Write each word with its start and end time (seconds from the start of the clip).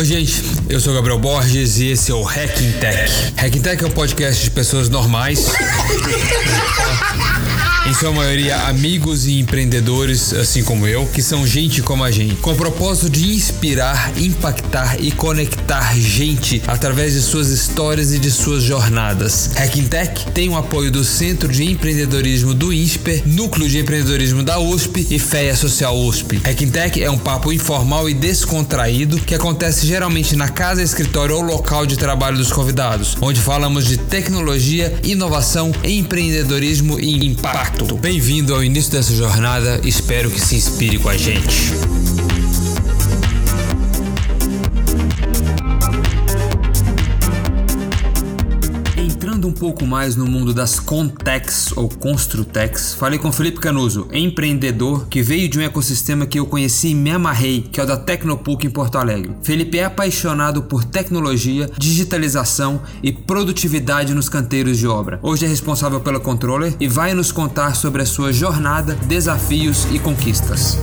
Oi, 0.00 0.06
gente, 0.06 0.42
eu 0.70 0.80
sou 0.80 0.94
Gabriel 0.94 1.18
Borges 1.18 1.76
e 1.78 1.88
esse 1.88 2.10
é 2.10 2.14
o 2.14 2.22
Hacking 2.22 2.72
Tech. 2.80 3.12
Hacking 3.36 3.60
Tech 3.60 3.84
é 3.84 3.86
um 3.86 3.90
podcast 3.90 4.44
de 4.44 4.50
pessoas 4.50 4.88
normais. 4.88 5.52
em 7.86 7.94
sua 7.94 8.12
maioria 8.12 8.56
amigos 8.68 9.26
e 9.26 9.40
empreendedores, 9.40 10.32
assim 10.34 10.62
como 10.62 10.86
eu, 10.86 11.06
que 11.06 11.22
são 11.22 11.46
gente 11.46 11.82
como 11.82 12.04
a 12.04 12.10
gente, 12.10 12.36
com 12.36 12.52
o 12.52 12.56
propósito 12.56 13.08
de 13.08 13.32
inspirar, 13.32 14.12
impactar 14.18 15.00
e 15.00 15.10
conectar 15.10 15.94
gente 15.96 16.62
através 16.66 17.14
de 17.14 17.22
suas 17.22 17.48
histórias 17.48 18.12
e 18.12 18.18
de 18.18 18.30
suas 18.30 18.62
jornadas. 18.62 19.50
Hacking 19.56 19.88
Tech 19.88 20.30
tem 20.32 20.48
o 20.48 20.56
apoio 20.56 20.90
do 20.90 21.02
Centro 21.02 21.48
de 21.48 21.64
Empreendedorismo 21.64 22.54
do 22.54 22.72
INSPER, 22.72 23.22
Núcleo 23.26 23.68
de 23.68 23.78
Empreendedorismo 23.78 24.42
da 24.42 24.58
USP 24.58 25.06
e 25.10 25.18
FEA 25.18 25.56
Social 25.56 25.96
USP. 25.96 26.40
Hacking 26.44 26.70
Tech 26.70 27.02
é 27.02 27.10
um 27.10 27.18
papo 27.18 27.52
informal 27.52 28.08
e 28.08 28.14
descontraído 28.14 29.18
que 29.18 29.34
acontece 29.34 29.86
geralmente 29.86 30.36
na 30.36 30.48
casa, 30.48 30.82
escritório 30.82 31.36
ou 31.36 31.42
local 31.42 31.86
de 31.86 31.96
trabalho 31.96 32.36
dos 32.36 32.52
convidados, 32.52 33.16
onde 33.20 33.40
falamos 33.40 33.86
de 33.86 33.96
tecnologia, 33.96 34.94
inovação, 35.02 35.72
empreendedorismo 35.82 37.00
e 37.00 37.26
impacto. 37.26 37.69
Bem-vindo 38.00 38.54
ao 38.54 38.64
início 38.64 38.92
dessa 38.92 39.14
jornada, 39.14 39.80
espero 39.84 40.30
que 40.30 40.40
se 40.40 40.56
inspire 40.56 40.98
com 40.98 41.08
a 41.08 41.16
gente. 41.16 41.99
Um 49.50 49.52
pouco 49.52 49.84
mais 49.84 50.14
no 50.14 50.26
mundo 50.26 50.54
das 50.54 50.78
Contex 50.78 51.72
ou 51.76 51.88
Construtex, 51.88 52.94
falei 52.94 53.18
com 53.18 53.32
Felipe 53.32 53.58
Canuso, 53.58 54.06
empreendedor 54.12 55.08
que 55.08 55.22
veio 55.22 55.48
de 55.48 55.58
um 55.58 55.62
ecossistema 55.62 56.24
que 56.24 56.38
eu 56.38 56.46
conheci 56.46 56.90
e 56.90 56.94
me 56.94 57.10
amarrei, 57.10 57.62
que 57.62 57.80
é 57.80 57.82
o 57.82 57.86
da 57.86 57.96
Tecnopuc 57.96 58.64
em 58.64 58.70
Porto 58.70 58.96
Alegre. 58.96 59.34
Felipe 59.42 59.76
é 59.76 59.84
apaixonado 59.84 60.62
por 60.62 60.84
tecnologia, 60.84 61.68
digitalização 61.76 62.80
e 63.02 63.10
produtividade 63.10 64.14
nos 64.14 64.28
canteiros 64.28 64.78
de 64.78 64.86
obra. 64.86 65.18
Hoje 65.20 65.46
é 65.46 65.48
responsável 65.48 66.00
pela 66.00 66.20
Controller 66.20 66.76
e 66.78 66.86
vai 66.86 67.12
nos 67.12 67.32
contar 67.32 67.74
sobre 67.74 68.02
a 68.02 68.06
sua 68.06 68.32
jornada, 68.32 68.94
desafios 69.08 69.84
e 69.92 69.98
conquistas. 69.98 70.78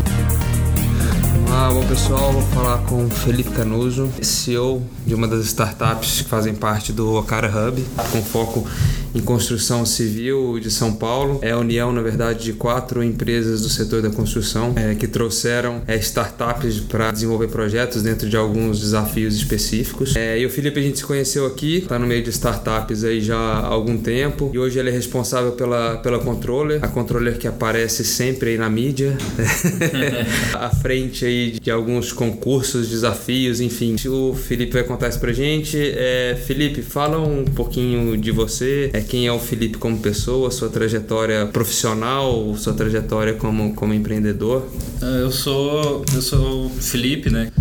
Olá, 1.47 1.69
bom 1.69 1.87
pessoal, 1.87 2.33
vou 2.33 2.41
falar 2.41 2.79
com 2.79 3.09
Felipe 3.09 3.51
Canuso, 3.51 4.11
CEO 4.21 4.96
de 5.07 5.15
uma 5.15 5.27
das 5.27 5.45
startups 5.45 6.21
que 6.21 6.29
fazem 6.29 6.53
parte 6.53 6.91
do 6.91 7.15
Ocara 7.15 7.47
Hub, 7.47 7.81
com 8.11 8.21
foco 8.21 8.67
em 9.15 9.21
construção 9.21 9.85
civil 9.85 10.59
de 10.59 10.69
São 10.69 10.93
Paulo. 10.93 11.39
É 11.41 11.51
a 11.51 11.57
união, 11.57 11.91
na 11.91 12.01
verdade, 12.01 12.43
de 12.43 12.53
quatro 12.53 13.01
empresas 13.01 13.61
do 13.61 13.69
setor 13.69 14.01
da 14.01 14.09
construção 14.09 14.73
é, 14.75 14.93
que 14.95 15.07
trouxeram 15.07 15.81
é, 15.87 15.95
startups 15.95 16.81
para 16.81 17.11
desenvolver 17.11 17.47
projetos 17.47 18.03
dentro 18.03 18.29
de 18.29 18.35
alguns 18.35 18.79
desafios 18.79 19.35
específicos. 19.35 20.15
É, 20.15 20.37
e 20.37 20.45
o 20.45 20.49
Felipe 20.49 20.79
a 20.79 20.83
gente 20.83 20.99
se 20.99 21.05
conheceu 21.05 21.45
aqui, 21.45 21.77
está 21.77 21.97
no 21.97 22.05
meio 22.05 22.21
de 22.21 22.29
startups 22.29 23.03
aí 23.03 23.21
já 23.21 23.37
há 23.37 23.65
algum 23.65 23.97
tempo 23.97 24.51
e 24.53 24.59
hoje 24.59 24.77
ele 24.77 24.89
é 24.89 24.93
responsável 24.93 25.53
pela, 25.53 25.97
pela 25.97 26.19
Controller, 26.19 26.83
a 26.83 26.87
Controller 26.87 27.37
que 27.37 27.47
aparece 27.47 28.03
sempre 28.03 28.51
aí 28.51 28.57
na 28.57 28.69
mídia, 28.69 29.17
à 30.53 30.69
frente 30.69 31.25
aí 31.25 31.59
de 31.59 31.71
alguns 31.71 32.11
concursos, 32.11 32.89
desafios, 32.89 33.61
enfim. 33.61 33.95
O 34.07 34.33
Felipe 34.33 34.73
vai 34.73 34.83
contar 34.83 34.96
isso 35.05 35.19
pra 35.19 35.33
gente. 35.33 35.77
É, 35.77 36.37
Felipe, 36.45 36.81
fala 36.81 37.19
um 37.19 37.43
pouquinho 37.43 38.17
de 38.17 38.31
você, 38.31 38.89
é, 38.93 39.01
quem 39.01 39.27
é 39.27 39.31
o 39.31 39.39
Felipe 39.39 39.77
como 39.77 39.99
pessoa, 39.99 40.49
sua 40.49 40.69
trajetória 40.69 41.45
profissional, 41.45 42.55
sua 42.55 42.73
trajetória 42.73 43.33
como, 43.33 43.73
como 43.75 43.93
empreendedor. 43.93 44.65
Eu 45.01 45.29
sou 45.29 46.03
eu 46.15 46.21
sou 46.21 46.65
o 46.65 46.69
Felipe, 46.69 47.29
né? 47.29 47.51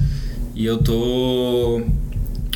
E 0.55 0.65
eu 0.65 0.79
tô 0.79 1.83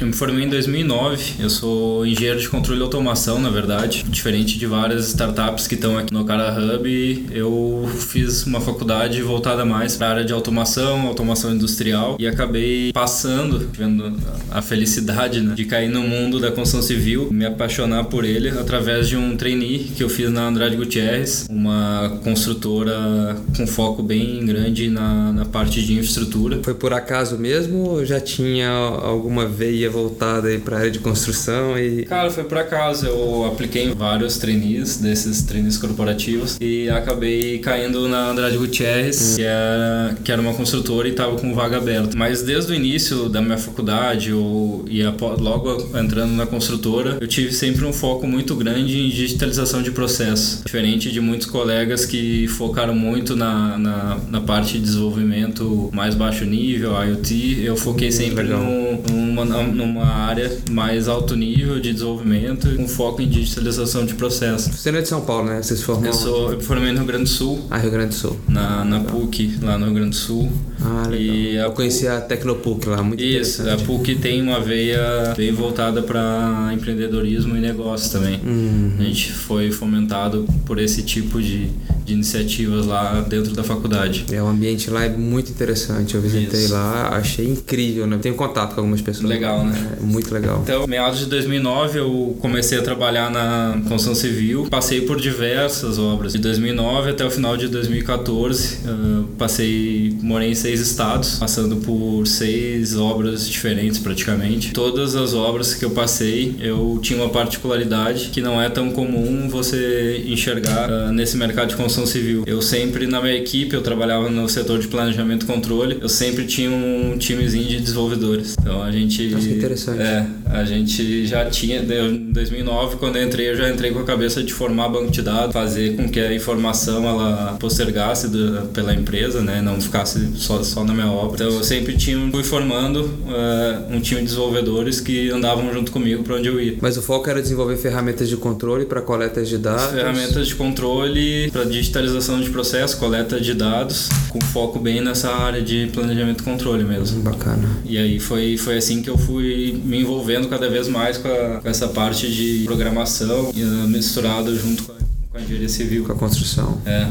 eu 0.00 0.06
me 0.06 0.12
formei 0.12 0.44
em 0.44 0.48
2009. 0.48 1.34
Eu 1.38 1.50
sou 1.50 2.06
engenheiro 2.06 2.41
de 2.41 2.48
controle 2.48 2.80
e 2.80 2.82
automação, 2.82 3.38
na 3.38 3.50
verdade. 3.50 4.04
Diferente 4.08 4.58
de 4.58 4.66
várias 4.66 5.08
startups 5.08 5.66
que 5.66 5.75
estão 5.75 5.98
aqui 5.98 6.12
no 6.12 6.25
Cara 6.25 6.56
Hub, 6.58 7.26
eu 7.30 7.88
fiz 8.08 8.47
uma 8.47 8.60
faculdade 8.60 9.20
voltada 9.22 9.64
mais 9.64 9.97
para 9.97 10.06
a 10.06 10.10
área 10.10 10.25
de 10.25 10.32
automação, 10.32 11.06
automação 11.06 11.52
industrial 11.52 12.16
e 12.19 12.26
acabei 12.26 12.92
passando, 12.92 13.69
vendo 13.72 14.16
a 14.50 14.62
felicidade 14.62 15.41
né, 15.41 15.54
de 15.54 15.64
cair 15.64 15.91
no 15.91 16.02
mundo 16.02 16.41
da 16.41 16.50
construção 16.50 16.82
civil, 16.82 17.28
me 17.30 17.44
apaixonar 17.44 18.04
por 18.04 18.25
ele 18.25 18.48
através 18.48 19.08
de 19.08 19.16
um 19.16 19.36
trainee 19.36 19.91
que 19.96 20.02
eu 20.02 20.08
fiz 20.08 20.30
na 20.30 20.46
Andrade 20.46 20.76
Gutierrez, 20.76 21.46
uma 21.50 22.19
construtora 22.25 23.36
com 23.56 23.66
foco 23.66 24.02
bem 24.02 24.44
grande 24.46 24.88
na, 24.88 25.32
na 25.32 25.44
parte 25.44 25.82
de 25.82 25.92
infraestrutura. 25.92 26.60
Foi 26.62 26.75
por 26.75 26.94
acaso 26.94 27.36
mesmo 27.36 27.78
ou 27.80 28.04
já 28.04 28.20
tinha 28.20 28.70
alguma 28.70 29.46
veia 29.46 29.89
voltada 29.90 30.48
aí 30.48 30.58
para 30.58 30.76
a 30.76 30.78
área 30.80 30.90
de 30.90 30.98
construção 30.98 31.78
e 31.78 32.04
Cara, 32.04 32.30
foi 32.30 32.44
por 32.44 32.58
acaso. 32.58 33.06
Eu 33.06 33.44
apliquei 33.46 33.84
em 33.84 33.94
vários 33.94 34.38
trainees, 34.38 34.96
desses 34.96 35.42
trainees 35.42 35.76
corporativos, 35.78 36.56
e 36.60 36.88
acabei 36.88 37.58
caindo 37.58 38.08
na 38.08 38.30
Andrade 38.30 38.56
Gutierrez, 38.56 39.36
que, 39.36 39.42
era, 39.42 40.16
que 40.24 40.32
era 40.32 40.40
uma 40.40 40.54
construtora 40.54 41.08
e 41.08 41.10
estava 41.10 41.36
com 41.36 41.54
vaga 41.54 41.76
aberta. 41.76 42.16
Mas 42.16 42.42
desde 42.42 42.72
o 42.72 42.74
início 42.74 43.28
da 43.28 43.40
minha 43.40 43.58
faculdade, 43.58 44.30
eu, 44.30 44.84
e 44.88 45.02
logo 45.38 45.96
entrando 45.98 46.32
na 46.32 46.46
construtora, 46.46 47.18
eu 47.20 47.26
tive 47.26 47.52
sempre 47.52 47.84
um 47.84 47.92
foco 47.92 48.26
muito 48.26 48.54
grande 48.54 48.98
em 48.98 49.08
digitalização 49.08 49.82
de 49.82 49.90
processo. 49.90 50.62
Diferente 50.64 51.10
de 51.10 51.20
muitos 51.20 51.46
colegas 51.46 52.04
que 52.04 52.46
focaram 52.48 52.94
muito 52.94 53.36
na, 53.36 53.78
na, 53.78 54.18
na 54.28 54.40
parte 54.40 54.74
de 54.74 54.80
desenvolvimento 54.80 55.90
mais 55.92 56.14
baixo 56.14 56.44
nível, 56.44 56.92
IoT, 56.92 57.62
eu 57.64 57.76
foquei 57.76 58.10
sempre 58.10 58.44
no, 58.44 59.02
numa, 59.10 59.44
numa 59.80 60.04
área 60.04 60.50
mais 60.70 61.08
alto 61.08 61.34
nível 61.36 61.80
de 61.80 61.92
desenvolvimento 61.92 62.68
com 62.76 62.86
foco 62.88 63.22
em 63.22 63.28
digitalização 63.28 64.04
de 64.04 64.14
processos. 64.14 64.74
Você 64.74 64.91
não 64.91 64.98
é 64.98 65.02
de 65.02 65.08
São 65.08 65.20
Paulo, 65.22 65.48
né? 65.48 65.62
Você 65.62 65.76
se 65.76 65.82
formou? 65.82 66.06
Eu 66.06 66.12
sou, 66.12 66.50
eu 66.52 66.58
me 66.58 66.62
formei 66.62 66.92
no 66.92 66.98
Rio 66.98 67.06
Grande 67.06 67.24
do 67.24 67.30
Sul. 67.30 67.66
Ah, 67.70 67.78
Rio 67.78 67.90
Grande 67.90 68.08
do 68.08 68.14
Sul. 68.14 68.36
Na, 68.48 68.84
na 68.84 69.00
PUC, 69.00 69.58
lá 69.62 69.78
no 69.78 69.86
Rio 69.86 69.94
Grande 69.94 70.10
do 70.10 70.16
Sul. 70.16 70.50
Ah, 70.82 71.08
legal. 71.08 71.20
E 71.20 71.56
eu 71.56 71.72
conheci 71.72 72.06
a 72.08 72.20
Tecnopuc 72.20 72.88
lá, 72.88 73.02
muito 73.02 73.22
Isso, 73.22 73.69
a 73.69 73.76
PUC 73.76 74.16
tem 74.16 74.42
uma 74.42 74.60
veia 74.60 75.34
bem 75.36 75.52
voltada 75.52 76.02
para 76.02 76.70
empreendedorismo 76.72 77.56
e 77.56 77.60
negócio 77.60 78.10
também. 78.10 78.40
Uhum. 78.44 78.96
A 78.98 79.02
gente 79.02 79.32
foi 79.32 79.70
fomentado 79.70 80.46
por 80.64 80.78
esse 80.78 81.02
tipo 81.02 81.40
de, 81.40 81.69
de 82.04 82.14
iniciativas 82.14 82.86
lá 82.86 83.20
dentro 83.28 83.52
da 83.52 83.62
faculdade. 83.62 84.26
É, 84.32 84.42
o 84.42 84.46
ambiente 84.46 84.90
lá 84.90 85.04
é 85.04 85.08
muito 85.08 85.50
interessante. 85.50 86.14
Eu 86.14 86.20
visitei 86.20 86.64
Isso. 86.64 86.72
lá, 86.72 87.08
achei 87.12 87.46
incrível, 87.46 88.06
né? 88.06 88.19
Tenho 88.20 88.34
contato 88.34 88.74
com 88.74 88.80
algumas 88.80 89.00
pessoas. 89.00 89.28
Legal, 89.28 89.64
né? 89.64 89.69
É 89.70 90.03
muito 90.03 90.32
legal. 90.32 90.60
Então, 90.62 90.86
meados 90.86 91.20
de 91.20 91.26
2009, 91.26 91.98
eu 91.98 92.36
comecei 92.41 92.78
a 92.78 92.82
trabalhar 92.82 93.31
na 93.31 93.81
construção 93.88 94.14
civil. 94.14 94.66
Passei 94.70 95.03
por 95.03 95.20
diversas 95.20 95.98
obras. 95.98 96.32
De 96.32 96.38
2009 96.38 97.10
até 97.10 97.25
o 97.25 97.31
final 97.31 97.56
de 97.56 97.69
2014, 97.69 98.78
uh, 98.84 99.25
passei, 99.38 100.16
morei 100.22 100.50
em 100.50 100.54
seis 100.54 100.81
estados, 100.81 101.38
passando 101.38 101.76
por 101.76 102.26
seis 102.26 102.97
obras 102.97 103.48
diferentes 103.48 103.98
praticamente. 103.98 104.72
Todas 104.72 105.16
as 105.16 105.34
obras 105.34 105.75
que 105.75 105.84
eu 105.84 105.91
passei, 105.91 106.54
eu 106.60 106.98
tinha 107.02 107.19
uma 107.19 107.28
particularidade 107.28 108.31
que 108.32 108.41
não 108.41 108.60
é 108.60 108.69
tão 108.69 108.91
comum 108.91 109.48
você 109.48 110.22
enxergar 110.26 110.91
uh, 110.91 111.12
nesse 111.12 111.37
mercado 111.37 111.69
de 111.69 111.76
construção 111.76 112.06
civil. 112.06 112.44
Eu 112.47 112.62
sempre, 112.62 113.06
na 113.06 113.20
minha 113.20 113.34
equipe, 113.34 113.75
eu 113.75 113.82
trabalhava 113.82 114.28
no 114.28 114.48
setor 114.48 114.78
de 114.78 114.88
planejamento 114.88 115.44
e 115.44 115.47
controle, 115.47 115.98
eu 116.00 116.08
sempre 116.08 116.47
tinha 116.47 116.70
um 116.70 117.16
timezinho 117.19 117.66
de 117.66 117.81
desenvolvedores. 117.81 118.56
Então, 118.58 118.82
a 118.82 118.91
gente... 118.91 119.31
Que 119.50 119.59
interessante. 119.59 120.00
É, 120.00 120.27
a 120.47 120.65
gente 120.65 121.27
já 121.27 121.44
tinha, 121.47 121.81
em 121.81 122.33
2009, 122.33 122.97
quando 122.97 123.16
eu 123.16 123.25
entrei, 123.25 123.50
eu 123.50 123.56
já 123.56 123.71
entrei 123.71 123.91
com 123.91 124.00
a 124.00 124.05
cabeça 124.05 124.43
de 124.43 124.53
formar 124.53 124.88
banco 124.88 125.11
de 125.11 125.22
dados, 125.22 125.53
fazer 125.53 125.97
com 125.97 126.09
que 126.09 126.21
a 126.21 126.34
informação 126.34 127.05
ela 127.06 127.56
postergasse 127.59 128.28
do, 128.28 128.69
pela 128.69 128.94
empresa, 128.94 129.41
né, 129.41 129.61
não 129.61 129.81
ficasse 129.81 130.31
só, 130.37 130.62
só 130.62 130.85
na 130.85 130.93
minha 130.94 131.11
obra. 131.11 131.35
Então 131.35 131.56
eu 131.56 131.64
sempre 131.64 131.97
tinha, 131.97 132.31
fui 132.31 132.43
formando 132.43 133.02
uh, 133.02 133.94
um 133.94 134.00
time 134.00 134.20
de 134.20 134.26
desenvolvedores 134.26 135.00
que 135.00 135.31
andavam 135.31 135.73
junto 135.73 135.91
comigo 135.91 136.23
para 136.23 136.37
onde 136.37 136.49
eu 136.49 136.61
ia. 136.61 136.76
Mas 136.81 136.96
o 136.96 137.03
foco 137.03 137.29
era 137.29 137.41
desenvolver 137.41 137.76
ferramentas 137.76 138.29
de 138.29 138.37
controle 138.37 138.85
para 138.85 139.00
coletas 139.00 139.49
de 139.49 139.58
dados. 139.58 139.87
Ferramentas 139.87 140.49
de 140.49 140.55
controle 140.55 141.50
para 141.50 141.64
digitalização 141.64 142.41
de 142.41 142.50
processo, 142.50 142.99
coleta 142.99 143.41
de 143.41 143.55
dados, 143.55 144.08
com 144.29 144.41
foco 144.41 144.79
bem 144.79 145.00
nessa 145.00 145.31
área 145.31 145.62
de 145.62 145.88
planejamento 145.93 146.43
e 146.43 146.44
controle 146.44 146.85
mesmo. 146.85 147.23
Bacana. 147.23 147.69
E 147.85 147.99
aí 147.99 148.19
foi, 148.20 148.56
foi 148.56 148.76
assim 148.76 149.03
que 149.03 149.11
eu 149.11 149.19
fui 149.19 149.39
me 149.40 150.00
envolvendo 150.00 150.48
cada 150.48 150.69
vez 150.69 150.88
mais 150.88 151.19
com, 151.19 151.28
a, 151.28 151.60
com 151.60 151.69
essa 151.69 151.88
parte 151.88 152.31
de 152.31 152.64
programação 152.64 153.52
misturado 153.88 154.54
junto 154.56 154.84
com 154.84 154.92
a, 154.92 154.96
com 155.32 155.38
a 155.38 155.40
engenharia 155.40 155.69
civil. 155.69 156.04
Com 156.04 156.12
a 156.12 156.16
construção. 156.16 156.81
É. 156.87 157.06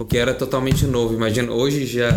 O 0.00 0.04
que 0.04 0.18
era 0.18 0.34
totalmente 0.34 0.84
novo. 0.84 1.14
Imagina, 1.14 1.52
hoje 1.52 1.86
já 1.86 2.08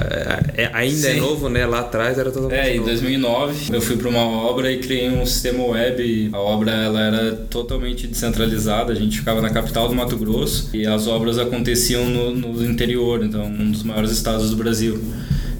é, 0.55 0.71
ainda 0.73 0.95
Sim. 1.11 1.17
é 1.17 1.19
novo, 1.19 1.49
né? 1.49 1.67
Lá 1.67 1.81
atrás 1.81 2.17
era 2.17 2.31
totalmente 2.31 2.59
É, 2.59 2.73
em 2.73 2.77
novo. 2.77 2.89
2009 2.89 3.75
eu 3.75 3.81
fui 3.81 3.95
para 3.95 4.09
uma 4.09 4.25
obra 4.25 4.71
e 4.71 4.79
criei 4.79 5.09
um 5.09 5.23
sistema 5.25 5.63
web. 5.65 6.29
A 6.33 6.39
obra 6.39 6.71
ela 6.71 6.99
era 6.99 7.31
totalmente 7.49 8.07
descentralizada. 8.07 8.91
A 8.91 8.95
gente 8.95 9.19
ficava 9.19 9.39
na 9.39 9.51
capital 9.51 9.87
do 9.87 9.93
Mato 9.93 10.17
Grosso 10.17 10.69
e 10.73 10.87
as 10.87 11.05
obras 11.05 11.37
aconteciam 11.37 12.05
no, 12.09 12.33
no 12.33 12.65
interior, 12.65 13.23
então 13.23 13.45
um 13.45 13.71
dos 13.71 13.83
maiores 13.83 14.09
estados 14.11 14.49
do 14.49 14.55
Brasil. 14.55 14.99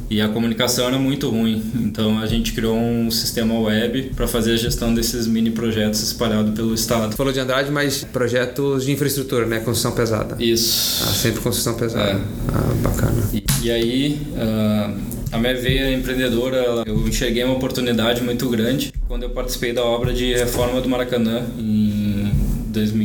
E 0.10 0.22
a 0.22 0.28
comunicação 0.30 0.88
era 0.88 0.98
muito 0.98 1.30
ruim. 1.30 1.64
Então 1.76 2.20
a 2.20 2.26
gente 2.26 2.54
criou 2.54 2.78
um 2.78 3.10
sistema 3.10 3.60
web 3.60 4.12
para 4.16 4.28
fazer 4.28 4.54
a 4.54 4.58
gestão 4.58 4.94
desses 4.94 5.28
mini 5.28 5.52
projetos 5.52 6.02
espalhados 6.02 6.54
pelo 6.54 6.74
estado. 6.74 7.16
Falou 7.16 7.34
de 7.34 7.40
Andrade, 7.40 7.72
mas 7.72 8.04
projetos 8.04 8.86
de 8.86 8.92
infraestrutura, 8.92 9.46
né? 9.46 9.60
Construção 9.60 9.94
pesada. 9.94 10.36
Isso. 10.40 11.04
Ah, 11.04 11.14
sempre 11.14 11.42
construção 11.42 11.76
pesada. 11.76 12.12
É. 12.12 12.22
Ah, 12.54 12.74
bacana. 12.82 13.30
E, 13.34 13.44
e 13.64 13.72
aí, 13.72 14.22
uh, 14.34 14.98
a 15.32 15.38
minha 15.38 15.56
veia 15.56 15.94
empreendedora, 15.94 16.84
eu 16.86 17.08
enxerguei 17.08 17.44
uma 17.44 17.56
oportunidade 17.56 18.22
muito 18.22 18.48
grande 18.50 18.94
quando 19.08 19.24
eu 19.24 19.30
participei 19.30 19.74
da 19.74 19.84
obra 19.84 20.14
de 20.14 20.34
reforma 20.34 20.82
do 20.82 20.90
Maracanã 20.90 21.46
em 21.58 22.32
2000 22.70 23.05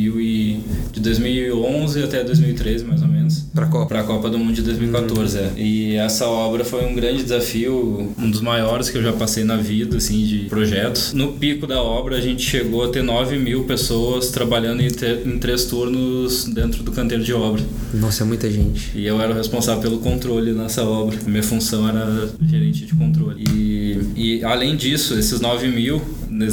de 1.01 1.09
2011 1.09 2.03
até 2.03 2.23
2013, 2.23 2.85
mais 2.85 3.01
ou 3.01 3.07
menos. 3.07 3.39
Para 3.53 3.65
a 3.65 3.69
Copa. 3.69 3.85
Para 3.87 4.01
a 4.01 4.03
Copa 4.03 4.29
do 4.29 4.37
Mundo 4.37 4.53
de 4.53 4.61
2014, 4.61 5.37
hum. 5.37 5.41
é. 5.41 5.61
E 5.61 5.95
essa 5.95 6.27
obra 6.27 6.63
foi 6.63 6.85
um 6.85 6.95
grande 6.95 7.23
desafio, 7.23 8.13
um 8.17 8.29
dos 8.29 8.41
maiores 8.41 8.89
que 8.89 8.97
eu 8.97 9.03
já 9.03 9.11
passei 9.11 9.43
na 9.43 9.57
vida, 9.57 9.97
assim, 9.97 10.23
de 10.23 10.39
projetos. 10.45 11.13
No 11.13 11.33
pico 11.33 11.67
da 11.67 11.81
obra, 11.81 12.17
a 12.17 12.21
gente 12.21 12.43
chegou 12.43 12.85
a 12.85 12.89
ter 12.89 13.01
9 13.01 13.37
mil 13.37 13.63
pessoas 13.63 14.29
trabalhando 14.29 14.81
em, 14.81 14.87
em 15.25 15.37
três 15.39 15.65
turnos 15.65 16.45
dentro 16.45 16.83
do 16.83 16.91
canteiro 16.91 17.23
de 17.23 17.33
obra. 17.33 17.61
Nossa, 17.93 18.23
é 18.23 18.25
muita 18.25 18.49
gente. 18.49 18.91
E 18.95 19.05
eu 19.05 19.19
era 19.19 19.31
o 19.33 19.35
responsável 19.35 19.81
pelo 19.81 19.97
controle 19.99 20.53
nessa 20.53 20.83
obra. 20.83 21.17
Minha 21.25 21.43
função 21.43 21.87
era 21.89 22.29
gerente 22.47 22.85
de 22.85 22.93
controle. 22.93 23.43
E, 23.53 23.99
e 24.15 24.43
além 24.43 24.75
disso, 24.75 25.17
esses 25.17 25.41
9 25.41 25.67
mil, 25.67 26.01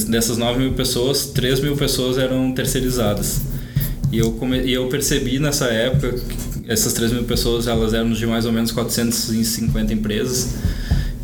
dessas 0.08 0.36
9 0.36 0.58
mil 0.58 0.72
pessoas, 0.72 1.26
3 1.26 1.60
mil 1.60 1.76
pessoas 1.76 2.18
eram 2.18 2.52
terceirizadas. 2.52 3.40
E 4.10 4.19
eu, 4.19 4.32
come, 4.32 4.60
e 4.62 4.72
eu 4.72 4.88
percebi 4.88 5.38
nessa 5.38 5.66
época 5.66 6.14
essas 6.66 6.93
3 6.93 7.12
mil 7.12 7.25
pessoas 7.25 7.66
elas 7.66 7.94
eram 7.94 8.12
de 8.12 8.26
mais 8.26 8.46
ou 8.46 8.52
menos 8.52 8.72
450 8.72 9.93
empresas. 9.93 10.55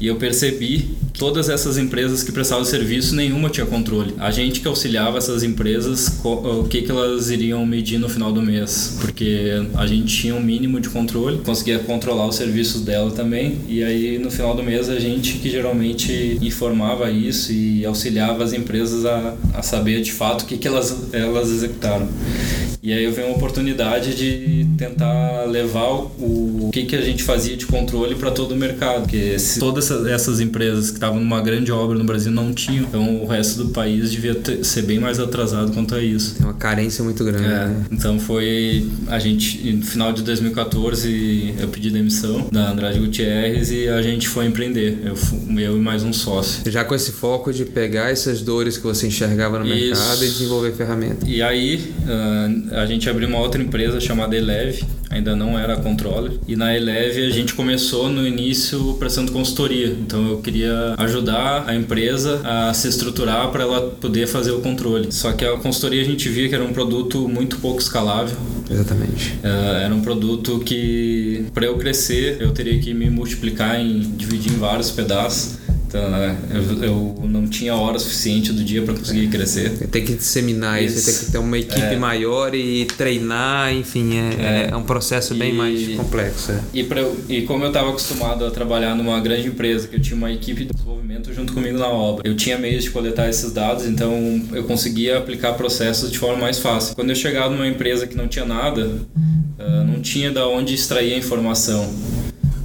E 0.01 0.07
eu 0.07 0.17
percebi 0.17 0.97
todas 1.19 1.49
essas 1.49 1.79
empresas 1.79 2.23
que 2.23 2.33
prestavam 2.33 2.65
serviço, 2.65 3.15
nenhuma 3.15 3.49
tinha 3.49 3.67
controle. 3.67 4.15
A 4.19 4.31
gente 4.31 4.61
que 4.61 4.69
auxiliava 4.69 5.19
essas 5.19 5.43
empresas, 5.43 6.21
o 6.25 6.65
que, 6.65 6.83
que 6.83 6.91
elas 6.91 7.31
iriam 7.31 7.65
medir 7.65 7.99
no 7.99 8.09
final 8.09 8.33
do 8.33 8.43
mês, 8.43 8.99
porque 9.01 9.53
a 9.75 9.87
gente 9.87 10.15
tinha 10.15 10.35
um 10.35 10.41
mínimo 10.41 10.81
de 10.81 10.89
controle, 10.89 11.39
conseguia 11.39 11.79
controlar 11.79 12.27
os 12.27 12.37
serviços 12.37 12.83
dela 12.83 13.11
também, 13.11 13.59
e 13.69 13.83
aí 13.83 14.19
no 14.19 14.31
final 14.31 14.55
do 14.55 14.63
mês 14.63 14.89
a 14.89 14.99
gente 14.99 15.35
que 15.39 15.51
geralmente 15.51 16.39
informava 16.43 17.11
isso 17.11 17.53
e 17.53 17.85
auxiliava 17.87 18.43
as 18.43 18.53
empresas 18.53 19.05
a, 19.05 19.35
a 19.55 19.63
saber 19.63 20.03
de 20.03 20.13
fato 20.13 20.43
o 20.43 20.47
que, 20.47 20.57
que 20.57 20.67
elas, 20.67 21.13
elas 21.13 21.51
executaram. 21.51 22.09
E 22.83 22.93
aí 22.93 23.03
eu 23.03 23.13
vi 23.13 23.23
uma 23.23 23.35
oportunidade 23.35 24.15
de 24.15 24.67
tentar 24.77 25.47
levar 25.47 25.91
o, 25.91 26.67
o 26.67 26.71
que, 26.71 26.85
que 26.85 26.95
a 26.95 27.01
gente 27.01 27.23
fazia 27.23 27.57
de 27.57 27.65
controle 27.65 28.15
para 28.15 28.31
todo 28.31 28.53
o 28.53 28.57
mercado, 28.57 29.03
porque 29.03 29.39
se 29.39 29.59
todas 29.59 29.91
essas 30.07 30.39
empresas 30.39 30.91
que 30.91 30.99
estavam 31.05 31.21
numa 31.21 31.41
grande 31.41 31.71
obra 31.71 31.99
no 31.99 32.05
Brasil 32.05 32.33
não 32.33 32.53
tinham. 32.53 32.85
Então 32.85 33.23
o 33.23 33.27
resto 33.27 33.65
do 33.65 33.71
país 33.71 34.11
devia 34.11 34.35
ter, 34.35 34.65
ser 34.65 34.83
bem 34.83 34.99
mais 34.99 35.21
atrasado 35.21 35.73
quanto 35.73 35.95
a 35.95 36.03
isso. 36.03 36.37
Tem 36.37 36.47
uma 36.47 36.55
carência 36.55 37.05
muito 37.05 37.23
grande. 37.25 37.45
É, 37.45 37.49
né? 37.49 37.85
Então 37.91 38.19
foi. 38.19 38.89
A 39.09 39.19
gente, 39.19 39.73
no 39.73 39.83
final 39.83 40.12
de 40.12 40.23
2014, 40.23 41.55
eu 41.59 41.69
pedi 41.69 41.91
demissão 41.91 42.49
da 42.51 42.71
Andrade 42.71 42.99
Gutierrez 42.99 43.71
e 43.71 43.89
a 43.89 44.01
gente 44.01 44.29
foi 44.29 44.47
empreender. 44.47 44.99
Eu, 45.05 45.15
eu 45.59 45.77
e 45.77 45.81
mais 45.81 46.03
um 46.03 46.12
sócio. 46.12 46.71
Já 46.71 46.85
com 46.85 46.95
esse 46.95 47.12
foco 47.12 47.53
de 47.53 47.65
pegar 47.65 48.11
essas 48.11 48.41
dores 48.41 48.79
que 48.79 48.85
você 48.85 49.06
enxergava 49.06 49.59
no 49.59 49.67
isso. 49.67 50.01
mercado 50.01 50.25
e 50.25 50.29
desenvolver 50.29 50.73
ferramentas. 50.73 51.29
E 51.29 51.43
aí 51.43 51.95
uh, 52.06 52.75
a 52.77 52.87
gente 52.87 53.09
abriu 53.09 53.29
uma 53.29 53.39
outra 53.39 53.62
empresa 53.62 54.01
chamada 54.01 54.37
Eleve 54.37 54.85
ainda 55.15 55.37
não 55.37 55.59
era 55.59 55.77
controller. 55.77 56.33
E 56.47 56.57
na 56.57 56.77
Eleve 56.77 57.27
a 57.27 57.31
gente 57.31 57.55
começou 57.55 58.09
no 58.09 58.27
início 58.27 58.95
prestando 58.95 59.33
consultoria. 59.33 59.89
Então 59.89 60.29
eu 60.29 60.39
queria 60.39 60.95
ajudar 60.99 61.65
a 61.67 61.75
empresa 61.75 62.41
a 62.45 62.75
se 62.75 62.89
estruturar 62.89 63.51
para 63.51 63.63
ela 63.63 63.91
poder 64.01 64.27
fazer 64.27 64.51
o 64.51 64.61
controle. 64.61 65.13
Só 65.13 65.33
que 65.33 65.45
a 65.45 65.57
consultoria 65.57 66.03
a 66.03 66.05
gente 66.05 66.29
via 66.29 66.49
que 66.49 66.55
era 66.55 66.65
um 66.65 66.73
produto 66.73 67.29
muito 67.29 67.59
pouco 67.59 67.81
escalável. 67.81 68.37
Exatamente. 68.71 69.39
É, 69.43 69.85
era 69.85 69.95
um 69.95 70.01
produto 70.01 70.59
que 70.61 71.47
para 71.53 71.67
eu 71.67 71.77
crescer 71.77 72.39
eu 72.41 72.53
teria 72.53 72.79
que 72.81 72.93
me 72.95 73.11
multiplicar 73.11 73.79
em 73.79 74.01
dividir 74.01 74.53
em 74.53 74.57
vários 74.57 74.91
pedaços. 74.91 75.59
Então, 75.94 76.11
né, 76.11 76.37
eu, 76.50 76.82
eu, 76.82 77.29
não 77.29 77.46
tinha 77.46 77.73
hora 77.76 78.00
suficiente 78.00 78.52
do 78.52 78.64
dia 78.64 78.82
para 78.82 78.94
conseguir 78.94 79.29
crescer. 79.29 79.70
Tem 79.87 80.05
que 80.05 80.14
disseminar 80.14 80.82
isso, 80.82 80.99
isso 80.99 81.06
tem 81.06 81.26
que 81.26 81.32
ter 81.32 81.38
uma 81.38 81.56
equipe 81.56 81.81
é. 81.81 81.96
maior 81.96 82.52
e 82.52 82.85
treinar, 82.85 83.73
enfim, 83.73 84.19
é, 84.19 84.67
é. 84.67 84.69
é 84.73 84.76
um 84.76 84.82
processo 84.82 85.37
bem 85.37 85.52
e, 85.52 85.56
mais 85.56 85.88
complexo. 85.96 86.50
É. 86.50 86.61
E, 86.75 86.82
pra, 86.82 87.00
e 87.29 87.43
como 87.43 87.62
eu 87.62 87.69
estava 87.69 87.91
acostumado 87.91 88.44
a 88.44 88.50
trabalhar 88.50 88.96
numa 88.96 89.20
grande 89.20 89.46
empresa, 89.46 89.87
que 89.87 89.94
eu 89.94 90.00
tinha 90.00 90.17
uma 90.17 90.32
equipe 90.32 90.64
de 90.64 90.73
desenvolvimento 90.73 91.32
junto 91.32 91.52
comigo 91.52 91.79
na 91.79 91.88
obra, 91.88 92.29
eu 92.29 92.35
tinha 92.35 92.58
meios 92.58 92.82
de 92.82 92.91
coletar 92.91 93.29
esses 93.29 93.52
dados, 93.52 93.87
então 93.87 94.43
eu 94.52 94.64
conseguia 94.64 95.19
aplicar 95.19 95.52
processos 95.52 96.11
de 96.11 96.19
forma 96.19 96.38
mais 96.38 96.58
fácil. 96.58 96.96
Quando 96.96 97.11
eu 97.11 97.17
chegava 97.17 97.50
numa 97.50 97.69
empresa 97.69 98.05
que 98.05 98.17
não 98.17 98.26
tinha 98.26 98.44
nada, 98.44 98.85
uh, 98.85 99.85
não 99.87 100.00
tinha 100.02 100.32
da 100.32 100.49
onde 100.49 100.75
extrair 100.75 101.14
a 101.14 101.19
informação. 101.19 101.88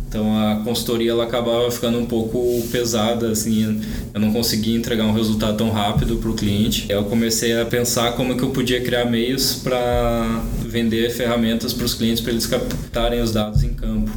Então 0.10 0.36
a 0.36 0.56
consultoria 0.64 1.12
ela 1.12 1.24
acabava 1.24 1.70
ficando 1.70 2.00
um 2.00 2.06
pouco 2.06 2.68
pesada, 2.72 3.30
assim, 3.30 3.80
eu 4.12 4.20
não 4.20 4.34
conseguia 4.34 4.76
entregar 4.76 5.06
um 5.06 5.14
resultado 5.14 5.56
tão 5.56 5.70
rápido 5.70 6.18
para 6.18 6.32
o 6.32 6.34
cliente. 6.34 6.88
Eu 6.90 7.04
comecei 7.04 7.60
a 7.60 7.64
pensar 7.64 8.14
como 8.14 8.36
que 8.36 8.42
eu 8.42 8.50
podia 8.50 8.82
criar 8.82 9.06
meios 9.06 9.54
para 9.64 10.42
vender 10.66 11.12
ferramentas 11.12 11.74
para 11.74 11.86
os 11.86 11.94
clientes 11.94 12.22
para 12.22 12.32
eles 12.32 12.48
captarem 12.48 13.22
os 13.22 13.32
dados 13.32 13.64
em 13.64 13.74
campo. 13.74 14.10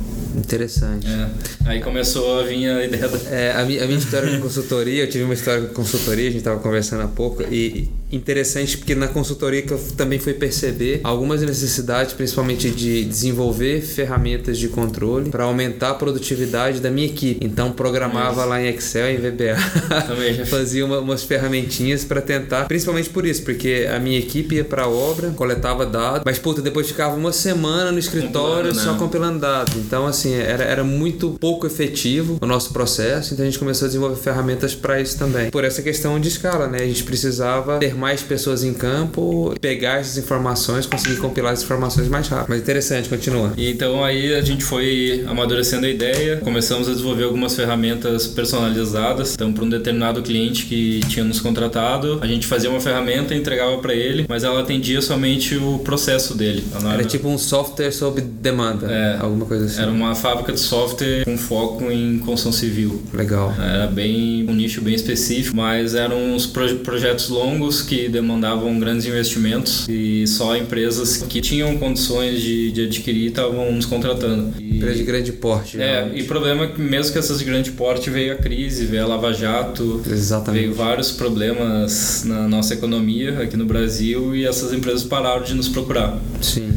Interessante. 0.43 1.07
É. 1.07 1.29
Aí 1.67 1.81
começou 1.81 2.41
a 2.41 2.43
vir 2.43 2.69
a 2.69 2.85
ideia 2.85 3.09
da... 3.09 3.31
É, 3.31 3.53
a, 3.53 3.65
minha, 3.65 3.83
a 3.83 3.87
minha 3.87 3.99
história 3.99 4.31
de 4.31 4.39
consultoria, 4.39 5.05
eu 5.05 5.09
tive 5.09 5.25
uma 5.25 5.35
história 5.35 5.63
de 5.63 5.69
consultoria, 5.69 6.29
a 6.29 6.31
gente 6.31 6.39
estava 6.39 6.61
conversando 6.61 7.03
há 7.03 7.09
pouco, 7.09 7.43
e 7.43 7.89
interessante 8.13 8.77
porque 8.77 8.95
na 8.95 9.09
consultoria 9.09 9.63
que 9.63 9.73
eu 9.73 9.79
também 9.97 10.19
fui 10.19 10.35
perceber 10.35 11.01
algumas 11.03 11.41
necessidades, 11.41 12.13
principalmente 12.13 12.71
de 12.71 13.05
desenvolver 13.05 13.81
ferramentas 13.81 14.59
de 14.59 14.69
controle 14.69 15.31
para 15.31 15.45
aumentar 15.45 15.91
a 15.91 15.95
produtividade 15.95 16.81
da 16.81 16.91
minha 16.91 17.07
equipe. 17.07 17.45
Então 17.45 17.73
programava 17.73 18.45
lá 18.45 18.61
em 18.61 18.69
Excel, 18.69 19.11
em 19.13 19.17
VBA, 19.17 19.57
fazia 20.47 20.85
uma, 20.85 20.99
umas 20.99 21.23
ferramentinhas 21.23 22.05
para 22.05 22.21
tentar, 22.21 22.67
principalmente 22.67 23.09
por 23.09 23.25
isso, 23.25 23.43
porque 23.43 23.89
a 23.93 23.99
minha 23.99 24.19
equipe 24.19 24.57
ia 24.57 24.65
para 24.65 24.83
a 24.83 24.89
obra, 24.89 25.31
coletava 25.31 25.87
dados, 25.87 26.23
mas 26.25 26.39
puta, 26.39 26.61
depois 26.61 26.87
ficava 26.89 27.17
uma 27.17 27.33
semana 27.33 27.91
no 27.91 27.99
escritório 27.99 28.71
compilando, 28.71 28.81
só 28.81 28.93
né? 28.93 28.99
compilando 28.99 29.39
dados. 29.39 29.75
Então 29.77 30.07
assim, 30.07 30.32
era, 30.35 30.65
era 30.65 30.85
muito 30.85 31.37
pouco 31.41 31.67
efetivo 31.67 32.39
o 32.41 32.47
nosso 32.47 32.73
processo, 32.73 33.35
então 33.35 33.45
a 33.45 33.49
gente 33.49 33.59
começou 33.59 33.87
a 33.87 33.89
desenvolver 33.89 34.17
ferramentas 34.17 34.75
para 34.75 35.01
isso 35.01 35.19
também. 35.19 35.51
Por 35.51 35.65
essa 35.65 35.83
questão 35.83 36.19
de 36.19 36.29
escala, 36.29 36.67
né? 36.67 36.79
A 36.79 36.87
gente 36.87 37.05
precisava 37.05 37.79
ter 37.79 37.95
mais 37.95 38.23
pessoas 38.23 38.65
em 38.65 38.73
campo, 38.73 39.55
pegar 39.61 40.01
essas 40.01 40.19
informações, 40.19 40.87
conseguir 40.87 41.17
compilar 41.17 41.53
as 41.53 41.63
informações 41.63 42.09
mais 42.09 42.29
rápido. 42.29 42.51
Mas 42.51 42.61
interessante, 42.61 43.09
continua. 43.09 43.53
E 43.57 43.71
então 43.71 44.05
aí 44.05 44.35
a 44.35 44.41
gente 44.43 44.65
foi 44.65 45.25
amadurecendo 45.27 45.87
a 45.87 45.89
ideia, 45.89 46.37
começamos 46.39 46.89
a 46.89 46.93
desenvolver 46.93 47.25
algumas 47.25 47.55
ferramentas 47.55 48.27
personalizadas. 48.27 49.35
Então, 49.35 49.53
para 49.53 49.65
um 49.65 49.69
determinado 49.69 50.23
cliente 50.23 50.67
que 50.67 51.01
tinha 51.09 51.25
nos 51.25 51.41
contratado, 51.41 52.19
a 52.21 52.27
gente 52.27 52.47
fazia 52.47 52.71
uma 52.71 52.81
ferramenta, 52.81 53.35
entregava 53.35 53.79
para 53.79 53.95
ele, 53.95 54.27
mas 54.29 54.45
ela 54.45 54.61
atendia 54.61 55.01
somente 55.01 55.57
o 55.57 55.79
processo 55.81 56.37
dele. 56.37 56.65
Era, 56.75 56.95
era 56.95 57.05
tipo 57.05 57.29
um 57.29 57.39
software 57.39 57.93
sob 57.93 58.21
demanda, 58.21 58.91
é, 58.91 59.19
alguma 59.21 59.47
coisa 59.47 59.67
assim. 59.67 59.83
Era 59.83 59.91
uma 59.91 60.15
fábrica 60.23 60.53
de 60.53 60.61
software 60.61 61.25
com 61.25 61.37
foco 61.37 61.91
em 61.91 62.19
construção 62.21 62.53
civil. 62.53 63.03
Legal. 63.13 63.53
Era 63.59 63.89
bem 63.89 64.47
um 64.49 64.55
nicho 64.55 64.81
bem 64.81 64.95
específico, 64.95 65.57
mas 65.57 65.97
eram 65.97 66.35
uns 66.35 66.47
projetos 66.47 67.29
longos 67.29 67.83
que 67.83 68.09
demandavam 68.09 68.79
grandes 68.79 69.05
investimentos 69.05 69.87
e 69.89 70.25
só 70.29 70.57
empresas 70.57 71.19
que 71.29 71.41
tinham 71.41 71.77
condições 71.77 72.41
de, 72.41 72.71
de 72.71 72.85
adquirir 72.85 73.27
estavam 73.27 73.73
nos 73.73 73.85
contratando. 73.85 74.53
E, 74.61 74.77
Empresa 74.77 74.99
de 74.99 75.05
grande 75.05 75.33
porte. 75.33 75.81
É, 75.81 76.09
e 76.15 76.23
o 76.23 76.27
problema 76.27 76.65
é 76.65 76.69
que 76.69 76.81
mesmo 76.81 77.13
que 77.13 77.19
essas 77.19 77.41
de 77.41 77.45
grande 77.45 77.73
porte 77.73 78.09
veio 78.09 78.33
a 78.35 78.37
crise, 78.37 78.87
veio 78.87 79.03
a 79.03 79.07
Lava 79.07 79.33
Jato, 79.33 80.03
Exatamente. 80.09 80.63
veio 80.63 80.75
vários 80.75 81.11
problemas 81.11 82.23
na 82.25 82.47
nossa 82.49 82.75
economia 82.75 83.41
aqui 83.41 83.57
no 83.57 83.65
Brasil 83.65 84.37
e 84.37 84.47
essas 84.47 84.73
empresas 84.73 85.03
pararam 85.03 85.43
de 85.43 85.55
nos 85.55 85.69
procurar. 85.69 86.21
Sim 86.41 86.72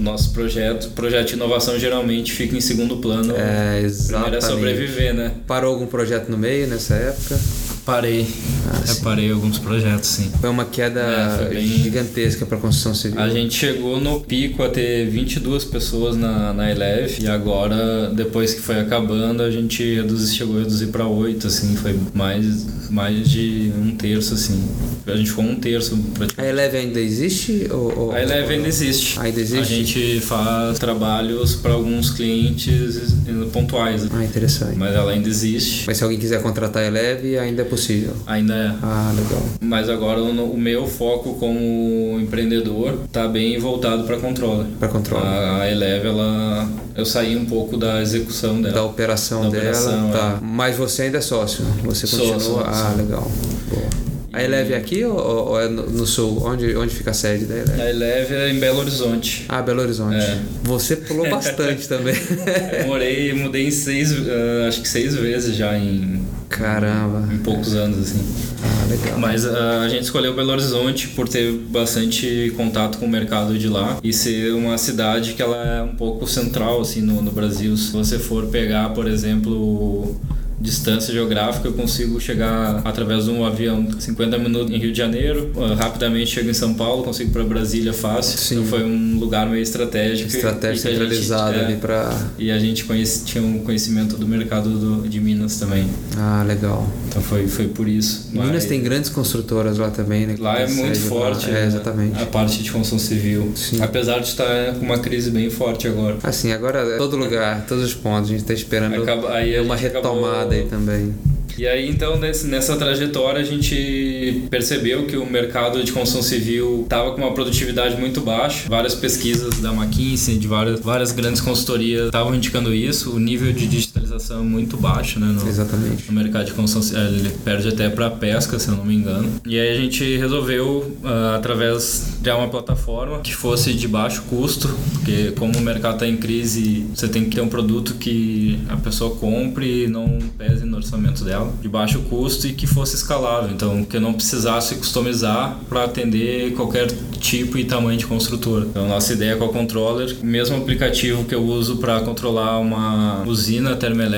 nosso 0.00 0.32
projeto, 0.32 0.90
projeto 0.90 1.28
de 1.28 1.34
inovação 1.34 1.78
geralmente 1.78 2.32
fica 2.32 2.56
em 2.56 2.60
segundo 2.60 2.96
plano. 2.98 3.34
É, 3.36 3.80
exatamente. 3.82 4.22
Primeiro 4.22 4.36
é 4.36 4.40
sobreviver, 4.40 5.14
né? 5.14 5.32
Parou 5.46 5.72
algum 5.72 5.86
projeto 5.86 6.28
no 6.28 6.38
meio 6.38 6.66
nessa 6.66 6.94
época? 6.94 7.38
Parei. 7.84 8.26
Ah, 8.68 8.82
Reparei 8.86 9.32
alguns 9.32 9.58
projetos, 9.58 10.08
sim. 10.08 10.30
Foi 10.40 10.50
uma 10.50 10.64
queda 10.64 11.00
é, 11.00 11.48
bem... 11.48 11.66
gigantesca 11.66 12.44
para 12.44 12.58
a 12.58 12.60
construção 12.60 12.94
civil. 12.94 13.18
A 13.18 13.28
gente 13.28 13.54
chegou 13.54 14.00
no 14.00 14.20
pico 14.20 14.62
a 14.62 14.68
ter 14.68 15.08
22 15.08 15.64
pessoas 15.64 16.16
na, 16.16 16.52
na 16.52 16.70
Eleve 16.70 17.24
e 17.24 17.28
agora, 17.28 18.10
depois 18.14 18.54
que 18.54 18.60
foi 18.60 18.78
acabando, 18.78 19.42
a 19.42 19.50
gente 19.50 19.82
reduzi, 19.94 20.36
chegou 20.36 20.56
a 20.56 20.58
reduzir 20.60 20.88
para 20.88 21.06
8, 21.06 21.46
assim, 21.46 21.74
foi 21.76 21.98
mais, 22.14 22.66
mais 22.90 23.28
de 23.28 23.72
um 23.76 23.94
terço, 23.96 24.34
assim. 24.34 24.62
A 25.06 25.16
gente 25.16 25.30
ficou 25.30 25.44
um 25.44 25.56
terço. 25.56 25.98
A 26.36 26.44
Eleve 26.44 26.76
ainda 26.76 27.00
existe? 27.00 27.66
Ou, 27.70 27.98
ou... 27.98 28.12
A 28.12 28.22
Eleve 28.22 28.54
ainda 28.54 28.68
existe. 28.68 29.18
Ainda 29.18 29.40
existe? 29.40 29.60
A 29.60 29.76
gente 29.76 30.20
faz 30.20 30.78
trabalhos 30.78 31.54
para 31.56 31.72
alguns 31.72 32.10
clientes 32.10 33.14
pontuais. 33.52 34.06
Ah, 34.12 34.24
interessante. 34.24 34.76
Mas 34.76 34.94
ela 34.94 35.12
ainda 35.12 35.28
existe. 35.28 35.84
Mas 35.86 35.96
se 35.96 36.04
alguém 36.04 36.18
quiser 36.18 36.42
contratar 36.42 36.82
a 36.82 36.86
Eleve, 36.86 37.38
ainda 37.38 37.62
é 37.62 37.64
possível? 37.64 38.12
Ainda 38.26 38.54
é. 38.54 38.74
Ah, 38.82 39.12
legal. 39.16 39.42
Mas 39.60 39.88
agora 39.88 40.22
o, 40.22 40.56
meu 40.56 40.86
foco 40.86 41.34
como 41.34 42.18
empreendedor 42.20 43.00
está 43.04 43.26
bem 43.26 43.58
voltado 43.58 44.04
para 44.04 44.18
controle. 44.18 44.68
Para 44.78 44.88
controle. 44.88 45.24
A, 45.24 45.62
a 45.62 45.70
Eleve, 45.70 46.08
ela 46.08 46.68
eu 47.00 47.06
saí 47.06 47.36
um 47.36 47.46
pouco 47.46 47.76
da 47.76 48.02
execução 48.02 48.60
dela. 48.60 48.74
Da 48.74 48.84
operação 48.84 49.42
da 49.44 49.48
dela, 49.48 49.62
operação, 49.62 50.10
tá. 50.10 50.38
É. 50.40 50.44
Mas 50.44 50.76
você 50.76 51.02
ainda 51.02 51.18
é 51.18 51.20
sócio, 51.20 51.64
você 51.82 52.06
continua. 52.06 52.40
Sou, 52.40 52.56
sou, 52.56 52.64
ah, 52.80 52.94
legal. 52.96 53.30
Boa. 53.68 54.10
A 54.32 54.44
Eleve 54.44 54.74
é 54.74 54.76
aqui 54.76 55.04
ou, 55.04 55.18
ou, 55.18 55.60
é 55.60 55.68
no, 55.68 56.06
sul? 56.06 56.40
Onde, 56.44 56.76
onde 56.76 56.94
fica 56.94 57.10
a 57.10 57.14
sede 57.14 57.46
da 57.46 57.56
Eleve? 57.56 57.82
A 57.82 57.90
Eleve 57.90 58.34
é 58.34 58.50
em 58.50 58.60
Belo 58.60 58.78
Horizonte. 58.78 59.44
Ah, 59.48 59.60
Belo 59.60 59.82
Horizonte. 59.82 60.14
É. 60.14 60.38
Você 60.62 60.94
pulou 60.96 61.26
bastante 61.30 61.88
também. 61.88 62.14
Eu 62.80 62.86
morei, 62.86 63.32
mudei 63.32 63.66
em 63.66 63.70
seis, 63.72 64.12
uh, 64.12 64.68
acho 64.68 64.82
que 64.82 64.88
seis 64.88 65.16
vezes 65.16 65.56
já 65.56 65.76
em. 65.76 66.22
Caramba. 66.48 67.28
Em, 67.32 67.38
poucos 67.38 67.74
anos, 67.74 67.98
assim. 67.98 68.24
Ah, 68.62 68.86
legal. 68.88 69.18
Mas 69.18 69.44
uh, 69.44 69.56
a 69.84 69.88
gente 69.88 70.04
escolheu 70.04 70.32
Belo 70.32 70.52
Horizonte 70.52 71.08
por 71.08 71.28
ter 71.28 71.50
bastante 71.52 72.52
contato 72.56 72.98
com 72.98 73.06
o 73.06 73.08
mercado 73.08 73.58
de 73.58 73.68
lá 73.68 73.98
e 74.02 74.12
ser 74.12 74.52
uma 74.52 74.78
cidade 74.78 75.34
que 75.34 75.42
ela 75.42 75.56
é 75.56 75.82
um 75.82 75.96
pouco 75.96 76.24
central, 76.28 76.80
assim, 76.80 77.00
no, 77.00 77.20
no 77.20 77.32
Brasil. 77.32 77.76
Se 77.76 77.90
você 77.90 78.16
for 78.16 78.46
pegar, 78.46 78.90
por 78.90 79.08
exemplo 79.08 80.16
distância 80.60 81.12
geográfica, 81.12 81.66
eu 81.68 81.72
consigo 81.72 82.20
chegar 82.20 82.82
através 82.84 83.24
de 83.24 83.30
um 83.30 83.44
avião 83.44 83.86
50 83.98 84.38
minutos 84.38 84.70
em 84.70 84.78
Rio 84.78 84.92
de 84.92 84.98
Janeiro, 84.98 85.50
uh, 85.56 85.74
rapidamente 85.74 86.30
chego 86.30 86.50
em 86.50 86.54
São 86.54 86.74
Paulo, 86.74 87.02
consigo 87.02 87.30
para 87.30 87.42
Brasília 87.42 87.92
fácil. 87.92 88.38
Sim. 88.38 88.56
Então 88.56 88.66
foi 88.66 88.84
um 88.84 89.18
lugar 89.18 89.48
meio 89.48 89.62
estratégico. 89.62 90.28
Estratégia 90.28 90.90
centralizada 90.90 91.56
é, 91.56 91.64
ali 91.64 91.76
para. 91.76 92.14
E 92.38 92.50
a 92.50 92.58
gente 92.58 92.84
conhece, 92.84 93.24
tinha 93.24 93.42
um 93.42 93.60
conhecimento 93.60 94.16
do 94.16 94.28
mercado 94.28 94.68
do, 94.68 95.08
de 95.08 95.20
Minas 95.20 95.58
também. 95.58 95.88
Ah, 96.16 96.44
legal. 96.46 96.86
Então 97.08 97.22
foi, 97.22 97.46
foi 97.48 97.68
por 97.68 97.88
isso. 97.88 98.28
Minas 98.32 98.50
Mas... 98.50 98.64
tem 98.66 98.82
grandes 98.82 99.08
construtoras 99.08 99.78
lá 99.78 99.90
também, 99.90 100.26
né? 100.26 100.36
Lá 100.38 100.60
é 100.60 100.66
muito 100.66 100.98
forte. 100.98 101.50
É, 101.50 101.64
exatamente. 101.64 102.20
A 102.20 102.26
parte 102.26 102.62
de 102.62 102.70
construção 102.70 102.98
civil. 102.98 103.52
Sim. 103.56 103.80
Apesar 103.80 104.18
de 104.18 104.28
estar 104.28 104.74
com 104.74 104.84
uma 104.84 104.98
crise 104.98 105.30
bem 105.30 105.48
forte 105.48 105.88
agora. 105.88 106.18
Assim, 106.22 106.52
agora 106.52 106.98
todo 106.98 107.16
lugar, 107.16 107.64
todos 107.66 107.84
os 107.84 107.94
pontos, 107.94 108.28
a 108.28 108.32
gente 108.32 108.42
está 108.42 108.52
esperando 108.52 109.00
Acaba, 109.02 109.30
uma 109.64 109.76
retomada 109.76 110.49
também. 110.68 111.14
E 111.58 111.66
aí, 111.66 111.90
então, 111.90 112.18
nesse, 112.18 112.46
nessa 112.46 112.76
trajetória, 112.76 113.40
a 113.40 113.44
gente 113.44 114.46
percebeu 114.48 115.04
que 115.06 115.16
o 115.16 115.26
mercado 115.26 115.82
de 115.84 115.92
construção 115.92 116.22
civil 116.22 116.82
estava 116.84 117.12
com 117.12 117.18
uma 117.18 117.34
produtividade 117.34 117.96
muito 118.00 118.20
baixa. 118.22 118.68
Várias 118.68 118.94
pesquisas 118.94 119.60
da 119.60 119.70
McKinsey, 119.70 120.38
de 120.38 120.48
várias, 120.48 120.80
várias 120.80 121.12
grandes 121.12 121.40
consultorias 121.40 122.06
estavam 122.06 122.34
indicando 122.34 122.72
isso. 122.72 123.14
O 123.14 123.18
nível 123.18 123.52
de 123.52 123.66
digitalização 123.66 123.99
é 124.30 124.34
muito 124.36 124.76
baixo, 124.76 125.18
né? 125.18 125.26
No, 125.26 125.48
Exatamente. 125.48 126.10
No 126.10 126.20
mercado 126.20 126.46
de 126.46 126.52
construção 126.52 126.82
civil. 126.82 127.00
Ele 127.00 127.30
perde 127.44 127.68
até 127.68 127.88
para 127.88 128.10
pesca, 128.10 128.58
se 128.58 128.68
eu 128.68 128.76
não 128.76 128.84
me 128.84 128.94
engano. 128.94 129.40
E 129.46 129.58
aí 129.58 129.70
a 129.70 129.80
gente 129.80 130.16
resolveu, 130.16 130.96
uh, 131.02 131.36
através 131.36 132.18
de 132.20 132.30
uma 132.30 132.48
plataforma 132.48 133.20
que 133.20 133.34
fosse 133.34 133.72
de 133.72 133.88
baixo 133.88 134.22
custo, 134.28 134.68
porque 134.92 135.32
como 135.32 135.56
o 135.56 135.60
mercado 135.60 135.94
está 135.94 136.06
em 136.06 136.16
crise, 136.16 136.86
você 136.94 137.08
tem 137.08 137.24
que 137.24 137.36
ter 137.36 137.40
um 137.40 137.48
produto 137.48 137.94
que 137.94 138.58
a 138.68 138.76
pessoa 138.76 139.14
compre 139.16 139.84
e 139.84 139.88
não 139.88 140.18
pese 140.36 140.64
no 140.64 140.76
orçamento 140.76 141.24
dela 141.24 141.52
de 141.60 141.68
baixo 141.68 142.00
custo 142.00 142.46
e 142.46 142.52
que 142.52 142.66
fosse 142.66 142.94
escalável, 142.96 143.50
então 143.50 143.84
que 143.84 143.96
eu 143.96 144.00
não 144.00 144.12
precisasse 144.12 144.74
customizar 144.76 145.58
para 145.68 145.84
atender 145.84 146.52
qualquer 146.54 146.88
tipo 147.20 147.58
e 147.58 147.64
tamanho 147.64 147.98
de 147.98 148.06
construtora. 148.06 148.66
Então 148.66 148.88
nossa 148.88 149.12
ideia 149.12 149.36
com 149.36 149.44
a 149.44 149.48
controller, 149.48 150.16
mesmo 150.22 150.56
aplicativo 150.56 151.24
que 151.24 151.34
eu 151.34 151.42
uso 151.42 151.76
para 151.76 152.00
controlar 152.00 152.58
uma 152.58 153.22
usina 153.26 153.76
termoelétrica, 153.76 154.09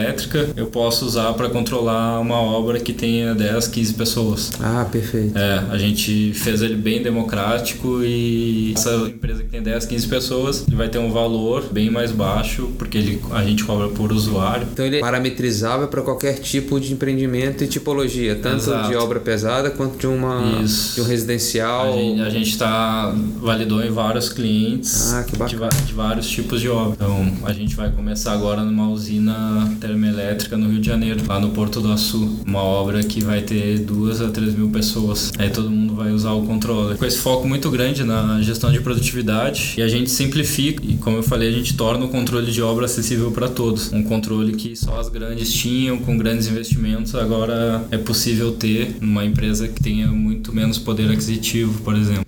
eu 0.57 0.67
posso 0.67 1.05
usar 1.07 1.33
para 1.35 1.49
controlar 1.49 2.21
uma 2.21 2.41
obra 2.41 2.81
que 2.81 2.93
tenha 2.93 3.35
10, 3.35 3.69
15 3.69 3.95
pessoas. 3.95 4.53
Ah, 4.61 4.87
perfeito. 4.91 5.37
É, 5.37 5.65
a 5.71 5.79
gente 5.79 6.33
fez 6.35 6.63
ele 6.63 6.77
bem 6.77 7.03
democrático 7.03 8.03
e 8.03 8.73
essa 8.77 8.91
empresa 9.07 9.43
que 9.43 9.49
tem 9.49 9.63
10, 9.63 9.87
15 9.87 10.07
pessoas, 10.09 10.65
ele 10.67 10.77
vai 10.77 10.89
ter 10.89 10.99
um 10.99 11.13
valor 11.13 11.65
bem 11.71 11.91
mais 11.91 12.11
baixo 12.13 12.73
porque 12.79 12.99
ele, 12.99 13.23
a 13.31 13.43
gente 13.43 13.65
cobra 13.65 13.89
por 13.89 14.13
usuário. 14.13 14.67
Então 14.73 14.85
ele 14.85 14.99
é 14.99 15.01
parametrizável 15.01 15.89
para 15.89 16.03
qualquer 16.03 16.39
tipo 16.39 16.81
de 16.81 16.93
empreendimento 16.93 17.13
empreendimento 17.13 17.65
e 17.65 17.67
tipologia, 17.67 18.37
tanto 18.37 18.57
Exato. 18.57 18.89
de 18.89 18.97
obra 18.97 19.21
pesada 19.21 19.71
quanto 19.71 19.99
de 19.99 20.07
uma 20.07 20.63
de 20.95 21.01
um 21.01 21.05
residencial. 21.05 21.95
A 22.25 22.31
gente 22.31 22.51
está 22.51 23.15
validou 23.41 23.83
em 23.83 23.91
vários 23.91 24.29
clientes 24.29 25.13
ah, 25.13 25.23
de, 25.23 25.87
de, 25.87 25.93
vários 25.93 26.29
tipos 26.29 26.61
de 26.61 26.69
obra. 26.69 26.95
Então 26.95 27.47
a 27.47 27.53
gente 27.53 27.75
vai 27.75 27.91
começar 27.91 28.33
agora 28.33 28.63
numa 28.63 28.89
usina 28.89 29.72
termoelétrica 29.77 30.57
no 30.57 30.71
Rio 30.71 30.81
de 30.81 30.87
Janeiro, 30.87 31.21
lá 31.27 31.41
no 31.41 31.51
Porto 31.51 31.81
do 31.81 31.93
Açu, 31.93 32.41
uma 32.47 32.63
obra 32.63 33.03
que 33.03 33.23
vai 33.23 33.43
ter 33.43 33.79
duas 33.81 34.21
a 34.21 34.29
três 34.29 34.55
mil 34.55 34.69
pessoas. 34.71 35.33
Aí 35.39 35.51
todo 35.51 35.71
mundo 35.71 35.95
vai 35.95 36.13
usar 36.13 36.33
o 36.33 36.47
controle. 36.47 36.97
Com 36.97 37.05
esse 37.05 37.19
foco 37.19 37.47
muito 37.49 37.71
grande 37.71 38.05
na 38.05 38.41
gestão 38.43 38.71
de 38.73 38.81
produtividade 38.81 39.75
e 39.77 39.83
a 39.83 39.89
gente 39.89 40.11
simplifica 40.11 40.83
e 40.85 40.95
como 40.95 41.17
eu 41.17 41.23
falei 41.23 41.49
a 41.49 41.53
gente 41.53 41.75
torna 41.77 42.05
o 42.05 42.09
controle 42.09 42.51
de 42.51 42.63
obra 42.63 42.87
acessível 42.87 43.31
para 43.31 43.49
todos. 43.49 43.93
Um 43.93 44.03
controle 44.03 44.53
que 44.53 44.77
só 44.77 44.99
as 44.99 45.09
grandes 45.09 45.53
tinham 45.53 45.99
com 45.99 46.17
grandes 46.17 46.49
investimentos 46.49 47.15
agora 47.15 47.85
é 47.91 47.99
possível 47.99 48.53
ter 48.53 48.97
numa 49.01 49.25
empresa 49.25 49.69
que 49.69 49.83
tenha 49.83 50.09
muito 50.09 50.53
menos 50.55 50.79
poder 50.79 51.11
aquisitivo, 51.11 51.81
por 51.83 51.95
exemplo. 51.95 52.25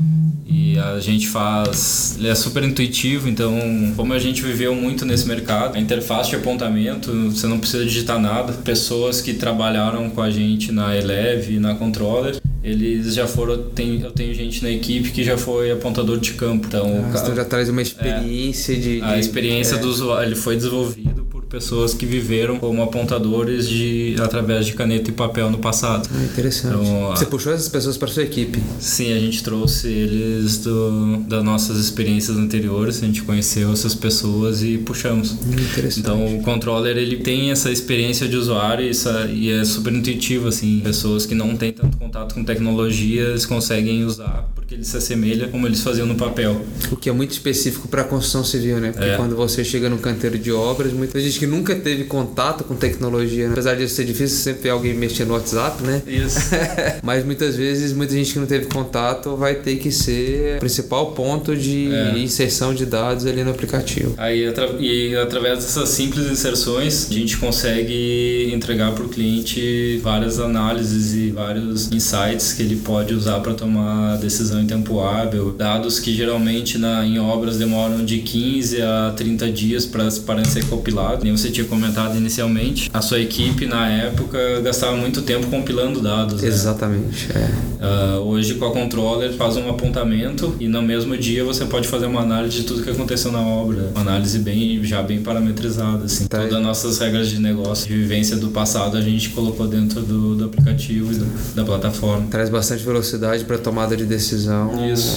E 0.47 0.54
a 0.79 0.99
gente 1.01 1.29
faz. 1.29 2.17
Ele 2.19 2.29
é 2.29 2.35
super 2.35 2.63
intuitivo, 2.63 3.29
então, 3.29 3.59
como 3.97 4.13
a 4.13 4.19
gente 4.19 4.43
viveu 4.43 4.75
muito 4.75 5.05
nesse 5.05 5.27
mercado, 5.27 5.77
a 5.77 5.81
interface 5.81 6.31
de 6.31 6.37
apontamento, 6.37 7.13
você 7.31 7.47
não 7.47 7.59
precisa 7.59 7.85
digitar 7.85 8.19
nada. 8.19 8.53
Pessoas 8.53 9.21
que 9.21 9.35
trabalharam 9.35 10.11
com 10.11 10.21
a 10.21 10.31
gente 10.31 10.73
na 10.73 10.97
Eleve 10.97 11.55
e 11.55 11.59
na 11.59 11.75
Controller, 11.75 12.37
eles 12.63 13.15
já 13.15 13.27
foram. 13.27 13.63
Tem, 13.71 14.01
eu 14.01 14.11
tenho 14.11 14.33
gente 14.33 14.63
na 14.63 14.71
equipe 14.71 15.11
que 15.11 15.23
já 15.23 15.37
foi 15.37 15.71
apontador 15.71 16.19
de 16.19 16.33
campo. 16.33 16.67
Então, 16.67 17.05
ah, 17.13 17.31
o, 17.31 17.37
já 17.37 17.45
traz 17.45 17.69
uma 17.69 17.83
experiência 17.83 18.73
é, 18.73 18.77
de, 18.77 18.97
de, 19.01 19.03
A 19.03 19.19
experiência 19.19 19.77
é. 19.77 19.79
do 19.79 19.89
usuário. 19.89 20.29
Ele 20.29 20.35
foi 20.35 20.57
desenvolvido 20.57 21.25
pessoas 21.55 21.95
que 21.95 22.05
viveram 22.05 22.59
como 22.59 22.83
apontadores 22.83 23.69
de 23.69 24.17
através 24.21 24.67
de 24.67 24.73
caneta 24.73 25.09
e 25.09 25.13
papel 25.13 25.49
no 25.49 25.59
passado. 25.59 26.09
Ah, 26.13 26.25
interessante. 26.25 26.75
Então, 26.75 27.11
Você 27.11 27.27
puxou 27.27 27.53
essas 27.53 27.69
pessoas 27.69 27.97
para 27.97 28.09
sua 28.09 28.25
equipe? 28.25 28.61
Sim, 28.81 29.13
a 29.13 29.21
gente 29.21 29.41
trouxe 29.45 29.87
eles 29.87 30.59
do, 30.59 31.19
das 31.29 31.45
nossas 31.45 31.79
experiências 31.79 32.37
anteriores, 32.37 33.01
a 33.01 33.07
gente 33.07 33.23
conheceu 33.23 33.73
essas 33.73 33.95
pessoas 33.95 34.65
e 34.65 34.79
puxamos. 34.79 35.31
Hum, 35.31 35.53
interessante. 35.53 36.01
Então 36.01 36.39
o 36.39 36.43
controller 36.43 36.97
ele 36.97 37.19
tem 37.19 37.53
essa 37.53 37.71
experiência 37.71 38.27
de 38.27 38.37
usuário 38.37 38.85
e, 38.85 38.91
essa, 38.91 39.31
e 39.33 39.49
é 39.53 39.65
super 39.65 39.93
intuitivo 39.93 40.49
assim. 40.49 40.81
Pessoas 40.81 41.25
que 41.25 41.37
não 41.37 41.57
têm 41.57 41.73
tanto 41.73 41.97
contato 41.97 42.35
com 42.35 42.43
tecnologias 42.43 43.47
conseguem 43.47 44.05
usar 44.05 44.49
porque 44.65 44.75
ele 44.75 44.85
se 44.85 44.97
assemelha 44.97 45.49
como 45.49 45.67
eles 45.67 45.83
faziam 45.83 46.07
no 46.07 46.15
papel. 46.15 46.59
O 46.91 46.97
que 46.97 47.11
é 47.11 47.13
muito 47.13 47.33
específico 47.33 47.87
para 47.87 48.01
a 48.01 48.05
construção 48.05 48.43
civil, 48.43 48.81
né? 48.81 48.93
Porque 48.93 49.11
é. 49.11 49.17
quando 49.17 49.37
você 49.37 49.63
chega 49.63 49.91
no 49.91 49.99
canteiro 49.99 50.39
de 50.39 50.51
obras, 50.51 50.91
muita 50.91 51.21
gente 51.21 51.39
que 51.39 51.47
nunca 51.47 51.75
teve 51.75 52.05
contato 52.05 52.65
com 52.65 52.75
tecnologia, 52.75 53.47
né? 53.47 53.53
apesar 53.53 53.75
disso 53.75 53.95
ser 53.95 54.05
difícil, 54.05 54.39
sempre 54.39 54.63
tem 54.63 54.71
alguém 54.71 54.95
mexendo 54.95 55.29
no 55.29 55.35
WhatsApp, 55.35 55.83
né? 55.83 56.01
Isso. 56.07 56.39
Mas 57.05 57.25
muitas 57.27 57.57
vezes, 57.57 57.93
muita 57.93 58.15
gente 58.15 58.33
que 58.33 58.39
não 58.39 58.47
teve 58.47 58.67
contato 58.67 59.37
vai 59.37 59.55
ter 59.55 59.77
que 59.77 59.93
ser 59.93 60.57
o 60.57 60.61
principal 60.61 61.13
ponto 61.13 61.55
de 61.55 61.93
é. 61.93 62.19
inserção 62.19 62.75
de 62.75 62.87
dados 62.87 63.27
ali 63.27 63.45
no 63.45 63.51
aplicativo. 63.51 64.15
Aí, 64.17 64.51
e 64.81 65.15
através 65.17 65.59
dessas 65.59 65.91
simples 65.91 66.31
inserções, 66.31 67.09
a 67.11 67.13
gente 67.13 67.37
consegue 67.37 68.51
entregar 68.55 68.93
para 68.93 69.05
o 69.05 69.11
cliente 69.11 70.01
várias 70.03 70.41
análises 70.41 71.13
e 71.13 71.31
vários 71.31 71.93
insights 71.93 72.55
que 72.55 72.63
ele 72.63 72.77
pode 72.77 73.13
usar 73.13 73.41
para 73.41 73.53
tomar 73.53 74.17
decisão 74.17 74.54
revisão 74.55 74.61
em 74.61 74.67
tempo 74.67 75.01
hábil, 75.01 75.53
dados 75.53 75.99
que 75.99 76.15
geralmente 76.15 76.79
na, 76.79 77.05
em 77.05 77.19
obras 77.19 77.59
demoram 77.59 78.05
de 78.05 78.19
15 78.19 78.83
a 78.83 79.13
30 79.17 79.51
dias 79.51 79.87
para 79.87 80.11
ser 80.11 80.65
compilados. 80.67 81.25
Nem 81.25 81.37
você 81.37 81.51
tinha 81.51 81.67
comentado 81.67 82.17
inicialmente, 82.17 82.91
a 82.93 83.01
sua 83.01 83.21
equipe 83.21 83.67
na 83.67 83.89
época 83.89 84.61
gastava 84.63 84.97
muito 84.97 85.23
tempo 85.23 85.47
compilando 85.49 86.01
dados. 86.01 86.43
Né? 86.43 86.49
Exatamente. 86.49 87.29
Né? 87.33 87.51
É. 87.81 87.85
Uh, 87.85 88.21
hoje 88.21 88.55
com 88.55 88.65
a 88.65 88.73
controller 88.73 89.33
faz 89.35 89.57
um 89.57 89.69
apontamento 89.69 90.57
e 90.59 90.69
no 90.69 90.81
mesmo 90.81 91.17
dia 91.17 91.45
você 91.45 91.65
pode 91.65 91.89
fazer 91.89 92.07
uma 92.07 92.21
análise 92.21 92.59
de 92.59 92.65
tudo 92.65 92.83
que 92.83 92.91
aconteceu 92.91 93.31
na 93.31 93.41
obra, 93.41 93.91
uma 93.95 94.01
análise 94.01 94.39
bem 94.39 94.83
já 94.85 95.03
bem 95.03 95.21
parametrizada. 95.23 96.05
Assim. 96.05 96.27
Tá. 96.27 96.39
Todas 96.39 96.55
as 96.55 96.63
nossas 96.63 96.99
regras 96.99 97.29
de 97.29 97.39
negócio, 97.39 97.87
de 97.87 97.95
vivência 97.95 98.37
do 98.37 98.49
passado 98.49 98.97
a 98.97 99.01
gente 99.01 99.31
colocou 99.31 99.67
dentro 99.67 100.01
do, 100.01 100.35
do 100.35 100.45
aplicativo 100.45 101.13
e 101.13 101.17
do, 101.17 101.55
da 101.55 101.65
plataforma. 101.65 102.27
Traz 102.31 102.49
bastante 102.49 102.85
velocidade 102.85 103.45
para 103.45 103.59
tomada 103.59 103.97
de 103.97 104.05
decisão 104.05 104.44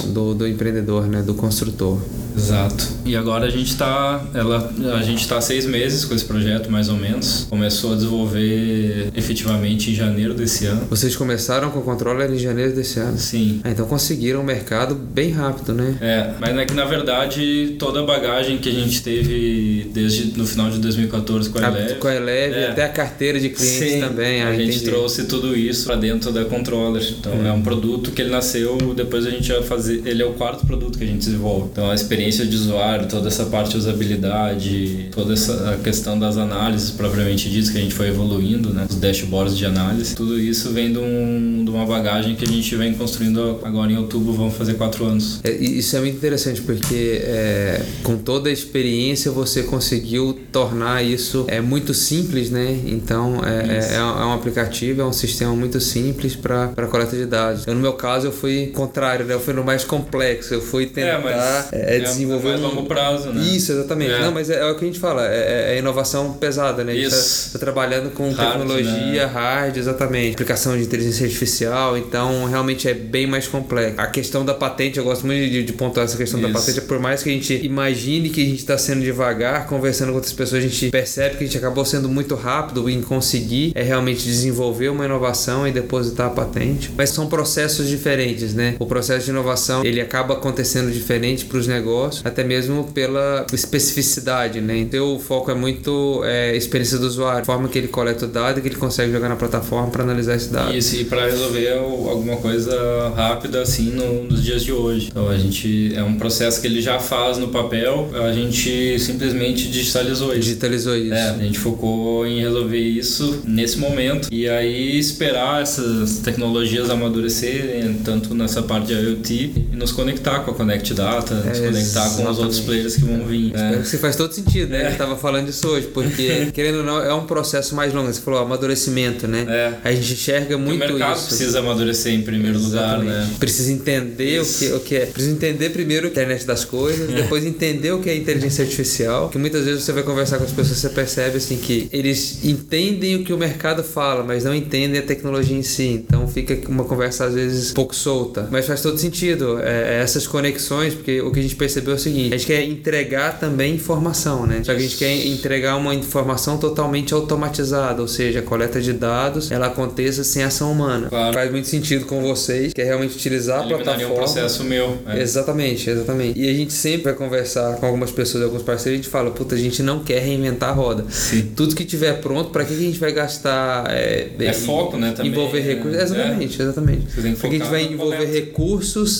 do, 0.08 0.34
do 0.34 0.46
empreendedor, 0.46 1.06
né, 1.06 1.22
do 1.22 1.34
construtor. 1.34 1.98
Exato. 2.38 2.86
E 3.04 3.16
agora 3.16 3.46
a 3.46 3.50
gente 3.50 3.72
está, 3.72 4.24
ela, 4.32 4.72
a 4.96 5.02
gente 5.02 5.22
está 5.22 5.40
seis 5.40 5.66
meses 5.66 6.04
com 6.04 6.14
esse 6.14 6.24
projeto, 6.24 6.70
mais 6.70 6.88
ou 6.88 6.96
menos. 6.96 7.46
Começou 7.50 7.92
a 7.92 7.96
desenvolver 7.96 9.10
efetivamente 9.14 9.90
em 9.90 9.94
janeiro 9.94 10.34
desse 10.34 10.66
ano. 10.66 10.86
Vocês 10.88 11.16
começaram 11.16 11.70
com 11.70 11.80
o 11.80 11.82
controller 11.82 12.30
em 12.30 12.38
janeiro 12.38 12.74
desse 12.74 13.00
ano? 13.00 13.18
Sim. 13.18 13.60
Ah, 13.64 13.70
então 13.70 13.86
conseguiram 13.86 14.40
o 14.40 14.44
mercado 14.44 14.94
bem 14.94 15.30
rápido, 15.30 15.74
né? 15.74 15.96
É, 16.00 16.34
mas 16.40 16.56
é 16.56 16.64
que 16.64 16.74
na 16.74 16.84
verdade 16.84 17.76
toda 17.78 18.00
a 18.00 18.04
bagagem 18.04 18.58
que 18.58 18.68
a 18.68 18.72
gente 18.72 19.02
teve 19.02 19.90
desde 19.92 20.38
no 20.38 20.46
final 20.46 20.70
de 20.70 20.78
2014 20.78 21.50
com 21.50 21.58
a 21.58 21.68
Eleve. 21.68 21.94
Com 21.94 22.08
a 22.08 22.14
Eleve, 22.14 22.54
é. 22.54 22.70
até 22.70 22.84
a 22.84 22.88
carteira 22.88 23.40
de 23.40 23.50
clientes 23.50 23.92
Sim, 23.92 24.00
também. 24.00 24.42
Ah, 24.42 24.48
a 24.48 24.54
gente 24.54 24.80
trouxe 24.82 25.24
tudo 25.24 25.56
isso 25.56 25.86
para 25.86 25.96
dentro 25.96 26.30
da 26.30 26.44
controller. 26.44 27.02
Então 27.18 27.32
é. 27.32 27.48
é 27.48 27.52
um 27.52 27.62
produto 27.62 28.12
que 28.12 28.22
ele 28.22 28.30
nasceu, 28.30 28.76
depois 28.94 29.17
a 29.26 29.30
gente 29.30 29.50
vai 29.50 29.62
fazer. 29.62 30.02
Ele 30.04 30.22
é 30.22 30.26
o 30.26 30.32
quarto 30.32 30.66
produto 30.66 30.98
que 30.98 31.04
a 31.04 31.06
gente 31.06 31.18
desenvolve. 31.18 31.68
Então 31.72 31.90
a 31.90 31.94
experiência 31.94 32.44
de 32.44 32.54
usuário, 32.54 33.08
toda 33.08 33.28
essa 33.28 33.46
parte 33.46 33.72
de 33.72 33.78
usabilidade, 33.78 35.08
toda 35.12 35.32
essa 35.32 35.78
questão 35.82 36.18
das 36.18 36.36
análises 36.36 36.90
propriamente 36.90 37.48
disso 37.50 37.72
que 37.72 37.78
a 37.78 37.80
gente 37.80 37.94
foi 37.94 38.08
evoluindo, 38.08 38.72
né? 38.72 38.86
Os 38.88 38.96
dashboards 38.96 39.56
de 39.56 39.64
análise. 39.64 40.14
Tudo 40.14 40.38
isso 40.38 40.70
vem 40.70 40.92
de, 40.92 40.98
um, 40.98 41.64
de 41.64 41.70
uma 41.70 41.86
bagagem 41.86 42.34
que 42.34 42.44
a 42.44 42.48
gente 42.48 42.74
vem 42.76 42.94
construindo 42.94 43.60
agora 43.62 43.90
em 43.90 43.96
outubro, 43.96 44.32
vamos 44.32 44.54
fazer 44.54 44.74
quatro 44.74 45.04
anos. 45.04 45.40
É, 45.44 45.50
isso 45.50 45.96
é 45.96 46.00
muito 46.00 46.16
interessante 46.16 46.60
porque 46.62 47.20
é, 47.22 47.82
com 48.02 48.16
toda 48.16 48.48
a 48.48 48.52
experiência 48.52 49.30
você 49.30 49.62
conseguiu 49.62 50.38
tornar 50.52 51.02
isso 51.02 51.44
é 51.48 51.60
muito 51.60 51.94
simples, 51.94 52.50
né? 52.50 52.78
Então 52.86 53.40
é, 53.44 53.94
é, 53.94 53.96
é 53.96 54.02
um 54.02 54.32
aplicativo, 54.32 55.00
é 55.00 55.04
um 55.04 55.12
sistema 55.12 55.54
muito 55.54 55.80
simples 55.80 56.34
para 56.36 56.68
coleta 56.90 57.16
de 57.16 57.26
dados. 57.26 57.66
Eu, 57.66 57.74
no 57.74 57.80
meu 57.80 57.92
caso 57.92 58.26
eu 58.26 58.32
fui 58.32 58.68
contrário, 59.08 59.24
né? 59.24 59.34
Eu 59.34 59.40
fui 59.40 59.54
no 59.54 59.64
mais 59.64 59.84
complexo, 59.84 60.54
eu 60.54 60.60
fui 60.60 60.86
tentar 60.86 61.68
é, 61.72 61.96
é, 61.96 62.00
desenvolver 62.00 62.50
mais 62.50 62.60
longo 62.60 62.84
prazo, 62.84 63.30
né? 63.32 63.42
Isso, 63.42 63.72
exatamente. 63.72 64.20
Não, 64.20 64.32
mas 64.32 64.50
é, 64.50 64.64
o 64.70 64.74
que 64.76 64.84
a 64.84 64.88
gente 64.88 65.00
fala, 65.00 65.26
é, 65.26 65.74
é 65.74 65.78
inovação 65.78 66.34
pesada, 66.34 66.84
né? 66.84 66.92
A 66.92 66.94
gente 66.94 67.06
está 67.06 67.52
tá 67.52 67.58
trabalhando 67.58 68.10
com 68.10 68.30
hard, 68.30 68.52
tecnologia 68.52 69.26
né? 69.26 69.32
hard, 69.32 69.76
exatamente, 69.76 70.34
aplicação 70.34 70.76
de 70.76 70.82
inteligência 70.82 71.24
artificial, 71.24 71.96
então 71.96 72.44
realmente 72.44 72.88
é 72.88 72.94
bem 72.94 73.26
mais 73.26 73.46
complexo. 73.46 73.94
A 73.98 74.06
questão 74.06 74.44
da 74.44 74.54
patente, 74.54 74.98
eu 74.98 75.04
gosto 75.04 75.26
muito 75.26 75.50
de, 75.50 75.64
de 75.64 75.72
pontuar 75.72 76.04
essa 76.04 76.16
questão 76.16 76.40
Isso. 76.40 76.48
da 76.48 76.58
patente, 76.58 76.80
por 76.82 76.98
mais 76.98 77.22
que 77.22 77.30
a 77.30 77.32
gente 77.32 77.54
imagine 77.64 78.28
que 78.30 78.42
a 78.42 78.46
gente 78.46 78.58
está 78.58 78.76
sendo 78.76 79.02
devagar, 79.02 79.66
conversando 79.66 80.10
com 80.10 80.16
outras 80.16 80.32
pessoas, 80.32 80.64
a 80.64 80.66
gente 80.66 80.90
percebe 80.90 81.36
que 81.36 81.44
a 81.44 81.46
gente 81.46 81.58
acabou 81.58 81.84
sendo 81.84 82.08
muito 82.08 82.34
rápido 82.34 82.88
em 82.88 83.00
conseguir 83.00 83.72
é 83.74 83.82
realmente 83.82 84.24
desenvolver 84.24 84.88
uma 84.88 85.04
inovação 85.04 85.66
e 85.66 85.72
depositar 85.72 86.26
a 86.26 86.30
patente. 86.30 86.90
Mas 86.96 87.10
são 87.10 87.26
processos 87.26 87.88
diferentes, 87.88 88.54
né? 88.54 88.74
O 88.78 88.86
processo 88.98 89.26
de 89.26 89.30
inovação 89.30 89.84
ele 89.84 90.00
acaba 90.00 90.34
acontecendo 90.34 90.92
diferente 90.92 91.44
para 91.44 91.58
os 91.58 91.66
negócios, 91.68 92.26
até 92.26 92.42
mesmo 92.42 92.84
pela 92.92 93.46
especificidade, 93.52 94.60
né? 94.60 94.76
Então 94.76 95.14
o 95.14 95.20
foco 95.20 95.50
é 95.50 95.54
muito 95.54 96.22
é, 96.24 96.56
experiência 96.56 96.98
do 96.98 97.06
usuário, 97.06 97.44
forma 97.44 97.68
que 97.68 97.78
ele 97.78 97.86
coleta 97.86 98.24
o 98.24 98.28
dado 98.28 98.58
e 98.58 98.62
que 98.62 98.68
ele 98.68 98.76
consegue 98.76 99.12
jogar 99.12 99.28
na 99.28 99.36
plataforma 99.36 99.88
para 99.90 100.02
analisar 100.02 100.34
esse 100.34 100.52
dado. 100.52 100.76
Isso, 100.76 100.96
e 100.96 101.04
para 101.04 101.26
resolver 101.26 101.72
alguma 101.74 102.36
coisa 102.38 103.12
rápida 103.14 103.62
assim 103.62 103.90
no, 103.90 104.24
nos 104.24 104.42
dias 104.42 104.64
de 104.64 104.72
hoje. 104.72 105.08
Então 105.10 105.28
a 105.28 105.38
gente 105.38 105.92
é 105.94 106.02
um 106.02 106.16
processo 106.16 106.60
que 106.60 106.66
ele 106.66 106.82
já 106.82 106.98
faz 106.98 107.38
no 107.38 107.48
papel, 107.48 108.10
a 108.14 108.32
gente 108.32 108.98
simplesmente 108.98 109.68
digitalizou 109.68 110.32
isso. 110.32 110.40
Digitalizou 110.40 110.96
isso. 110.96 111.14
É, 111.14 111.30
a 111.30 111.38
gente 111.38 111.58
focou 111.58 112.26
em 112.26 112.40
resolver 112.40 112.78
isso 112.78 113.42
nesse 113.44 113.78
momento 113.78 114.28
e 114.32 114.48
aí 114.48 114.98
esperar 114.98 115.62
essas 115.62 116.18
tecnologias 116.18 116.90
amadurecerem 116.90 117.94
tanto 118.04 118.34
nessa 118.34 118.62
parte 118.62 118.87
de 118.88 118.94
IoT 118.94 119.34
e 119.72 119.76
nos 119.76 119.92
conectar 119.92 120.40
com 120.40 120.50
a 120.50 120.54
Connect 120.54 120.94
Data, 120.94 121.42
é, 121.44 121.48
nos 121.48 121.58
conectar 121.60 122.10
com 122.10 122.30
os 122.30 122.38
outros 122.38 122.60
players 122.60 122.96
que 122.96 123.04
vão 123.04 123.24
vir. 123.24 123.52
É. 123.54 123.78
Isso 123.80 123.98
faz 123.98 124.16
todo 124.16 124.32
sentido, 124.32 124.70
né? 124.70 124.88
É. 124.88 124.92
Eu 124.92 124.96
tava 124.96 125.16
falando 125.16 125.46
disso 125.46 125.68
hoje, 125.68 125.88
porque 125.88 126.50
querendo 126.52 126.78
ou 126.78 126.84
não 126.84 127.00
é 127.00 127.14
um 127.14 127.26
processo 127.26 127.74
mais 127.74 127.92
longo. 127.92 128.12
Você 128.12 128.20
falou 128.20 128.40
amadurecimento, 128.40 129.26
né? 129.26 129.46
É. 129.48 129.88
A 129.88 129.92
gente 129.92 130.14
enxerga 130.14 130.56
muito 130.56 130.84
isso. 130.84 130.94
O 130.94 130.98
mercado 130.98 131.18
isso. 131.18 131.26
precisa 131.26 131.58
amadurecer 131.60 132.12
em 132.12 132.22
primeiro 132.22 132.58
Exatamente. 132.58 133.06
lugar, 133.06 133.26
né? 133.26 133.30
Precisa 133.38 133.72
entender 133.72 134.40
o 134.40 134.46
que, 134.46 134.72
o 134.72 134.80
que 134.80 134.96
é. 134.96 135.06
Precisa 135.06 135.34
entender 135.34 135.70
primeiro 135.70 136.06
a 136.06 136.10
internet 136.10 136.46
das 136.46 136.64
coisas, 136.64 137.08
depois 137.08 137.44
entender 137.44 137.92
o 137.92 138.00
que 138.00 138.10
é 138.10 138.16
inteligência 138.16 138.64
artificial, 138.64 139.28
que 139.28 139.38
muitas 139.38 139.64
vezes 139.64 139.84
você 139.84 139.92
vai 139.92 140.02
conversar 140.02 140.38
com 140.38 140.44
as 140.44 140.52
pessoas, 140.52 140.78
você 140.78 140.88
percebe 140.88 141.36
assim 141.36 141.56
que 141.56 141.88
eles 141.92 142.44
entendem 142.44 143.16
o 143.16 143.24
que 143.24 143.32
o 143.32 143.38
mercado 143.38 143.82
fala, 143.82 144.22
mas 144.24 144.44
não 144.44 144.54
entendem 144.54 144.98
a 144.98 145.02
tecnologia 145.02 145.56
em 145.56 145.62
si. 145.62 145.88
Então 145.88 146.26
fica 146.26 146.58
uma 146.68 146.84
conversa 146.84 147.26
às 147.26 147.34
vezes 147.34 147.72
pouco 147.72 147.94
solta. 147.94 148.48
Mas 148.50 148.66
faz 148.66 148.77
todo 148.82 148.98
sentido 148.98 149.58
é, 149.60 149.98
é, 149.98 150.02
essas 150.02 150.26
conexões, 150.26 150.94
porque 150.94 151.20
o 151.20 151.30
que 151.30 151.40
a 151.40 151.42
gente 151.42 151.56
percebeu 151.56 151.92
é 151.92 151.96
o 151.96 151.98
seguinte: 151.98 152.34
a 152.34 152.36
gente 152.36 152.46
quer 152.46 152.64
entregar 152.64 153.38
também 153.38 153.74
informação, 153.74 154.46
né? 154.46 154.62
Só 154.64 154.72
que 154.72 154.78
a 154.78 154.82
gente 154.82 154.96
quer 154.96 155.26
entregar 155.26 155.76
uma 155.76 155.94
informação 155.94 156.58
totalmente 156.58 157.14
automatizada, 157.14 158.00
ou 158.02 158.08
seja, 158.08 158.40
a 158.40 158.42
coleta 158.42 158.80
de 158.80 158.92
dados 158.92 159.50
ela 159.50 159.66
aconteça 159.66 160.24
sem 160.24 160.42
ação 160.42 160.72
humana. 160.72 161.08
Claro. 161.08 161.34
Faz 161.34 161.50
muito 161.50 161.68
sentido 161.68 162.06
com 162.06 162.20
vocês, 162.20 162.72
que 162.72 162.80
é 162.80 162.84
realmente 162.84 163.16
utilizar 163.16 163.60
a 163.60 163.66
plataforma. 163.66 164.12
um 164.12 164.16
processo 164.16 164.64
meu. 164.64 164.98
É. 165.06 165.20
Exatamente, 165.20 165.88
exatamente. 165.88 166.38
E 166.38 166.48
a 166.48 166.54
gente 166.54 166.72
sempre 166.72 167.04
vai 167.04 167.14
conversar 167.14 167.76
com 167.76 167.86
algumas 167.86 168.10
pessoas, 168.10 168.44
alguns 168.44 168.62
parceiros, 168.62 169.00
a 169.00 169.02
gente 169.02 169.10
fala, 169.10 169.30
puta, 169.30 169.54
a 169.54 169.58
gente 169.58 169.82
não 169.82 170.00
quer 170.00 170.20
reinventar 170.20 170.70
a 170.70 170.72
roda. 170.72 171.04
Sim. 171.10 171.52
Tudo 171.56 171.74
que 171.74 171.84
tiver 171.84 172.20
pronto, 172.20 172.50
para 172.50 172.64
que 172.64 172.74
a 172.74 172.76
gente 172.76 172.98
vai 172.98 173.12
gastar? 173.12 173.90
É, 173.90 174.30
é 174.38 174.52
foco, 174.52 174.96
né? 174.96 175.12
Também, 175.12 175.32
envolver 175.32 175.60
recursos. 175.60 176.00
Exatamente, 176.00 176.60
é. 176.60 176.64
exatamente. 176.64 177.06
Para 177.12 177.48
que 177.48 177.56
a 177.56 177.58
gente 177.58 177.70
vai 177.70 177.82
envolver 177.84 178.26
recursos 178.26 178.67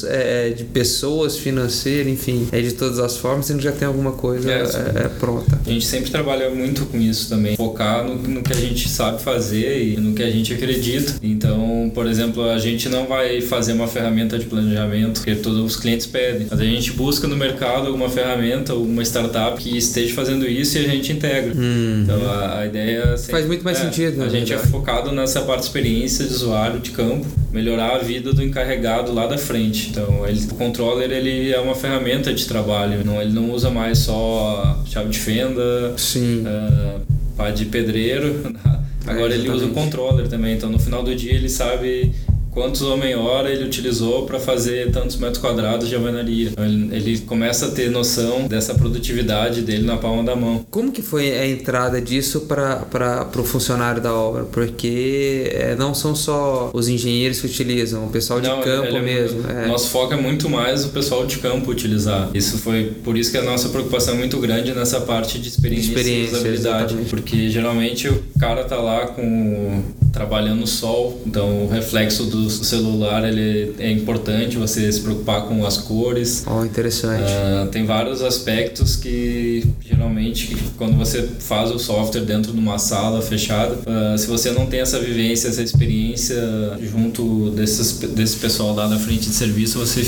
é, 0.06 0.50
de 0.50 0.64
pessoas, 0.64 1.36
financeiro, 1.36 2.08
enfim, 2.08 2.48
é 2.52 2.60
de 2.60 2.72
todas 2.72 2.98
as 2.98 3.16
formas, 3.16 3.50
a 3.50 3.54
gente 3.54 3.62
já 3.62 3.72
tem 3.72 3.86
alguma 3.86 4.12
coisa 4.12 4.50
é, 4.50 4.54
é, 4.54 5.04
é, 5.04 5.08
pronta. 5.08 5.60
A 5.64 5.70
gente 5.70 5.86
sempre 5.86 6.10
trabalha 6.10 6.50
muito 6.50 6.86
com 6.86 6.98
isso 6.98 7.28
também, 7.28 7.56
focar 7.56 8.04
no, 8.04 8.16
no, 8.16 8.42
que 8.42 8.52
a 8.52 8.56
gente 8.56 8.88
sabe 8.88 9.22
fazer 9.22 9.82
e 9.82 9.96
no 9.96 10.14
que 10.14 10.22
a 10.22 10.30
gente 10.30 10.52
acredita. 10.52 11.14
Então, 11.22 11.90
por 11.94 12.06
exemplo, 12.06 12.48
a 12.48 12.58
gente 12.58 12.88
não 12.88 13.06
vai 13.06 13.40
fazer 13.40 13.72
uma 13.72 13.86
ferramenta 13.86 14.38
de 14.38 14.46
planejamento 14.46 15.22
que 15.22 15.34
todos 15.36 15.58
os 15.58 15.76
clientes 15.76 16.06
pedem, 16.06 16.46
mas 16.50 16.60
a 16.60 16.64
gente 16.64 16.92
busca 16.92 17.26
no 17.26 17.36
mercado 17.36 17.86
alguma 17.86 18.08
ferramenta, 18.08 18.72
alguma 18.72 19.02
startup 19.02 19.60
que 19.60 19.76
esteja 19.76 20.14
fazendo 20.14 20.46
isso 20.46 20.78
e 20.78 20.84
a 20.84 20.88
gente 20.88 21.12
integra. 21.12 21.52
Hum. 21.56 22.02
Então, 22.04 22.30
a, 22.30 22.60
a 22.60 22.66
ideia 22.66 23.16
sempre, 23.16 23.32
faz 23.32 23.46
muito 23.46 23.64
mais 23.64 23.78
é, 23.78 23.84
sentido. 23.84 24.22
A 24.22 24.28
gente 24.28 24.52
é 24.52 24.58
focado 24.58 25.12
nessa 25.12 25.40
parte 25.42 25.60
de 25.60 25.66
experiência 25.66 26.24
de 26.24 26.32
usuário 26.32 26.80
de 26.80 26.90
campo, 26.90 27.26
melhorar 27.52 27.96
a 27.96 27.98
vida 27.98 28.32
do 28.32 28.42
encarregado 28.42 29.12
lá 29.12 29.26
da 29.26 29.38
frente. 29.38 29.90
Então, 29.90 30.26
ele, 30.26 30.40
o 30.50 30.54
controller 30.54 31.10
ele 31.10 31.52
é 31.52 31.58
uma 31.60 31.74
ferramenta 31.74 32.32
de 32.32 32.46
trabalho, 32.46 33.04
não, 33.04 33.20
ele 33.20 33.32
não 33.32 33.50
usa 33.50 33.70
mais 33.70 33.98
só 33.98 34.82
chave 34.86 35.10
de 35.10 35.18
fenda, 35.18 35.94
Sim. 35.96 36.44
Uh, 36.44 37.00
pá 37.36 37.50
de 37.50 37.64
pedreiro. 37.66 38.52
Agora 39.06 39.32
é, 39.32 39.38
ele 39.38 39.48
usa 39.48 39.64
o 39.64 39.70
controller 39.70 40.28
também, 40.28 40.54
então 40.54 40.68
no 40.68 40.78
final 40.78 41.02
do 41.02 41.14
dia 41.14 41.32
ele 41.32 41.48
sabe 41.48 42.12
quantos 42.50 42.82
homem-hora 42.82 43.50
ele 43.50 43.64
utilizou 43.64 44.26
para 44.26 44.38
fazer 44.38 44.90
tantos 44.90 45.16
metros 45.16 45.38
quadrados 45.38 45.88
de 45.88 45.94
alvenaria. 45.94 46.50
Então, 46.50 46.64
ele, 46.64 46.94
ele, 46.94 47.18
começa 47.20 47.66
a 47.66 47.70
ter 47.70 47.90
noção 47.90 48.46
dessa 48.46 48.74
produtividade 48.74 49.62
dele 49.62 49.84
na 49.84 49.96
palma 49.96 50.22
da 50.22 50.34
mão. 50.34 50.64
Como 50.70 50.90
que 50.92 51.02
foi 51.02 51.30
a 51.32 51.46
entrada 51.46 52.00
disso 52.00 52.42
para 52.42 53.28
o 53.36 53.44
funcionário 53.44 54.02
da 54.02 54.14
obra? 54.14 54.44
Porque 54.44 55.50
é, 55.52 55.74
não 55.76 55.94
são 55.94 56.14
só 56.14 56.70
os 56.72 56.88
engenheiros 56.88 57.40
que 57.40 57.46
utilizam, 57.46 58.06
o 58.06 58.10
pessoal 58.10 58.40
de 58.40 58.48
não, 58.48 58.60
campo 58.60 58.96
é, 58.96 59.02
mesmo. 59.02 59.48
É. 59.48 59.66
Nosso 59.66 59.90
foco 59.90 60.12
é 60.14 60.16
muito 60.16 60.48
mais 60.48 60.84
o 60.84 60.88
pessoal 60.88 61.26
de 61.26 61.38
campo 61.38 61.70
utilizar. 61.70 62.30
Isso 62.34 62.58
foi 62.58 62.92
por 63.04 63.16
isso 63.16 63.30
que 63.30 63.38
a 63.38 63.42
nossa 63.42 63.68
preocupação 63.68 64.14
é 64.14 64.16
muito 64.16 64.38
grande 64.38 64.72
nessa 64.72 65.00
parte 65.00 65.38
de 65.38 65.48
experiência, 65.48 65.88
experiência 65.88 66.36
e 66.36 66.38
usabilidade. 66.38 66.84
Exatamente. 66.84 67.10
Porque 67.10 67.48
geralmente 67.48 68.08
o 68.08 68.22
cara 68.38 68.64
tá 68.64 68.76
lá 68.76 69.06
com 69.08 69.82
trabalhando 70.18 70.60
no 70.60 70.66
sol, 70.66 71.22
então 71.24 71.64
o 71.64 71.68
reflexo 71.68 72.24
do 72.24 72.50
celular 72.50 73.24
ele 73.24 73.72
é 73.78 73.88
importante 73.88 74.56
você 74.56 74.90
se 74.90 75.00
preocupar 75.00 75.42
com 75.42 75.64
as 75.64 75.76
cores. 75.76 76.44
Oh, 76.44 76.64
interessante. 76.64 77.30
Uh, 77.30 77.68
tem 77.68 77.86
vários 77.86 78.20
aspectos 78.20 78.96
que 78.96 79.64
geralmente 79.80 80.56
quando 80.76 80.96
você 80.96 81.22
faz 81.38 81.70
o 81.70 81.78
software 81.78 82.22
dentro 82.22 82.52
de 82.52 82.58
uma 82.58 82.78
sala 82.78 83.22
fechada, 83.22 83.74
uh, 83.74 84.18
se 84.18 84.26
você 84.26 84.50
não 84.50 84.66
tem 84.66 84.80
essa 84.80 84.98
vivência, 84.98 85.46
essa 85.46 85.62
experiência 85.62 86.36
junto 86.82 87.50
desses, 87.50 87.98
desse 88.10 88.38
pessoal 88.38 88.74
lá 88.74 88.88
na 88.88 88.98
frente 88.98 89.28
de 89.28 89.34
serviço, 89.34 89.78
você 89.78 90.02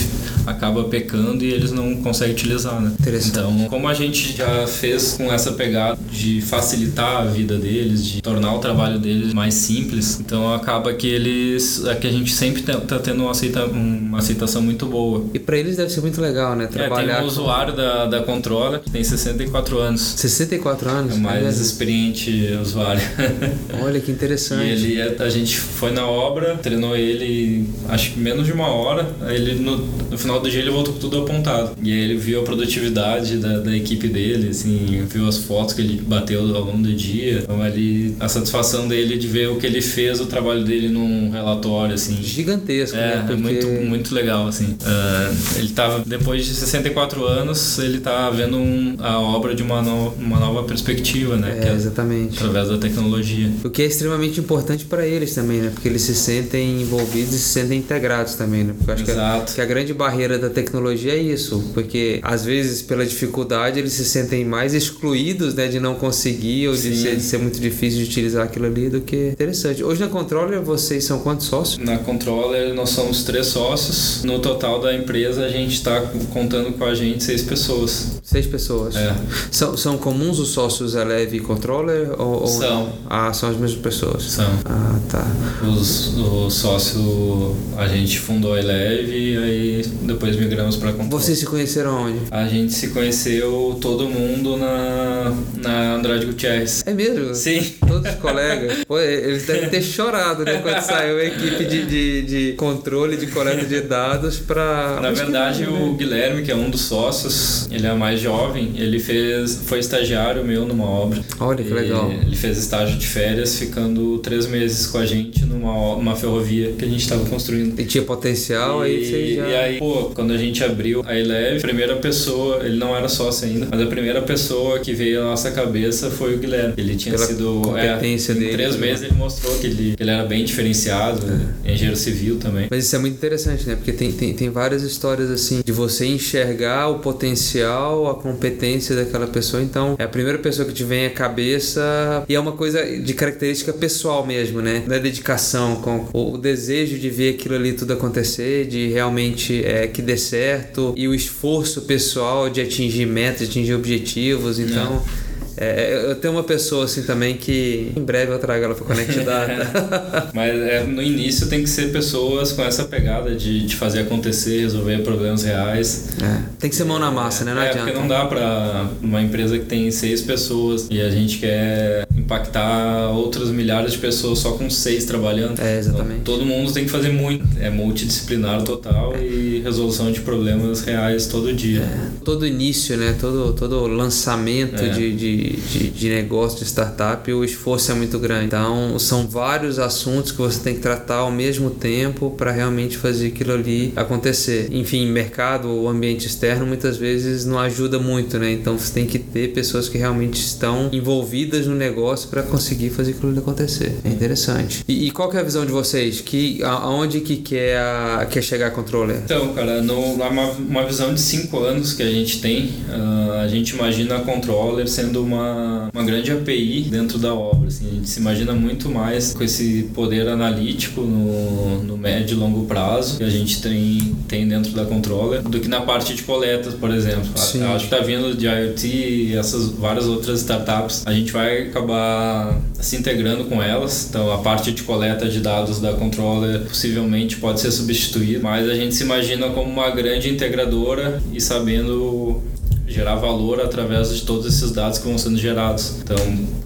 acaba 0.44 0.85
pecando 0.85 1.44
e 1.44 1.53
eles 1.53 1.70
não 1.70 1.94
conseguem 1.96 2.35
utilizar, 2.35 2.81
né? 2.81 2.92
Então, 3.27 3.68
como 3.68 3.87
a 3.87 3.94
gente 3.94 4.37
já 4.37 4.66
fez 4.66 5.14
com 5.14 5.33
essa 5.33 5.53
pegada 5.53 5.99
de 6.11 6.40
facilitar 6.40 7.23
a 7.23 7.25
vida 7.25 7.57
deles, 7.59 8.05
de 8.05 8.20
tornar 8.20 8.55
o 8.55 8.59
trabalho 8.59 8.99
deles 8.99 9.33
mais 9.33 9.55
simples, 9.55 10.00
então 10.21 10.53
acaba 10.55 10.93
que 10.93 11.07
eles, 11.07 11.85
é 11.85 11.95
que 11.95 12.07
a 12.07 12.11
gente 12.11 12.33
sempre 12.33 12.63
tá, 12.63 12.79
tá 12.81 12.99
tendo 12.99 13.23
uma, 13.23 13.31
aceita, 13.31 13.65
uma 13.67 14.19
aceitação 14.19 14.63
muito 14.63 14.87
boa. 14.87 15.25
E 15.35 15.39
para 15.39 15.59
eles 15.59 15.77
deve 15.77 15.91
ser 15.91 16.01
muito 16.01 16.21
legal, 16.21 16.55
né? 16.57 16.67
Trabalhar 16.67 17.13
é, 17.13 17.17
tem 17.17 17.25
um 17.25 17.29
usuário 17.29 17.75
da, 17.75 18.07
da 18.07 18.23
Controla 18.23 18.79
que 18.79 18.91
tem 18.91 19.03
64 19.03 19.79
anos. 19.79 20.01
64 20.17 20.89
anos? 20.89 21.13
É 21.15 21.17
o 21.17 21.21
mais 21.21 21.59
experiente 21.59 22.59
usuário. 22.61 23.03
Olha 23.83 24.01
que 24.01 24.11
interessante. 24.11 24.65
E 24.65 24.71
ele, 24.71 25.01
é, 25.01 25.17
a 25.23 25.29
gente 25.29 25.57
foi 25.57 25.91
na 25.93 26.07
obra, 26.07 26.57
treinou 26.57 26.97
ele 26.97 27.69
acho 27.89 28.13
que 28.13 28.21
menos 28.21 28.47
de 28.47 28.53
uma 28.53 28.69
hora, 28.69 29.09
ele 29.29 29.55
no, 29.57 29.79
no 30.11 30.19
final 30.19 30.41
do 30.41 30.51
dia 30.51 30.61
ele 30.61 30.71
voltou 30.71 30.95
com 30.95 31.01
tudo 31.01 31.19
apontado. 31.19 31.73
E 31.83 31.93
aí 31.93 31.99
ele 31.99 32.17
viu 32.17 32.41
a 32.41 32.43
produtividade 32.43 33.39
da, 33.39 33.59
da 33.59 33.77
equipe 33.77 34.09
dele, 34.09 34.51
assim, 34.51 35.05
viu 35.09 35.27
as 35.27 35.39
fotos 35.39 35.75
que 35.75 35.83
ele 35.83 36.01
bateu 36.01 36.41
ao 36.41 36.65
longo 36.65 36.83
do 36.83 36.93
dia. 36.93 37.41
Então 37.43 37.65
ele, 37.65 38.15
a 38.21 38.29
satisfação 38.29 38.89
dele 38.89 39.19
de 39.19 39.27
ver 39.27 39.49
o 39.49 39.57
que 39.57 39.67
ele 39.67 39.80
fez, 39.81 40.21
o 40.21 40.27
trabalho 40.27 40.64
dele 40.64 40.88
num 40.88 41.31
relatório, 41.31 41.95
assim. 41.95 42.23
Gigantesco, 42.23 42.97
é, 42.97 43.01
né? 43.01 43.25
Porque... 43.27 43.33
É 43.33 43.37
muito, 43.37 43.66
muito 43.88 44.14
legal, 44.14 44.47
assim. 44.47 44.77
Uh, 44.81 45.59
ele 45.59 45.69
tava, 45.71 46.03
depois 46.05 46.45
de 46.45 46.55
64 46.55 47.25
anos, 47.25 47.79
ele 47.79 48.01
tá 48.01 48.31
vendo 48.31 48.57
um, 48.57 48.97
a 48.99 49.19
obra 49.19 49.55
de 49.55 49.62
uma, 49.62 49.83
no, 49.83 50.09
uma 50.14 50.38
nova 50.38 50.64
perspectiva, 50.64 51.37
né? 51.37 51.61
É, 51.62 51.69
é, 51.69 51.75
exatamente. 51.75 52.38
Através 52.38 52.69
da 52.69 52.79
tecnologia. 52.79 53.51
O 53.64 53.71
que 53.71 53.83
é 53.83 53.87
extremamente 53.87 54.40
importante 54.40 54.85
para 54.85 55.07
eles 55.07 55.35
também, 55.35 55.61
né? 55.61 55.71
Porque 55.73 55.88
eles 55.88 56.03
se 56.03 56.14
sentem 56.14 56.83
envolvidos 56.83 57.35
e 57.35 57.38
se 57.38 57.49
sentem 57.49 57.79
integrados 57.79 58.35
também, 58.35 58.64
né? 58.64 58.75
Porque 58.77 58.90
eu 58.90 58.95
acho 58.95 59.11
Exato. 59.11 59.45
Que, 59.47 59.53
a, 59.53 59.55
que 59.55 59.61
a 59.61 59.64
grande 59.64 59.95
barreira 59.95 60.38
da 60.38 60.49
tecnologia 60.49 61.12
é 61.12 61.19
isso, 61.19 61.71
porque 61.75 62.21
às 62.23 62.45
vezes 62.45 62.83
pela 62.83 63.05
dificuldade 63.05 63.79
eles 63.79 63.93
se 63.93 64.05
sentem 64.05 64.45
mais 64.45 64.75
excluídos, 64.75 65.55
né? 65.55 65.69
De 65.69 65.81
não 65.81 65.95
conseguir 65.95 66.69
ou 66.69 66.75
de 66.75 66.97
ser, 66.97 67.16
de 67.16 67.23
ser, 67.23 67.38
muito 67.38 67.61
difícil 67.61 68.03
de 68.03 68.11
utilizar 68.11 68.45
aquilo 68.45 68.66
ali 68.66 68.88
do 68.88 69.01
que 69.01 69.29
interessante. 69.29 69.69
Hoje 69.78 70.00
na 70.00 70.09
Controller 70.09 70.61
vocês 70.61 71.04
são 71.04 71.20
quantos 71.20 71.46
sócios? 71.46 71.85
Na 71.85 71.98
Controller 71.98 72.74
nós 72.74 72.90
somos 72.90 73.22
três 73.22 73.46
sócios. 73.46 74.24
No 74.24 74.40
total 74.40 74.80
da 74.80 74.92
empresa 74.92 75.44
a 75.44 75.48
gente 75.48 75.74
está 75.74 76.00
contando 76.33 76.72
com 76.76 76.85
a 76.85 76.94
gente 76.94 77.22
seis 77.22 77.42
pessoas. 77.42 78.18
Seis 78.22 78.46
pessoas. 78.46 78.96
É. 78.96 79.14
São, 79.50 79.76
são 79.76 79.96
comuns 79.96 80.38
os 80.40 80.48
sócios 80.48 80.94
Eleve 80.94 81.37
e 81.37 81.40
Controller? 81.40 82.11
Ou, 82.18 82.40
ou 82.40 82.46
são. 82.46 82.85
Não? 82.85 82.92
Ah, 83.09 83.33
são 83.33 83.48
as 83.48 83.56
mesmas 83.56 83.80
pessoas. 83.80 84.24
São. 84.24 84.50
Ah, 84.64 84.98
tá. 85.09 85.26
Os, 85.66 86.16
o 86.16 86.50
sócio, 86.50 87.56
a 87.76 87.87
gente 87.87 88.18
fundou 88.18 88.54
a 88.54 88.59
Eleve 88.59 89.12
e 89.12 89.37
aí 89.37 89.87
depois 90.02 90.37
migramos 90.37 90.76
para 90.76 90.92
Controller. 90.92 91.11
Vocês 91.11 91.38
se 91.38 91.46
conheceram 91.46 92.06
onde? 92.06 92.18
A 92.30 92.46
gente 92.46 92.72
se 92.72 92.88
conheceu 92.88 93.78
todo 93.80 94.09
mundo 94.09 94.56
na, 94.56 95.33
na 95.56 95.94
Andrade 95.94 96.26
Gutierrez. 96.26 96.83
É 96.87 96.92
mesmo? 96.92 97.35
Sim. 97.35 97.74
Todos 97.87 98.11
os 98.11 98.18
colegas. 98.18 98.85
Pô, 98.87 98.98
eles 98.98 99.46
devem 99.46 99.60
ter 99.68 99.83
chorado, 99.83 100.44
né? 100.44 100.61
Quando 100.62 100.81
saiu 100.81 101.18
a 101.18 101.25
equipe 101.25 101.64
de, 101.64 101.87
de, 101.87 102.23
de 102.23 102.53
controle 102.55 103.16
de 103.16 103.27
coleta 103.27 103.64
de 103.64 103.81
dados 103.81 104.38
para. 104.38 105.01
Na 105.01 105.11
verdade, 105.11 105.64
o 105.64 105.94
Guilherme, 105.94 106.42
que 106.42 106.51
é 106.51 106.57
um 106.57 106.70
dos 106.70 106.83
sócios, 106.83 107.68
ele 107.70 107.87
é 107.87 107.94
mais 107.94 108.20
jovem, 108.20 108.73
ele 108.77 108.99
fez, 108.99 109.62
foi 109.64 109.79
estagiário 109.79 110.44
meu 110.44 110.64
numa 110.64 110.88
obra. 110.88 111.20
Olha 111.38 111.62
que 111.62 111.73
legal. 111.73 112.11
Ele 112.11 112.37
fez 112.37 112.59
estágio 112.59 112.96
de 112.96 113.07
férias, 113.07 113.59
ficando 113.59 114.18
três 114.18 114.46
meses 114.46 114.87
com 114.87 114.99
a 114.99 115.07
gente 115.07 115.44
numa 115.44 115.70
uma 115.94 116.16
ferrovia 116.16 116.73
que 116.73 116.85
a 116.85 116.88
gente 116.88 117.01
estava 117.03 117.25
construindo. 117.27 117.79
E 117.79 117.85
tinha 117.85 118.03
potencial, 118.03 118.87
e, 118.87 118.90
aí 118.90 119.05
você 119.05 119.35
já... 119.35 119.49
E 119.49 119.57
aí, 119.57 119.79
pô, 119.79 120.11
quando 120.14 120.33
a 120.33 120.37
gente 120.37 120.62
abriu 120.62 121.03
a 121.07 121.16
Eleve, 121.16 121.59
a 121.59 121.61
primeira 121.61 121.96
pessoa, 121.96 122.64
ele 122.64 122.77
não 122.77 122.96
era 122.96 123.09
sócio 123.09 123.46
ainda, 123.46 123.68
mas 123.70 123.81
a 123.81 123.87
primeira 123.87 124.23
pessoa 124.23 124.79
que 124.79 124.92
veio 124.92 125.23
à 125.23 125.25
nossa 125.25 125.51
cabeça 125.51 126.11
foi 126.11 126.35
o 126.35 126.38
Guilherme. 126.38 126.75
Ele 126.77 126.96
tinha 126.96 127.14
Pela 127.14 127.27
sido... 127.27 127.62
competência 127.64 128.33
é, 128.33 128.35
dele. 128.35 128.51
Em 128.51 128.53
três 128.53 128.77
né? 128.77 128.87
meses 128.87 129.03
ele 129.05 129.14
mostrou 129.14 129.50
que 129.59 129.67
ele, 129.67 129.95
ele 129.99 130.11
era 130.11 130.25
bem 130.25 130.45
diferenciado, 130.45 131.21
é. 131.65 131.73
engenheiro 131.73 131.97
civil 131.97 132.39
também. 132.39 132.69
Mas 132.71 132.85
isso 132.85 132.97
é 132.97 132.99
muito 132.99 133.15
interessante, 133.15 133.67
né? 133.67 133.75
Porque 133.75 133.93
tem, 133.93 134.13
tem, 134.13 134.35
tem 134.35 134.51
várias 134.51 134.83
histórias 134.83 135.31
assim, 135.31 135.63
de 135.65 135.73
você 135.73 136.07
enxergar 136.07 136.89
o 136.89 136.99
potencial, 136.99 138.09
a 138.09 138.15
competência 138.15 138.95
daquela 138.97 139.27
pessoa. 139.27 139.63
Então, 139.63 139.97
é 139.99 140.05
a 140.05 140.09
primeira 140.09 140.39
pessoa 140.39 140.67
que 140.67 140.75
te 140.75 140.85
vem 140.85 141.07
à 141.07 141.11
cabeça 141.11 142.25
e 142.29 142.35
é 142.35 142.41
uma 142.41 142.53
coisa 142.53 142.85
de 142.85 143.15
característica 143.15 143.73
pessoal 143.73 144.27
mesmo, 144.27 144.61
né? 144.61 144.83
Da 144.87 144.99
dedicação, 144.99 145.77
com 145.77 146.09
o, 146.13 146.39
desejo 146.39 146.99
de 146.99 147.11
ver 147.11 147.35
aquilo 147.35 147.55
ali 147.55 147.73
tudo 147.73 147.93
acontecer, 147.93 148.67
de 148.67 148.89
realmente 148.89 149.65
é, 149.65 149.87
que 149.87 150.01
dê 150.01 150.17
certo 150.17 150.95
e 150.97 151.07
o 151.07 151.15
esforço 151.15 151.83
pessoal 151.83 152.49
de 152.49 152.61
atingir 152.61 153.07
metas, 153.07 153.41
de 153.41 153.45
atingir 153.47 153.75
objetivos. 153.75 154.59
Então. 154.59 155.03
É 155.27 155.30
é, 155.57 156.11
eu 156.11 156.15
tenho 156.17 156.35
uma 156.35 156.43
pessoa 156.43 156.85
assim 156.85 157.03
também 157.03 157.37
que 157.37 157.93
em 157.97 158.03
breve 158.03 158.33
eu 158.33 158.39
trago 158.39 158.65
ela 158.65 158.75
para 158.75 158.85
conectar. 158.85 159.49
Mas 160.35 160.55
é, 160.55 160.85
no 160.85 161.03
início 161.03 161.49
tem 161.49 161.63
que 161.63 161.69
ser 161.69 161.93
pessoas 161.93 162.53
com 162.53 162.63
essa 162.63 162.85
pegada 162.85 163.35
de, 163.35 163.67
de 163.67 163.77
fazer 163.77 164.01
acontecer, 164.01 164.61
resolver 164.61 164.99
problemas 165.03 165.45
reais. 165.45 166.09
É, 166.23 166.43
tem 166.59 166.71
que 166.71 166.77
ser 166.77 166.85
mão 166.85 166.99
na 166.99 167.11
massa, 167.11 167.45
né? 167.45 167.55
Não 167.55 167.63
é, 167.63 167.75
porque 167.75 167.93
não 167.93 168.09
dá 168.09 168.25
para 168.27 168.89
uma 169.03 169.21
empresa 169.21 169.59
que 169.59 169.67
tem 169.67 169.91
seis 169.91 170.21
pessoas 170.21 170.87
e 170.91 171.01
a 171.01 171.11
gente 171.11 171.39
quer 171.39 172.07
impactar 172.17 173.11
outras 173.11 173.51
milhares 173.51 173.93
de 173.93 173.99
pessoas 173.99 174.39
só 174.39 174.53
com 174.53 174.71
seis 174.71 175.05
trabalhando. 175.05 175.61
É, 175.61 175.79
exatamente. 175.79 176.21
Então, 176.21 176.35
todo 176.37 176.47
mundo 176.47 176.73
tem 176.73 176.85
que 176.85 176.91
fazer 176.91 177.11
muito. 177.11 177.47
É 177.61 177.71
multidisciplinar 177.71 178.63
total 178.63 179.15
e 179.17 179.61
resolução 179.65 180.13
de 180.13 180.21
problemas 180.21 180.83
reais 180.83 181.27
todo 181.27 181.53
dia. 181.53 181.81
É. 181.81 182.11
Todo 182.25 182.47
início, 182.47 182.97
né? 182.97 183.17
Todo, 183.21 183.53
todo 183.55 183.87
lançamento 183.87 184.83
é. 184.83 184.89
de, 184.89 185.17
de 185.42 185.90
de, 186.00 186.09
negócio, 186.09 186.59
de 186.59 186.64
startup, 186.64 187.31
o 187.33 187.44
esforço 187.44 187.92
é 187.92 187.94
muito 187.94 188.18
grande. 188.18 188.46
Então, 188.46 188.98
são 188.98 189.26
vários 189.26 189.79
assuntos 189.79 190.33
que 190.33 190.38
você 190.38 190.61
tem 190.61 190.74
que 190.74 190.81
tratar 190.81 191.16
ao 191.16 191.31
mesmo 191.31 191.70
tempo 191.70 192.31
para 192.31 192.50
realmente 192.50 192.96
fazer 192.96 193.29
aquilo 193.29 193.53
ali 193.53 193.92
acontecer. 193.94 194.68
Enfim, 194.72 195.07
mercado 195.07 195.68
ou 195.68 195.88
ambiente 195.88 196.26
externo 196.26 196.66
muitas 196.66 196.96
vezes 196.96 197.44
não 197.44 197.59
ajuda 197.59 197.98
muito, 197.98 198.38
né? 198.38 198.53
Então, 198.53 198.79
você 198.79 198.92
tem 198.92 199.07
que 199.07 199.18
ter 199.18 199.53
pessoas 199.53 199.88
que 199.88 199.98
realmente 199.98 200.40
estão 200.40 200.88
envolvidas 200.92 201.66
no 201.66 201.74
negócio 201.74 202.29
para 202.29 202.42
conseguir 202.42 202.90
fazer 202.90 203.12
aquilo 203.12 203.38
acontecer. 203.38 203.98
É 204.05 204.09
interessante. 204.09 204.85
E, 204.88 205.07
e 205.07 205.11
qual 205.11 205.33
é 205.33 205.38
a 205.38 205.42
visão 205.42 205.64
de 205.64 205.72
vocês? 205.72 206.20
Que, 206.20 206.62
aonde 206.62 207.20
que 207.20 207.37
quer, 207.37 207.79
a, 207.79 208.26
quer 208.29 208.42
chegar 208.42 208.68
a 208.68 208.70
controller? 208.70 209.20
Então, 209.24 209.53
cara, 209.53 209.83
no, 209.83 209.98
uma, 210.14 210.50
uma 210.50 210.87
visão 210.87 211.12
de 211.12 211.20
cinco 211.20 211.59
anos 211.61 211.92
que 211.92 212.03
a 212.03 212.11
gente 212.11 212.40
tem, 212.40 212.70
uh, 212.88 213.33
a 213.42 213.48
gente 213.48 213.70
imagina 213.70 214.16
a 214.16 214.20
controller 214.20 214.88
sendo 214.88 215.22
uma 215.37 215.90
uma, 215.93 216.05
grande 216.05 216.31
API 216.31 216.83
dentro 216.90 217.19
da 217.19 217.35
obra. 217.35 217.69
Assim, 217.69 217.88
a 217.88 217.95
gente 217.95 218.09
se 218.09 218.21
imagina 218.21 218.53
muito 218.53 218.88
mais 218.88 219.33
com 219.33 219.43
esse 219.43 219.90
poder 219.95 220.29
analítico 220.29 221.03
no, 221.03 221.83
no 221.83 221.97
médio 221.97 222.37
e 222.37 222.38
longo 222.38 222.66
prazo 222.66 223.19
que 223.19 223.25
a 223.25 223.31
gente 223.31 223.61
tem, 223.61 224.14
tem 224.29 224.49
dentro 224.49 224.73
da 224.73 224.85
controller 224.85 225.43
do 225.43 225.61
que 225.61 225.69
na 225.69 225.81
parte 225.81 226.14
de 226.14 226.23
coletas, 226.23 226.75
por 226.75 226.90
exemplo. 226.90 227.31
Sim. 227.37 227.62
Acho 227.64 227.88
que 227.88 227.95
está 227.95 228.05
vindo 228.05 228.37
de 228.37 228.47
IoT 228.47 228.87
e 228.87 229.37
essas 229.37 229.69
várias 229.71 230.07
outras 230.07 230.40
startups. 230.40 231.07
A 231.07 231.12
gente 231.12 231.33
vai 231.33 231.69
acabar 231.69 232.61
se 232.75 232.97
integrando 232.97 233.45
com 233.45 233.62
elas. 233.62 234.07
Então 234.09 234.33
a 234.33 234.38
parte 234.38 234.73
de 234.73 234.83
coleta 234.83 235.29
de 235.29 235.40
dados 235.40 235.81
da 235.81 235.93
controller 235.93 236.61
possivelmente 236.61 237.37
pode 237.37 237.61
ser 237.61 237.71
substituída, 237.71 238.40
mas 238.43 238.69
a 238.69 238.75
gente 238.75 238.95
se 238.95 239.05
imagina 239.05 239.49
como 239.51 239.71
uma 239.71 239.90
grande 239.90 240.29
integradora 240.29 241.23
e 241.33 241.40
sabendo 241.40 242.43
gerar 242.90 243.14
valor 243.14 243.61
através 243.61 244.14
de 244.14 244.22
todos 244.22 244.46
esses 244.46 244.72
dados 244.72 244.98
que 244.98 245.07
vão 245.07 245.16
sendo 245.16 245.38
gerados. 245.38 245.94
Então, 246.03 246.16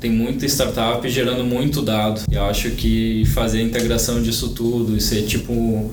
tem 0.00 0.10
muita 0.10 0.46
startup 0.46 1.06
gerando 1.08 1.44
muito 1.44 1.82
dado. 1.82 2.22
E 2.30 2.37
acho 2.37 2.70
que 2.70 3.24
fazer 3.26 3.58
a 3.58 3.62
integração 3.62 4.22
disso 4.22 4.48
tudo 4.48 4.96
e 4.96 5.00
ser 5.00 5.22
tipo 5.22 5.92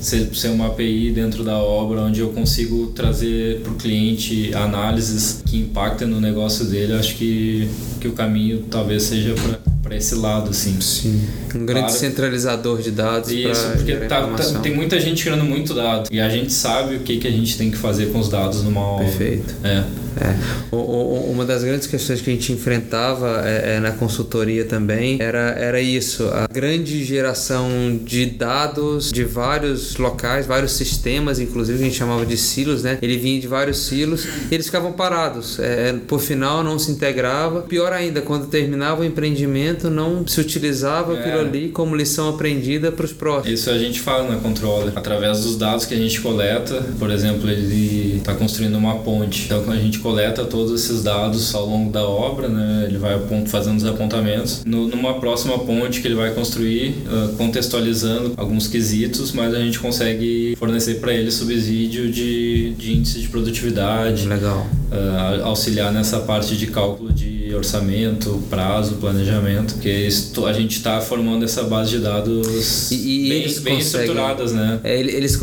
ser, 0.00 0.34
ser 0.34 0.48
uma 0.48 0.68
API 0.68 1.12
dentro 1.12 1.44
da 1.44 1.58
obra 1.58 2.00
onde 2.00 2.20
eu 2.20 2.30
consigo 2.30 2.88
trazer 2.88 3.60
para 3.60 3.72
o 3.72 3.76
cliente 3.76 4.52
análises 4.54 5.42
que 5.46 5.58
impactem 5.58 6.08
no 6.08 6.20
negócio 6.20 6.64
dele, 6.64 6.94
acho 6.94 7.16
que, 7.16 7.68
que 8.00 8.08
o 8.08 8.12
caminho 8.12 8.64
talvez 8.70 9.04
seja 9.04 9.34
para 9.34 9.59
para 9.90 9.96
esse 9.96 10.14
lado, 10.14 10.50
assim. 10.50 10.80
Sim. 10.80 11.20
Um 11.52 11.66
grande 11.66 11.86
claro. 11.86 11.98
centralizador 11.98 12.80
de 12.80 12.92
dados. 12.92 13.28
Isso, 13.28 13.70
porque 13.72 13.96
tá, 13.96 14.24
tá, 14.28 14.58
tem 14.60 14.72
muita 14.72 15.00
gente 15.00 15.24
criando 15.24 15.44
muito 15.44 15.74
dado 15.74 16.08
e 16.12 16.20
a 16.20 16.28
gente 16.28 16.52
sabe 16.52 16.94
o 16.94 17.00
que, 17.00 17.16
que 17.16 17.26
a 17.26 17.30
gente 17.30 17.58
tem 17.58 17.72
que 17.72 17.76
fazer 17.76 18.06
com 18.12 18.20
os 18.20 18.28
dados 18.28 18.62
numa 18.62 18.80
obra. 18.80 19.06
Perfeito. 19.06 19.52
É. 19.64 19.82
É. 20.16 20.74
O, 20.74 20.76
o, 20.76 21.30
uma 21.30 21.44
das 21.44 21.62
grandes 21.62 21.86
questões 21.86 22.20
que 22.20 22.30
a 22.30 22.32
gente 22.32 22.52
enfrentava 22.52 23.42
é, 23.44 23.76
é, 23.76 23.80
na 23.80 23.92
consultoria 23.92 24.64
também 24.64 25.18
era, 25.20 25.50
era 25.58 25.80
isso, 25.80 26.28
a 26.28 26.46
grande 26.46 27.04
geração 27.04 27.98
de 28.04 28.26
dados 28.26 29.10
de 29.12 29.24
vários 29.24 29.96
locais, 29.96 30.46
vários 30.46 30.72
sistemas, 30.72 31.38
inclusive 31.38 31.78
a 31.78 31.84
gente 31.84 31.96
chamava 31.96 32.24
de 32.26 32.36
silos, 32.36 32.82
né? 32.82 32.98
Ele 33.00 33.16
vinha 33.16 33.40
de 33.40 33.46
vários 33.46 33.86
silos, 33.86 34.26
e 34.50 34.54
eles 34.54 34.66
ficavam 34.66 34.92
parados. 34.92 35.58
É, 35.58 35.94
por 36.06 36.20
final 36.20 36.62
não 36.62 36.78
se 36.78 36.90
integrava. 36.90 37.62
Pior 37.62 37.92
ainda, 37.92 38.20
quando 38.20 38.46
terminava 38.46 39.02
o 39.02 39.04
empreendimento, 39.04 39.90
não 39.90 40.26
se 40.26 40.40
utilizava 40.40 41.14
é. 41.14 41.20
aquilo 41.20 41.40
ali 41.40 41.68
como 41.68 41.94
lição 41.94 42.28
aprendida 42.28 42.90
para 42.90 43.04
os 43.04 43.12
próximos. 43.12 43.60
Isso 43.60 43.70
a 43.70 43.78
gente 43.78 44.00
fala 44.00 44.28
na 44.28 44.36
controller, 44.40 44.92
através 44.96 45.40
dos 45.40 45.56
dados 45.56 45.84
que 45.84 45.94
a 45.94 45.96
gente 45.96 46.20
coleta, 46.20 46.82
por 46.98 47.10
exemplo, 47.10 47.48
ele 47.48 48.16
está 48.16 48.34
construindo 48.34 48.76
uma 48.76 48.96
ponte. 48.96 49.44
Então, 49.44 49.62
quando 49.62 49.78
a 49.78 49.80
gente 49.80 49.98
coleta 50.00 50.44
todos 50.44 50.72
esses 50.72 51.02
dados 51.02 51.54
ao 51.54 51.66
longo 51.66 51.90
da 51.90 52.04
obra, 52.04 52.48
né, 52.48 52.86
ele 52.88 52.98
vai 52.98 53.18
fazendo 53.46 53.76
os 53.76 53.84
apontamentos. 53.84 54.62
No, 54.64 54.88
numa 54.88 55.14
próxima 55.14 55.58
ponte 55.58 56.00
que 56.00 56.08
ele 56.08 56.14
vai 56.14 56.32
construir, 56.34 56.94
uh, 57.06 57.36
contextualizando 57.36 58.34
alguns 58.36 58.66
quesitos, 58.66 59.32
mas 59.32 59.54
a 59.54 59.60
gente 59.60 59.78
consegue 59.78 60.56
fornecer 60.56 61.00
para 61.00 61.12
ele 61.12 61.30
subsídio 61.30 62.10
de, 62.10 62.74
de 62.74 62.92
índice 62.94 63.20
de 63.20 63.28
produtividade. 63.28 64.26
Legal. 64.26 64.66
Uh, 64.90 65.44
auxiliar 65.44 65.92
nessa 65.92 66.20
parte 66.20 66.56
de 66.56 66.66
cálculo 66.66 67.12
de 67.12 67.39
orçamento, 67.54 68.42
prazo, 68.48 68.96
planejamento, 68.96 69.76
que 69.78 70.08
a 70.46 70.52
gente 70.52 70.76
está 70.76 71.00
formando 71.00 71.44
essa 71.44 71.62
base 71.64 71.90
de 71.90 71.98
dados 71.98 72.90
e, 72.90 73.26
e 73.26 73.28
bem, 73.28 73.60
bem 73.60 73.78
estruturadas, 73.78 74.52
né? 74.52 74.80
É, 74.84 74.98
eles 74.98 75.38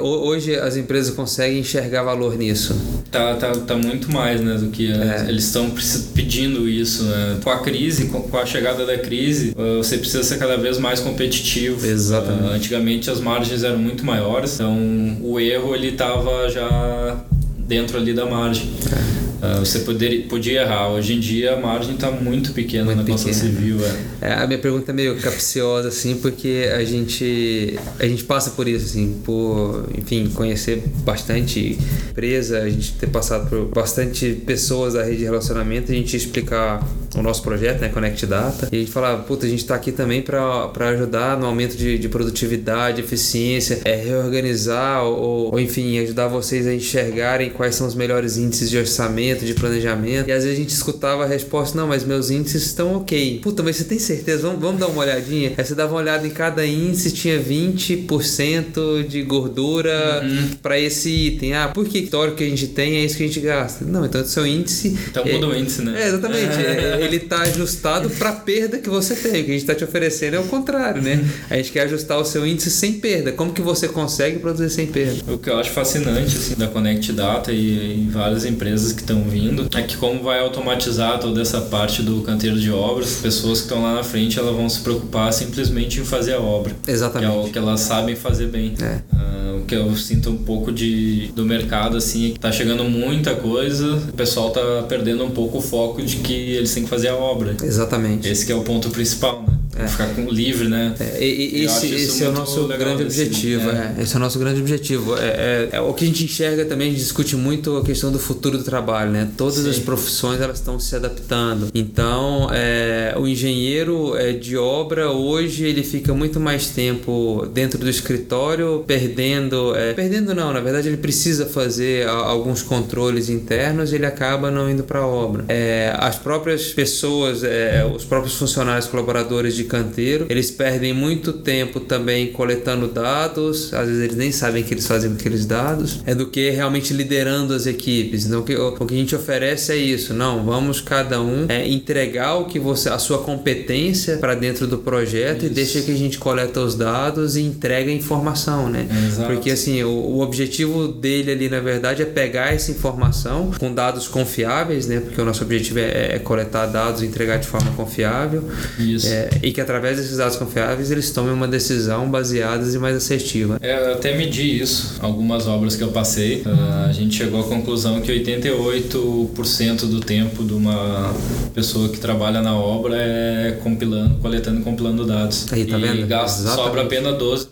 hoje 0.00 0.54
as 0.56 0.76
empresas 0.76 1.14
conseguem 1.14 1.60
enxergar 1.60 2.02
valor 2.02 2.36
nisso. 2.36 2.74
Tá, 3.10 3.34
tá, 3.34 3.52
tá 3.52 3.76
muito 3.76 4.10
mais, 4.12 4.40
né, 4.40 4.54
do 4.54 4.68
que 4.68 4.90
é. 4.90 5.26
eles 5.28 5.44
estão 5.44 5.72
pedindo 6.14 6.68
isso, 6.68 7.04
né? 7.04 7.38
Com 7.42 7.50
a 7.50 7.58
crise, 7.58 8.06
com 8.06 8.36
a 8.36 8.46
chegada 8.46 8.84
da 8.84 8.98
crise, 8.98 9.54
uh, 9.56 9.78
você 9.78 9.98
precisa 9.98 10.22
ser 10.22 10.38
cada 10.38 10.56
vez 10.56 10.78
mais 10.78 11.00
competitivo. 11.00 11.86
Exatamente. 11.86 12.42
Uh, 12.42 12.52
antigamente 12.52 13.10
as 13.10 13.20
margens 13.20 13.62
eram 13.62 13.78
muito 13.78 14.04
maiores, 14.04 14.54
então 14.54 15.18
o 15.20 15.38
erro 15.38 15.74
ele 15.74 15.92
tava 15.92 16.48
já 16.48 17.16
dentro 17.58 17.98
ali 17.98 18.12
da 18.12 18.26
margem. 18.26 18.70
É. 18.92 19.25
Uh, 19.36 19.60
você 19.60 19.80
poderia, 19.80 20.22
podia 20.28 20.62
errar. 20.62 20.88
Hoje 20.88 21.14
em 21.14 21.20
dia 21.20 21.54
a 21.54 21.60
margem 21.60 21.94
está 21.94 22.10
muito 22.10 22.52
pequena 22.52 22.84
muito 22.84 22.98
na 22.98 23.04
pequena. 23.04 23.18
construção 23.18 23.50
civil. 23.50 23.78
É. 24.20 24.28
é. 24.28 24.32
a 24.34 24.46
minha 24.46 24.58
pergunta 24.58 24.92
é 24.92 24.94
meio 24.94 25.16
capciosa, 25.20 25.88
assim, 25.88 26.16
porque 26.16 26.70
a 26.74 26.84
gente, 26.84 27.78
a 27.98 28.06
gente 28.06 28.24
passa 28.24 28.50
por 28.50 28.66
isso, 28.66 28.86
assim, 28.86 29.20
por, 29.24 29.88
enfim, 29.96 30.28
conhecer 30.34 30.82
bastante 31.04 31.78
empresa, 32.10 32.60
a 32.60 32.68
gente 32.68 32.92
ter 32.94 33.08
passado 33.08 33.48
por 33.48 33.66
bastante 33.66 34.32
pessoas 34.46 34.94
da 34.94 35.02
rede 35.02 35.18
de 35.18 35.24
relacionamento, 35.24 35.92
a 35.92 35.94
gente 35.94 36.16
explicar 36.16 36.86
o 37.14 37.22
nosso 37.22 37.42
projeto, 37.42 37.80
né, 37.80 37.88
Connect 37.88 38.26
Data, 38.26 38.68
e 38.70 38.76
a 38.76 38.78
gente 38.78 38.90
falar, 38.90 39.16
puta, 39.18 39.46
a 39.46 39.48
gente 39.48 39.60
está 39.60 39.74
aqui 39.74 39.92
também 39.92 40.22
para 40.22 40.70
ajudar 40.90 41.38
no 41.38 41.46
aumento 41.46 41.76
de, 41.76 41.98
de 41.98 42.08
produtividade, 42.08 43.00
eficiência, 43.00 43.80
é, 43.84 43.96
reorganizar 43.96 45.02
ou, 45.04 45.52
ou, 45.52 45.60
enfim, 45.60 45.98
ajudar 45.98 46.28
vocês 46.28 46.66
a 46.66 46.74
enxergarem 46.74 47.50
quais 47.50 47.74
são 47.74 47.86
os 47.86 47.94
melhores 47.94 48.36
índices 48.36 48.70
de 48.70 48.78
orçamento, 48.78 49.25
de 49.34 49.54
planejamento. 49.54 50.28
E 50.28 50.32
às 50.32 50.44
vezes 50.44 50.58
a 50.58 50.60
gente 50.60 50.70
escutava 50.70 51.24
a 51.24 51.26
resposta: 51.26 51.76
não, 51.76 51.88
mas 51.88 52.04
meus 52.04 52.30
índices 52.30 52.66
estão 52.66 52.96
ok. 52.96 53.40
Puta, 53.42 53.62
mas 53.62 53.76
você 53.76 53.84
tem 53.84 53.98
certeza? 53.98 54.42
Vamos, 54.42 54.60
vamos 54.60 54.80
dar 54.80 54.88
uma 54.88 55.02
olhadinha? 55.02 55.52
Aí 55.56 55.64
você 55.64 55.74
dava 55.74 55.92
uma 55.92 56.00
olhada 56.00 56.26
em 56.26 56.30
cada 56.30 56.66
índice, 56.66 57.10
tinha 57.10 57.42
20% 57.42 59.06
de 59.06 59.22
gordura 59.22 60.22
uhum. 60.22 60.50
para 60.62 60.78
esse 60.78 61.10
item. 61.10 61.54
Ah, 61.54 61.68
por 61.68 61.86
que 61.86 62.08
o 62.12 62.34
que 62.34 62.44
a 62.44 62.48
gente 62.48 62.68
tem 62.68 62.96
é 62.96 63.04
isso 63.04 63.16
que 63.16 63.24
a 63.24 63.26
gente 63.26 63.40
gasta? 63.40 63.84
Não, 63.84 64.04
então 64.04 64.20
o 64.20 64.24
seu 64.24 64.46
índice. 64.46 64.96
Então 65.10 65.24
muda 65.24 65.46
é, 65.46 65.48
o 65.48 65.56
índice, 65.56 65.82
né? 65.82 66.02
É, 66.02 66.08
exatamente. 66.08 66.56
É, 66.76 67.00
ele 67.02 67.16
está 67.16 67.42
ajustado 67.42 68.10
para 68.10 68.32
perda 68.32 68.78
que 68.78 68.88
você 68.88 69.14
tem. 69.14 69.42
O 69.42 69.44
que 69.44 69.50
a 69.50 69.54
gente 69.54 69.56
está 69.56 69.74
te 69.74 69.84
oferecendo 69.84 70.34
é 70.34 70.38
o 70.40 70.44
contrário, 70.44 71.00
né? 71.00 71.24
A 71.48 71.56
gente 71.56 71.72
quer 71.72 71.82
ajustar 71.82 72.18
o 72.18 72.24
seu 72.24 72.46
índice 72.46 72.70
sem 72.70 72.94
perda. 72.94 73.32
Como 73.32 73.52
que 73.52 73.62
você 73.62 73.88
consegue 73.88 74.38
produzir 74.38 74.70
sem 74.70 74.86
perda? 74.86 75.32
O 75.32 75.38
que 75.38 75.48
eu 75.48 75.58
acho 75.58 75.70
fascinante 75.70 76.36
assim, 76.36 76.54
da 76.54 76.66
Connect 76.66 77.12
Data 77.12 77.52
e, 77.52 78.04
e 78.04 78.08
várias 78.10 78.44
empresas 78.44 78.92
que 78.92 79.00
estão 79.00 79.15
vindo 79.24 79.68
é 79.74 79.82
que 79.82 79.96
como 79.96 80.22
vai 80.22 80.40
automatizar 80.40 81.18
toda 81.18 81.40
essa 81.40 81.60
parte 81.60 82.02
do 82.02 82.22
canteiro 82.22 82.58
de 82.58 82.70
obras, 82.70 83.18
pessoas 83.22 83.60
que 83.60 83.66
estão 83.66 83.82
lá 83.82 83.94
na 83.94 84.02
frente 84.02 84.38
elas 84.38 84.54
vão 84.54 84.68
se 84.68 84.80
preocupar 84.80 85.32
simplesmente 85.32 86.00
em 86.00 86.04
fazer 86.04 86.34
a 86.34 86.40
obra. 86.40 86.74
Exatamente. 86.86 87.30
Que 87.30 87.36
é 87.36 87.40
o 87.40 87.52
que 87.52 87.58
elas 87.58 87.80
sabem 87.80 88.16
fazer 88.16 88.48
bem. 88.48 88.74
É. 88.80 89.00
Uh, 89.14 89.58
o 89.58 89.64
que 89.64 89.74
eu 89.74 89.94
sinto 89.96 90.30
um 90.30 90.36
pouco 90.36 90.72
de, 90.72 91.28
do 91.34 91.44
mercado 91.44 91.96
assim, 91.96 92.30
é 92.30 92.32
que 92.32 92.40
tá 92.40 92.52
chegando 92.52 92.84
muita 92.84 93.34
coisa, 93.34 93.96
o 93.96 94.12
pessoal 94.12 94.50
tá 94.50 94.84
perdendo 94.88 95.24
um 95.24 95.30
pouco 95.30 95.58
o 95.58 95.62
foco 95.62 96.02
de 96.02 96.16
que 96.16 96.32
eles 96.32 96.72
têm 96.72 96.84
que 96.84 96.88
fazer 96.88 97.08
a 97.08 97.16
obra. 97.16 97.56
Exatamente. 97.62 98.28
Esse 98.28 98.46
que 98.46 98.52
é 98.52 98.54
o 98.54 98.62
ponto 98.62 98.90
principal, 98.90 99.44
né? 99.46 99.55
É. 99.78 99.86
Ficar 99.86 100.08
com, 100.14 100.22
livre, 100.30 100.68
né? 100.68 100.94
É, 100.98 101.22
e, 101.22 101.64
esse, 101.64 101.92
esse 101.94 102.24
é 102.24 102.28
o 102.28 102.32
nosso 102.32 102.66
grande 102.66 103.02
objetivo. 103.02 103.70
É. 103.70 103.94
é. 103.98 104.02
Esse 104.02 104.14
é 104.14 104.16
o 104.16 104.20
nosso 104.20 104.38
grande 104.38 104.60
objetivo. 104.60 105.16
É, 105.16 105.26
é, 105.26 105.68
é, 105.72 105.80
o 105.80 105.92
que 105.92 106.04
a 106.04 106.06
gente 106.06 106.24
enxerga 106.24 106.64
também, 106.64 106.88
a 106.88 106.90
gente 106.90 107.02
discute 107.02 107.36
muito 107.36 107.76
a 107.76 107.84
questão 107.84 108.10
do 108.10 108.18
futuro 108.18 108.58
do 108.58 108.64
trabalho, 108.64 109.10
né? 109.10 109.28
Todas 109.36 109.56
Sim. 109.56 109.70
as 109.70 109.78
profissões 109.78 110.40
elas 110.40 110.58
estão 110.58 110.80
se 110.80 110.96
adaptando. 110.96 111.68
Então, 111.74 112.48
é, 112.52 113.14
o 113.18 113.26
engenheiro 113.26 114.16
é, 114.16 114.32
de 114.32 114.56
obra 114.56 115.10
hoje 115.10 115.64
ele 115.64 115.82
fica 115.82 116.14
muito 116.14 116.40
mais 116.40 116.68
tempo 116.68 117.46
dentro 117.52 117.78
do 117.78 117.88
escritório, 117.88 118.84
perdendo, 118.86 119.74
é, 119.74 119.92
perdendo 119.92 120.34
não, 120.34 120.52
na 120.52 120.60
verdade 120.60 120.88
ele 120.88 120.96
precisa 120.96 121.46
fazer 121.46 122.08
alguns 122.08 122.62
controles 122.62 123.28
internos, 123.28 123.92
ele 123.92 124.06
acaba 124.06 124.50
não 124.50 124.70
indo 124.70 124.84
para 124.84 125.00
a 125.00 125.06
obra. 125.06 125.44
É, 125.48 125.94
as 125.98 126.16
próprias 126.16 126.72
pessoas, 126.72 127.44
é, 127.44 127.84
os 127.84 128.04
próprios 128.04 128.34
funcionários 128.36 128.86
colaboradores 128.86 129.54
de 129.54 129.65
canteiro, 129.66 130.26
eles 130.28 130.50
perdem 130.50 130.92
muito 130.92 131.32
tempo 131.32 131.80
também 131.80 132.28
coletando 132.28 132.88
dados, 132.88 133.72
às 133.74 133.86
vezes 133.86 134.02
eles 134.02 134.16
nem 134.16 134.32
sabem 134.32 134.62
que 134.62 134.74
eles 134.74 134.86
fazem 134.86 135.12
aqueles 135.12 135.46
dados, 135.46 136.00
é 136.06 136.14
do 136.14 136.26
que 136.26 136.50
realmente 136.50 136.92
liderando 136.92 137.54
as 137.54 137.66
equipes. 137.66 138.26
Então 138.26 138.40
o 138.40 138.42
que, 138.42 138.56
o 138.56 138.72
que 138.72 138.94
a 138.94 138.98
gente 138.98 139.14
oferece 139.14 139.72
é 139.72 139.76
isso, 139.76 140.14
não, 140.14 140.44
vamos 140.44 140.80
cada 140.80 141.20
um 141.20 141.46
é, 141.48 141.68
entregar 141.68 142.36
o 142.36 142.46
que 142.46 142.58
você, 142.58 142.88
a 142.88 142.98
sua 142.98 143.18
competência 143.18 144.18
para 144.18 144.34
dentro 144.34 144.66
do 144.66 144.78
projeto 144.78 145.44
isso. 145.44 145.46
e 145.46 145.50
deixa 145.50 145.82
que 145.82 145.90
a 145.90 145.96
gente 145.96 146.18
coleta 146.18 146.60
os 146.60 146.74
dados 146.74 147.36
e 147.36 147.42
entrega 147.42 147.90
a 147.90 147.94
informação, 147.94 148.68
né? 148.68 148.86
Exato. 149.06 149.32
Porque 149.32 149.50
assim, 149.50 149.82
o, 149.82 149.88
o 149.88 150.20
objetivo 150.20 150.88
dele 150.88 151.32
ali 151.32 151.48
na 151.48 151.60
verdade 151.60 152.02
é 152.02 152.04
pegar 152.04 152.54
essa 152.54 152.70
informação 152.70 153.50
com 153.58 153.72
dados 153.72 154.08
confiáveis, 154.08 154.86
né? 154.86 155.00
Porque 155.00 155.20
o 155.20 155.24
nosso 155.24 155.42
objetivo 155.42 155.78
é, 155.78 156.16
é 156.16 156.18
coletar 156.18 156.66
dados 156.66 157.02
e 157.02 157.06
entregar 157.06 157.38
de 157.38 157.46
forma 157.46 157.70
confiável. 157.72 158.44
Isso. 158.78 159.08
É, 159.08 159.30
e 159.42 159.52
que 159.56 159.60
através 159.62 159.96
desses 159.96 160.18
dados 160.18 160.36
confiáveis 160.36 160.90
eles 160.90 161.10
tomem 161.10 161.32
uma 161.32 161.48
decisão 161.48 162.10
baseada 162.10 162.62
e 162.62 162.78
mais 162.78 162.94
assertiva. 162.94 163.58
É, 163.62 163.88
eu 163.88 163.94
até 163.94 164.14
medi 164.14 164.60
isso. 164.60 164.98
Algumas 165.00 165.46
obras 165.46 165.74
que 165.74 165.82
eu 165.82 165.88
passei, 165.88 166.42
uh, 166.42 166.86
a 166.86 166.92
gente 166.92 167.16
chegou 167.16 167.40
à 167.40 167.44
conclusão 167.44 168.02
que 168.02 168.12
88% 168.12 169.86
do 169.86 170.00
tempo 170.00 170.44
de 170.44 170.52
uma 170.52 171.10
pessoa 171.54 171.88
que 171.88 171.98
trabalha 171.98 172.42
na 172.42 172.54
obra 172.54 172.96
é 172.98 173.58
compilando, 173.62 174.16
coletando 174.16 174.60
e 174.60 174.62
compilando 174.62 175.06
dados. 175.06 175.50
Aí, 175.50 175.64
tá 175.64 175.78
vendo? 175.78 176.00
E 176.00 176.02
gasta, 176.04 176.50
sobra 176.50 176.82
apenas 176.82 177.14
12% 177.14 177.46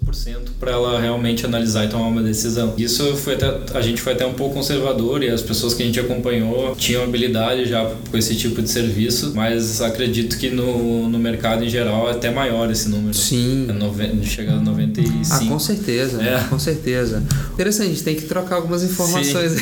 para 0.60 0.72
ela 0.72 1.00
realmente 1.00 1.46
analisar 1.46 1.86
e 1.86 1.88
tomar 1.88 2.08
uma 2.08 2.22
decisão. 2.22 2.74
Isso 2.76 3.16
foi 3.16 3.32
até, 3.32 3.50
a 3.72 3.80
gente 3.80 4.02
foi 4.02 4.12
até 4.12 4.26
um 4.26 4.34
pouco 4.34 4.56
conservador 4.56 5.22
e 5.22 5.30
as 5.30 5.40
pessoas 5.40 5.72
que 5.72 5.82
a 5.82 5.86
gente 5.86 5.98
acompanhou 5.98 6.76
tinham 6.76 7.02
habilidade 7.02 7.64
já 7.64 7.90
com 8.10 8.16
esse 8.18 8.36
tipo 8.36 8.60
de 8.60 8.68
serviço, 8.68 9.32
mas 9.34 9.80
acredito 9.80 10.36
que 10.36 10.50
no, 10.50 11.08
no 11.08 11.18
mercado 11.18 11.64
em 11.64 11.68
geral 11.68 11.93
é 12.08 12.12
até 12.12 12.30
maior 12.30 12.70
esse 12.70 12.88
número. 12.88 13.14
Sim. 13.14 13.66
É 13.68 13.72
nove... 13.72 14.24
Chega 14.24 14.52
a 14.52 14.60
95. 14.60 15.24
Ah, 15.30 15.48
com 15.48 15.58
certeza. 15.58 16.22
É. 16.22 16.44
Com 16.48 16.58
certeza. 16.58 17.22
Interessante, 17.52 17.86
a 17.86 17.90
gente 17.90 18.02
tem 18.02 18.14
que 18.16 18.22
trocar 18.22 18.56
algumas 18.56 18.82
informações 18.82 19.54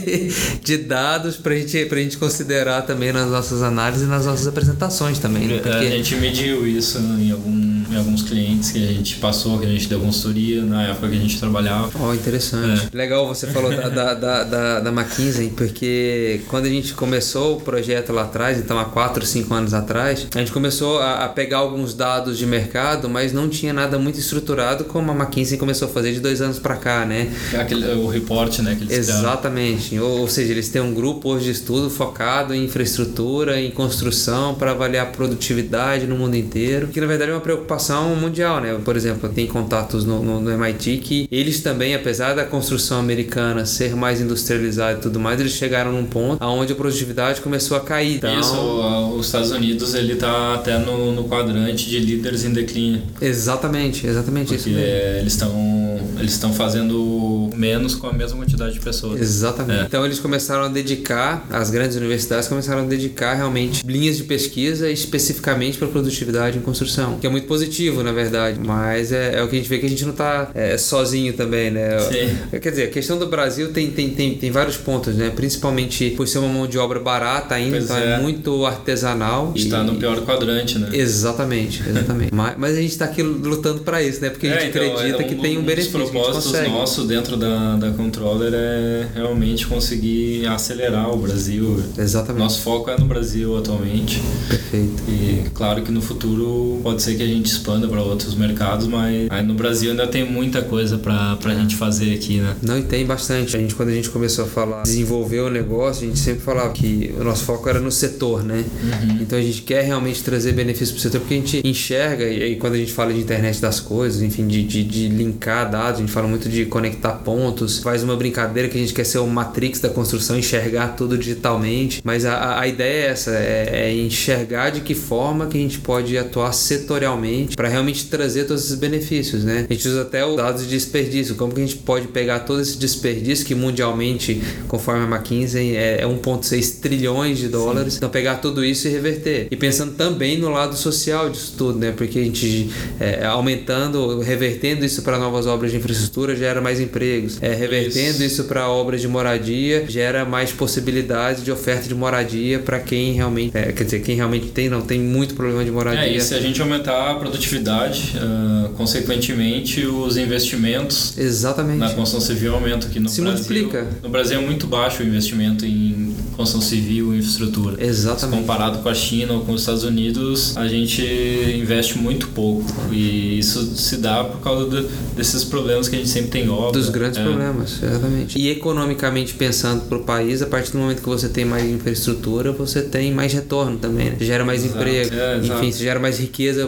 de 0.62 0.76
dados 0.78 1.36
pra 1.36 1.54
gente, 1.54 1.86
pra 1.86 1.98
gente 1.98 2.16
considerar 2.18 2.82
também 2.82 3.12
nas 3.12 3.30
nossas 3.30 3.62
análises 3.62 4.06
e 4.06 4.10
nas 4.10 4.26
nossas 4.26 4.46
apresentações 4.46 5.18
também. 5.18 5.46
Né? 5.46 5.56
É, 5.56 5.58
Porque... 5.58 5.86
A 5.86 5.90
gente 5.90 6.14
mediu 6.16 6.66
isso 6.66 6.98
em, 6.98 7.30
algum, 7.30 7.79
em 7.90 7.96
alguns 7.96 8.22
clientes 8.22 8.70
que 8.70 8.82
a 8.82 8.92
gente 8.92 9.16
passou, 9.16 9.58
que 9.58 9.66
a 9.66 9.68
gente 9.68 9.88
deu 9.88 10.00
consultoria 10.00 10.62
na 10.62 10.88
época 10.88 11.08
que 11.08 11.16
a 11.16 11.20
gente 11.20 11.38
trabalhava. 11.38 11.90
Oh, 11.98 12.14
interessante. 12.14 12.88
É. 12.92 12.96
Legal 12.96 13.26
você 13.26 13.46
falou 13.48 13.74
da, 13.74 13.88
da, 13.88 14.14
da, 14.14 14.44
da, 14.44 14.80
da 14.80 14.90
McKinsey, 14.90 15.50
porque 15.50 16.40
quando 16.48 16.66
a 16.66 16.68
gente 16.68 16.94
começou 16.94 17.56
o 17.56 17.60
projeto 17.60 18.12
lá 18.12 18.22
atrás, 18.22 18.58
então 18.58 18.78
há 18.78 18.84
4, 18.84 19.26
5 19.26 19.52
anos 19.52 19.74
atrás, 19.74 20.26
a 20.34 20.38
gente 20.38 20.52
começou 20.52 20.98
a, 21.00 21.24
a 21.24 21.28
pegar 21.28 21.58
alguns 21.58 21.94
dados 21.94 22.38
de 22.38 22.46
mercado, 22.46 23.08
mas 23.08 23.32
não 23.32 23.48
tinha 23.48 23.72
nada 23.72 23.98
muito 23.98 24.18
estruturado 24.18 24.84
como 24.84 25.10
a 25.10 25.14
McKinsey 25.14 25.58
começou 25.58 25.88
a 25.88 25.90
fazer 25.90 26.12
de 26.12 26.20
dois 26.20 26.40
anos 26.40 26.58
para 26.58 26.76
cá, 26.76 27.04
né? 27.04 27.32
Aquele, 27.58 27.86
o 27.94 28.08
report, 28.08 28.60
né? 28.60 28.76
Que 28.76 28.84
eles 28.84 29.08
Exatamente. 29.08 29.98
Ou, 29.98 30.20
ou, 30.20 30.28
seja, 30.28 30.52
eles 30.52 30.68
têm 30.68 30.80
um 30.80 30.94
grupo 30.94 31.30
hoje 31.30 31.46
de 31.46 31.50
estudo 31.50 31.90
focado 31.90 32.54
em 32.54 32.64
infraestrutura, 32.64 33.60
em 33.60 33.70
construção, 33.70 34.54
para 34.54 34.70
avaliar 34.70 35.06
a 35.06 35.10
produtividade 35.10 36.06
no 36.06 36.16
mundo 36.16 36.36
inteiro, 36.36 36.88
que 36.88 37.00
na 37.00 37.06
verdade 37.06 37.30
é 37.30 37.34
uma 37.34 37.40
preocupação 37.40 37.79
mundial, 38.16 38.60
né? 38.60 38.78
Por 38.84 38.96
exemplo, 38.96 39.28
tem 39.28 39.46
contatos 39.46 40.04
no, 40.04 40.22
no, 40.22 40.40
no 40.40 40.50
MIT 40.50 40.98
que 40.98 41.28
eles 41.30 41.60
também, 41.60 41.94
apesar 41.94 42.34
da 42.34 42.44
construção 42.44 42.98
americana 42.98 43.64
ser 43.64 43.94
mais 43.94 44.20
industrializada 44.20 44.98
e 44.98 45.02
tudo 45.02 45.18
mais, 45.18 45.40
eles 45.40 45.52
chegaram 45.52 45.92
num 45.92 46.04
ponto 46.04 46.42
onde 46.44 46.72
a 46.72 46.76
produtividade 46.76 47.40
começou 47.40 47.76
a 47.76 47.80
cair. 47.80 48.16
Então... 48.16 48.40
Isso, 48.40 49.16
os 49.16 49.26
Estados 49.26 49.50
Unidos 49.50 49.94
ele 49.94 50.16
tá 50.16 50.54
até 50.54 50.78
no, 50.78 51.12
no 51.12 51.24
quadrante 51.24 51.88
de 51.88 51.98
líderes 51.98 52.44
em 52.44 52.52
declínio. 52.52 53.02
Exatamente, 53.20 54.06
exatamente 54.06 54.48
Porque 54.48 54.60
isso 54.60 54.70
mesmo. 54.70 55.20
eles 55.20 55.32
estão 55.32 55.80
eles 56.20 56.32
estão 56.32 56.52
fazendo 56.52 57.50
menos 57.56 57.94
com 57.94 58.06
a 58.06 58.12
mesma 58.12 58.38
quantidade 58.38 58.74
de 58.74 58.80
pessoas. 58.80 59.20
Exatamente. 59.20 59.80
É. 59.80 59.84
Então 59.84 60.04
eles 60.04 60.18
começaram 60.18 60.64
a 60.64 60.68
dedicar, 60.68 61.46
as 61.50 61.70
grandes 61.70 61.96
universidades 61.96 62.46
começaram 62.46 62.82
a 62.82 62.86
dedicar 62.86 63.34
realmente 63.34 63.84
linhas 63.86 64.16
de 64.16 64.24
pesquisa 64.24 64.90
especificamente 64.90 65.78
para 65.78 65.88
produtividade 65.88 66.58
em 66.58 66.60
construção, 66.60 67.18
que 67.18 67.26
é 67.26 67.30
muito 67.30 67.46
positivo, 67.46 67.69
na 68.02 68.12
verdade, 68.12 68.58
mas 68.64 69.12
é, 69.12 69.38
é 69.38 69.42
o 69.42 69.48
que 69.48 69.56
a 69.56 69.58
gente 69.58 69.68
vê 69.68 69.78
que 69.78 69.86
a 69.86 69.88
gente 69.88 70.04
não 70.04 70.12
está 70.12 70.50
é, 70.54 70.76
sozinho 70.76 71.32
também, 71.32 71.70
né? 71.70 71.98
Sim. 72.00 72.58
Quer 72.58 72.70
dizer, 72.70 72.84
a 72.84 72.88
questão 72.88 73.18
do 73.18 73.26
Brasil 73.26 73.72
tem, 73.72 73.90
tem, 73.90 74.10
tem, 74.10 74.34
tem 74.34 74.50
vários 74.50 74.76
pontos, 74.76 75.14
né? 75.14 75.30
Principalmente 75.34 76.10
por 76.10 76.26
ser 76.26 76.38
uma 76.38 76.48
mão 76.48 76.66
de 76.66 76.78
obra 76.78 76.98
barata 76.98 77.54
ainda, 77.54 77.76
pois 77.76 77.84
então 77.84 77.96
é. 77.96 78.14
é. 78.14 78.18
muito 78.20 78.66
artesanal. 78.66 79.52
Está 79.54 79.82
e... 79.82 79.86
no 79.86 79.96
pior 79.96 80.20
quadrante, 80.22 80.78
né? 80.78 80.90
Exatamente, 80.92 81.82
exatamente. 81.88 82.32
mas, 82.34 82.54
mas 82.56 82.76
a 82.76 82.80
gente 82.80 82.92
está 82.92 83.04
aqui 83.04 83.22
lutando 83.22 83.80
para 83.80 84.02
isso, 84.02 84.20
né? 84.20 84.30
Porque 84.30 84.46
a 84.46 84.52
gente 84.52 84.64
é, 84.64 84.68
então, 84.68 84.96
acredita 84.96 85.22
é 85.22 85.26
que 85.26 85.34
tem 85.36 85.58
um 85.58 85.62
benefício. 85.62 86.00
Os 86.00 86.10
propósitos 86.10 86.68
nossos 86.68 87.06
dentro 87.06 87.36
da, 87.36 87.76
da 87.76 87.90
Controller 87.90 88.52
é 88.54 89.08
realmente 89.14 89.66
conseguir 89.66 90.46
acelerar 90.46 91.10
o 91.12 91.16
Brasil. 91.16 91.82
Exatamente. 91.98 92.42
Nosso 92.42 92.60
foco 92.60 92.90
é 92.90 92.98
no 92.98 93.06
Brasil 93.06 93.56
atualmente. 93.56 94.20
Perfeito. 94.48 95.02
E 95.08 95.48
claro 95.54 95.82
que 95.82 95.90
no 95.90 96.00
futuro 96.00 96.80
pode 96.82 97.02
ser 97.02 97.16
que 97.16 97.22
a 97.22 97.26
gente 97.26 97.48
expanda 97.60 97.86
para 97.86 98.02
outros 98.02 98.34
mercados, 98.34 98.86
mas 98.86 99.26
aí 99.30 99.42
no 99.44 99.54
Brasil 99.54 99.90
ainda 99.90 100.06
tem 100.06 100.24
muita 100.24 100.62
coisa 100.62 100.98
para 100.98 101.38
a 101.44 101.54
gente 101.54 101.76
fazer 101.76 102.14
aqui, 102.14 102.38
né? 102.38 102.56
Não, 102.62 102.78
e 102.78 102.82
tem 102.82 103.04
bastante. 103.04 103.56
A 103.56 103.60
gente, 103.60 103.74
quando 103.74 103.90
a 103.90 103.92
gente 103.92 104.08
começou 104.08 104.46
a 104.46 104.48
falar, 104.48 104.82
desenvolver 104.82 105.40
o 105.40 105.50
negócio, 105.50 106.04
a 106.04 106.08
gente 106.08 106.18
sempre 106.18 106.40
falava 106.40 106.72
que 106.72 107.14
o 107.18 107.22
nosso 107.22 107.44
foco 107.44 107.68
era 107.68 107.78
no 107.78 107.92
setor, 107.92 108.42
né? 108.42 108.64
Uhum. 108.82 109.18
Então 109.20 109.38
a 109.38 109.42
gente 109.42 109.62
quer 109.62 109.82
realmente 109.82 110.22
trazer 110.24 110.52
benefícios 110.52 110.92
para 110.92 110.98
o 110.98 111.02
setor, 111.02 111.20
porque 111.20 111.34
a 111.34 111.36
gente 111.36 111.60
enxerga, 111.64 112.24
e 112.24 112.42
aí 112.42 112.56
quando 112.56 112.74
a 112.74 112.78
gente 112.78 112.92
fala 112.92 113.12
de 113.12 113.20
internet 113.20 113.60
das 113.60 113.78
coisas, 113.78 114.22
enfim, 114.22 114.46
de, 114.46 114.62
de, 114.62 114.82
de 114.82 115.08
linkar 115.08 115.70
dados, 115.70 115.98
a 115.98 116.02
gente 116.02 116.12
fala 116.12 116.26
muito 116.26 116.48
de 116.48 116.64
conectar 116.66 117.12
pontos, 117.12 117.78
faz 117.78 118.02
uma 118.02 118.16
brincadeira 118.16 118.68
que 118.68 118.78
a 118.78 118.80
gente 118.80 118.94
quer 118.94 119.04
ser 119.04 119.18
o 119.18 119.26
Matrix 119.26 119.80
da 119.80 119.88
construção, 119.88 120.38
enxergar 120.38 120.88
tudo 120.96 121.18
digitalmente, 121.18 122.00
mas 122.04 122.24
a, 122.24 122.60
a 122.60 122.66
ideia 122.66 123.06
é 123.06 123.10
essa, 123.10 123.30
é, 123.32 123.68
é 123.72 123.94
enxergar 123.94 124.70
de 124.70 124.80
que 124.80 124.94
forma 124.94 125.46
que 125.46 125.58
a 125.58 125.60
gente 125.60 125.78
pode 125.78 126.16
atuar 126.16 126.52
setorialmente 126.52 127.49
para 127.56 127.68
realmente 127.68 128.06
trazer 128.06 128.44
todos 128.44 128.64
esses 128.64 128.76
benefícios, 128.76 129.44
né? 129.44 129.66
A 129.68 129.72
gente 129.72 129.86
usa 129.88 130.02
até 130.02 130.24
os 130.24 130.36
dados 130.36 130.62
de 130.62 130.68
desperdício, 130.68 131.34
como 131.34 131.52
que 131.52 131.60
a 131.60 131.66
gente 131.66 131.76
pode 131.78 132.08
pegar 132.08 132.40
todo 132.40 132.60
esse 132.60 132.78
desperdício 132.78 133.44
que 133.46 133.54
mundialmente, 133.54 134.40
conforme 134.68 135.04
a 135.04 135.16
McKinsey, 135.16 135.76
é, 135.76 136.02
é 136.02 136.06
1,6 136.06 136.80
trilhões 136.80 137.38
de 137.38 137.48
dólares, 137.48 137.94
Sim. 137.94 137.98
então 137.98 138.10
pegar 138.10 138.36
tudo 138.36 138.64
isso 138.64 138.88
e 138.88 138.90
reverter. 138.90 139.48
E 139.50 139.56
pensando 139.56 139.94
também 139.94 140.38
no 140.38 140.50
lado 140.50 140.76
social 140.76 141.28
disso 141.28 141.54
tudo, 141.56 141.78
né? 141.78 141.92
Porque 141.96 142.18
a 142.18 142.24
gente 142.24 142.70
é, 142.98 143.24
aumentando, 143.24 144.20
revertendo 144.20 144.84
isso 144.84 145.02
para 145.02 145.18
novas 145.18 145.46
obras 145.46 145.70
de 145.70 145.76
infraestrutura 145.76 146.34
gera 146.36 146.60
mais 146.60 146.80
empregos, 146.80 147.38
é, 147.42 147.54
revertendo 147.54 148.24
isso, 148.24 148.40
isso 148.40 148.44
para 148.44 148.68
obras 148.68 149.00
de 149.00 149.08
moradia 149.08 149.84
gera 149.88 150.24
mais 150.24 150.52
possibilidades 150.52 151.44
de 151.44 151.50
oferta 151.50 151.88
de 151.88 151.94
moradia 151.94 152.58
para 152.58 152.78
quem 152.78 153.12
realmente, 153.12 153.56
é, 153.56 153.72
quer 153.72 153.84
dizer, 153.84 154.00
quem 154.00 154.16
realmente 154.16 154.46
tem, 154.48 154.68
não 154.68 154.82
tem 154.82 155.00
muito 155.00 155.34
problema 155.34 155.64
de 155.64 155.70
moradia. 155.70 156.04
É, 156.04 156.16
e 156.16 156.20
se 156.20 156.34
a 156.34 156.40
gente 156.40 156.60
aumentar 156.60 157.10
a 157.10 157.14
produtividade, 157.30 158.14
uh, 158.16 158.70
consequentemente 158.70 159.86
os 159.86 160.16
investimentos 160.16 161.16
Exatamente. 161.16 161.78
na 161.78 161.90
construção 161.90 162.20
civil 162.20 162.54
aumentam 162.54 162.88
aqui 162.88 162.98
no 162.98 163.08
se 163.08 163.20
Brasil. 163.20 163.38
multiplica. 163.38 163.86
No 164.02 164.08
Brasil 164.08 164.38
é 164.38 164.42
muito 164.42 164.66
baixo 164.66 165.02
o 165.02 165.06
investimento 165.06 165.64
em 165.64 166.14
construção 166.36 166.60
civil 166.60 167.14
e 167.14 167.18
infraestrutura. 167.18 167.82
Exatamente. 167.82 168.36
Se 168.36 168.40
comparado 168.40 168.78
com 168.78 168.88
a 168.88 168.94
China 168.94 169.34
ou 169.34 169.40
com 169.40 169.52
os 169.52 169.60
Estados 169.60 169.84
Unidos, 169.84 170.56
a 170.56 170.66
gente 170.66 171.02
investe 171.02 171.98
muito 171.98 172.28
pouco 172.28 172.64
e 172.90 173.38
isso 173.38 173.76
se 173.76 173.96
dá 173.98 174.24
por 174.24 174.40
causa 174.40 174.68
de, 174.68 174.88
desses 175.16 175.44
problemas 175.44 175.88
que 175.88 175.96
a 175.96 175.98
gente 175.98 176.10
sempre 176.10 176.30
tem 176.30 176.48
obra. 176.48 176.72
Dos 176.72 176.88
grandes 176.88 177.18
é. 177.18 177.22
problemas, 177.22 177.82
exatamente. 177.82 178.38
E 178.38 178.48
economicamente 178.48 179.34
pensando 179.34 179.82
para 179.82 179.98
o 179.98 180.02
país, 180.02 180.42
a 180.42 180.46
partir 180.46 180.72
do 180.72 180.78
momento 180.78 181.02
que 181.02 181.08
você 181.08 181.28
tem 181.28 181.44
mais 181.44 181.64
infraestrutura, 181.64 182.52
você 182.52 182.82
tem 182.82 183.12
mais 183.12 183.32
retorno 183.32 183.78
também, 183.78 184.10
né? 184.10 184.16
gera 184.20 184.44
mais 184.44 184.64
exato. 184.64 184.78
emprego, 184.78 185.14
é, 185.14 185.38
enfim, 185.38 185.70
você 185.70 185.84
gera 185.84 186.00
mais 186.00 186.18
riqueza 186.18 186.66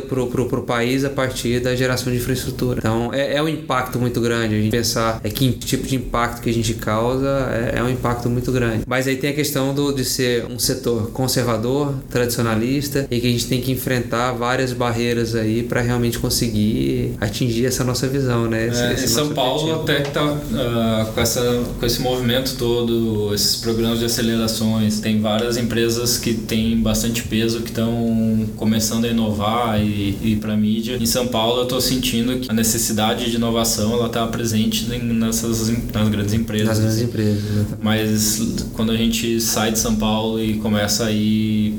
para 0.53 0.61
o 0.61 0.65
país 0.65 1.03
a 1.03 1.09
partir 1.09 1.61
da 1.61 1.75
geração 1.75 2.13
de 2.13 2.19
infraestrutura. 2.19 2.81
Então 2.81 3.11
é, 3.11 3.37
é 3.37 3.43
um 3.43 3.49
impacto 3.49 3.99
muito 3.99 4.21
grande 4.21 4.55
a 4.55 4.61
gente 4.61 4.71
pensar 4.71 5.19
é 5.25 5.31
que 5.31 5.51
tipo 5.53 5.87
de 5.87 5.97
impacto 5.97 6.43
que 6.43 6.51
a 6.51 6.53
gente 6.53 6.75
causa 6.75 7.49
é, 7.51 7.79
é 7.79 7.83
um 7.83 7.89
impacto 7.89 8.29
muito 8.29 8.53
grande. 8.53 8.85
Mas 8.87 9.07
aí 9.07 9.17
tem 9.17 9.31
a 9.31 9.33
questão 9.33 9.73
do, 9.73 9.93
de 9.93 10.05
ser 10.05 10.45
um 10.45 10.59
setor 10.59 11.11
conservador, 11.11 11.95
tradicionalista 12.11 13.07
e 13.11 13.19
que 13.19 13.27
a 13.27 13.31
gente 13.31 13.47
tem 13.47 13.63
que 13.63 13.73
enfrentar 13.73 14.33
várias 14.33 14.75
barreiras 14.75 15.35
aí 15.35 15.63
para 15.63 15.81
realmente 15.81 16.19
conseguir 16.19 17.15
atingir 17.19 17.65
essa 17.65 17.83
nossa 17.83 18.07
visão, 18.07 18.47
né? 18.47 18.67
Esse, 18.67 18.83
é, 18.83 18.93
esse 18.93 19.05
em 19.05 19.09
São 19.09 19.31
Paulo 19.31 19.73
objetivo. 19.73 19.83
até 19.83 20.01
que 20.03 20.11
tá 20.11 20.25
uh, 20.25 21.13
com, 21.15 21.21
essa, 21.21 21.65
com 21.81 21.87
esse 21.87 22.03
movimento 22.03 22.57
todo, 22.59 23.35
esses 23.35 23.57
programas 23.57 24.01
de 24.01 24.05
acelerações, 24.05 25.01
tem 25.01 25.19
várias 25.19 25.57
empresas 25.57 26.19
que 26.19 26.35
têm 26.35 26.79
bastante 26.79 27.23
peso 27.23 27.61
que 27.61 27.71
estão 27.71 28.47
começando 28.57 29.07
a 29.07 29.09
inovar 29.09 29.81
e 29.81 30.19
ir 30.23 30.42
para 30.43 30.57
mídia. 30.57 30.99
Em 31.01 31.07
São 31.07 31.29
Paulo 31.29 31.61
eu 31.61 31.63
estou 31.63 31.81
sentindo 31.81 32.39
que 32.39 32.51
a 32.51 32.55
necessidade 32.55 33.31
de 33.31 33.37
inovação 33.37 33.93
ela 33.93 34.07
está 34.07 34.27
presente 34.27 34.87
nessas 34.89 35.71
nas 35.93 36.09
grandes 36.09 36.35
empresas. 36.35 36.69
Nas 36.69 36.79
grandes 36.81 37.01
empresas. 37.01 37.45
Exatamente. 37.45 37.79
Mas 37.81 38.41
quando 38.75 38.93
a 38.93 38.97
gente 38.97 39.41
sai 39.41 39.73
de 39.73 39.79
São 39.79 39.95
Paulo 39.95 40.43
e 40.43 40.55
começa 40.59 41.07
a 41.07 41.13
ir 41.13 41.79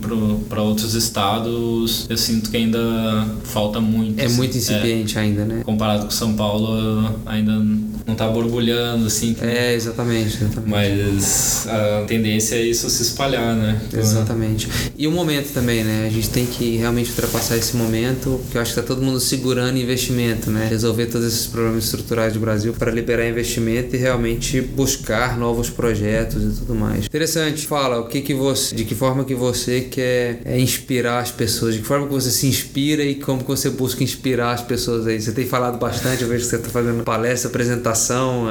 para 0.50 0.62
outros 0.62 0.96
estados, 0.96 2.08
eu 2.10 2.18
sinto 2.18 2.50
que 2.50 2.58
ainda 2.58 2.80
falta 3.44 3.82
muito. 3.82 4.20
É 4.20 4.30
muito 4.30 4.58
incipiente 4.58 5.18
é, 5.18 5.22
ainda, 5.22 5.46
né? 5.46 5.62
Comparado 5.64 6.06
com 6.06 6.12
São 6.12 6.34
Paulo, 6.34 7.20
ainda 7.26 7.54
não 8.06 8.14
está 8.14 8.28
borbulhando 8.28 9.08
assim. 9.08 9.36
É, 9.42 9.74
exatamente, 9.74 10.36
exatamente. 10.36 10.70
Mas 10.70 11.68
a 11.68 12.06
tendência 12.06 12.56
é 12.56 12.62
isso 12.62 12.90
se 12.90 13.02
espalhar, 13.02 13.56
né? 13.56 13.82
Exatamente. 13.94 14.70
E 14.98 15.08
o 15.08 15.12
momento 15.12 15.54
também, 15.54 15.84
né? 15.84 16.06
A 16.08 16.10
gente 16.10 16.30
tem 16.30 16.46
que 16.46 16.78
realmente 16.78 17.10
ultrapassar 17.10 17.58
esse 17.58 17.76
momento, 17.76 18.42
que 18.52 18.58
eu 18.58 18.62
acho 18.62 18.74
que 18.74 18.80
está 18.80 18.94
todo 18.94 19.04
mundo 19.04 19.20
segurando 19.20 19.78
investimento, 19.78 20.50
né? 20.50 20.68
Resolver 20.70 21.08
todos 21.08 21.28
esses 21.28 21.48
problemas 21.48 21.86
estruturais 21.86 22.34
do 22.34 22.40
Brasil 22.40 22.74
para 22.74 22.92
liberar 22.92 23.28
investimento 23.28 23.96
e 23.96 24.00
realmente 24.00 24.62
buscar 24.62 25.38
novos 25.38 25.70
projetos 25.70 26.44
e 26.44 26.60
tudo 26.60 26.76
mais. 26.76 27.06
Interessante. 27.06 27.66
Fala, 27.68 28.00
o 28.00 28.08
que 28.08 28.22
que 28.22 28.34
você, 28.34 28.76
de 28.76 28.86
que 28.86 28.96
forma 28.96 29.24
que 29.24 29.36
você 29.36 29.82
quer 29.82 30.42
é, 30.46 30.60
inspirar 30.60 31.20
as 31.20 31.32
pessoas, 31.32 31.76
de 31.76 31.82
que 31.82 31.88
forma 31.88 32.08
que 32.08 32.14
você 32.14 32.32
se 32.32 32.48
inspira 32.48 33.04
e 33.04 33.16
como 33.16 33.42
que 33.42 33.48
você 33.48 33.70
busca 33.70 34.04
inspirar 34.04 34.54
as 34.54 34.62
pessoas 34.62 35.08
aí. 35.08 35.22
Você 35.22 35.32
tem 35.32 35.46
falado 35.46 35.78
bastante, 35.78 36.24
eu 36.24 36.28
vejo 36.28 36.44
que 36.44 36.50
você 36.50 36.56
está 36.58 36.70
fazendo 36.70 37.04
palestra, 37.04 37.50
apresentação, 37.50 37.93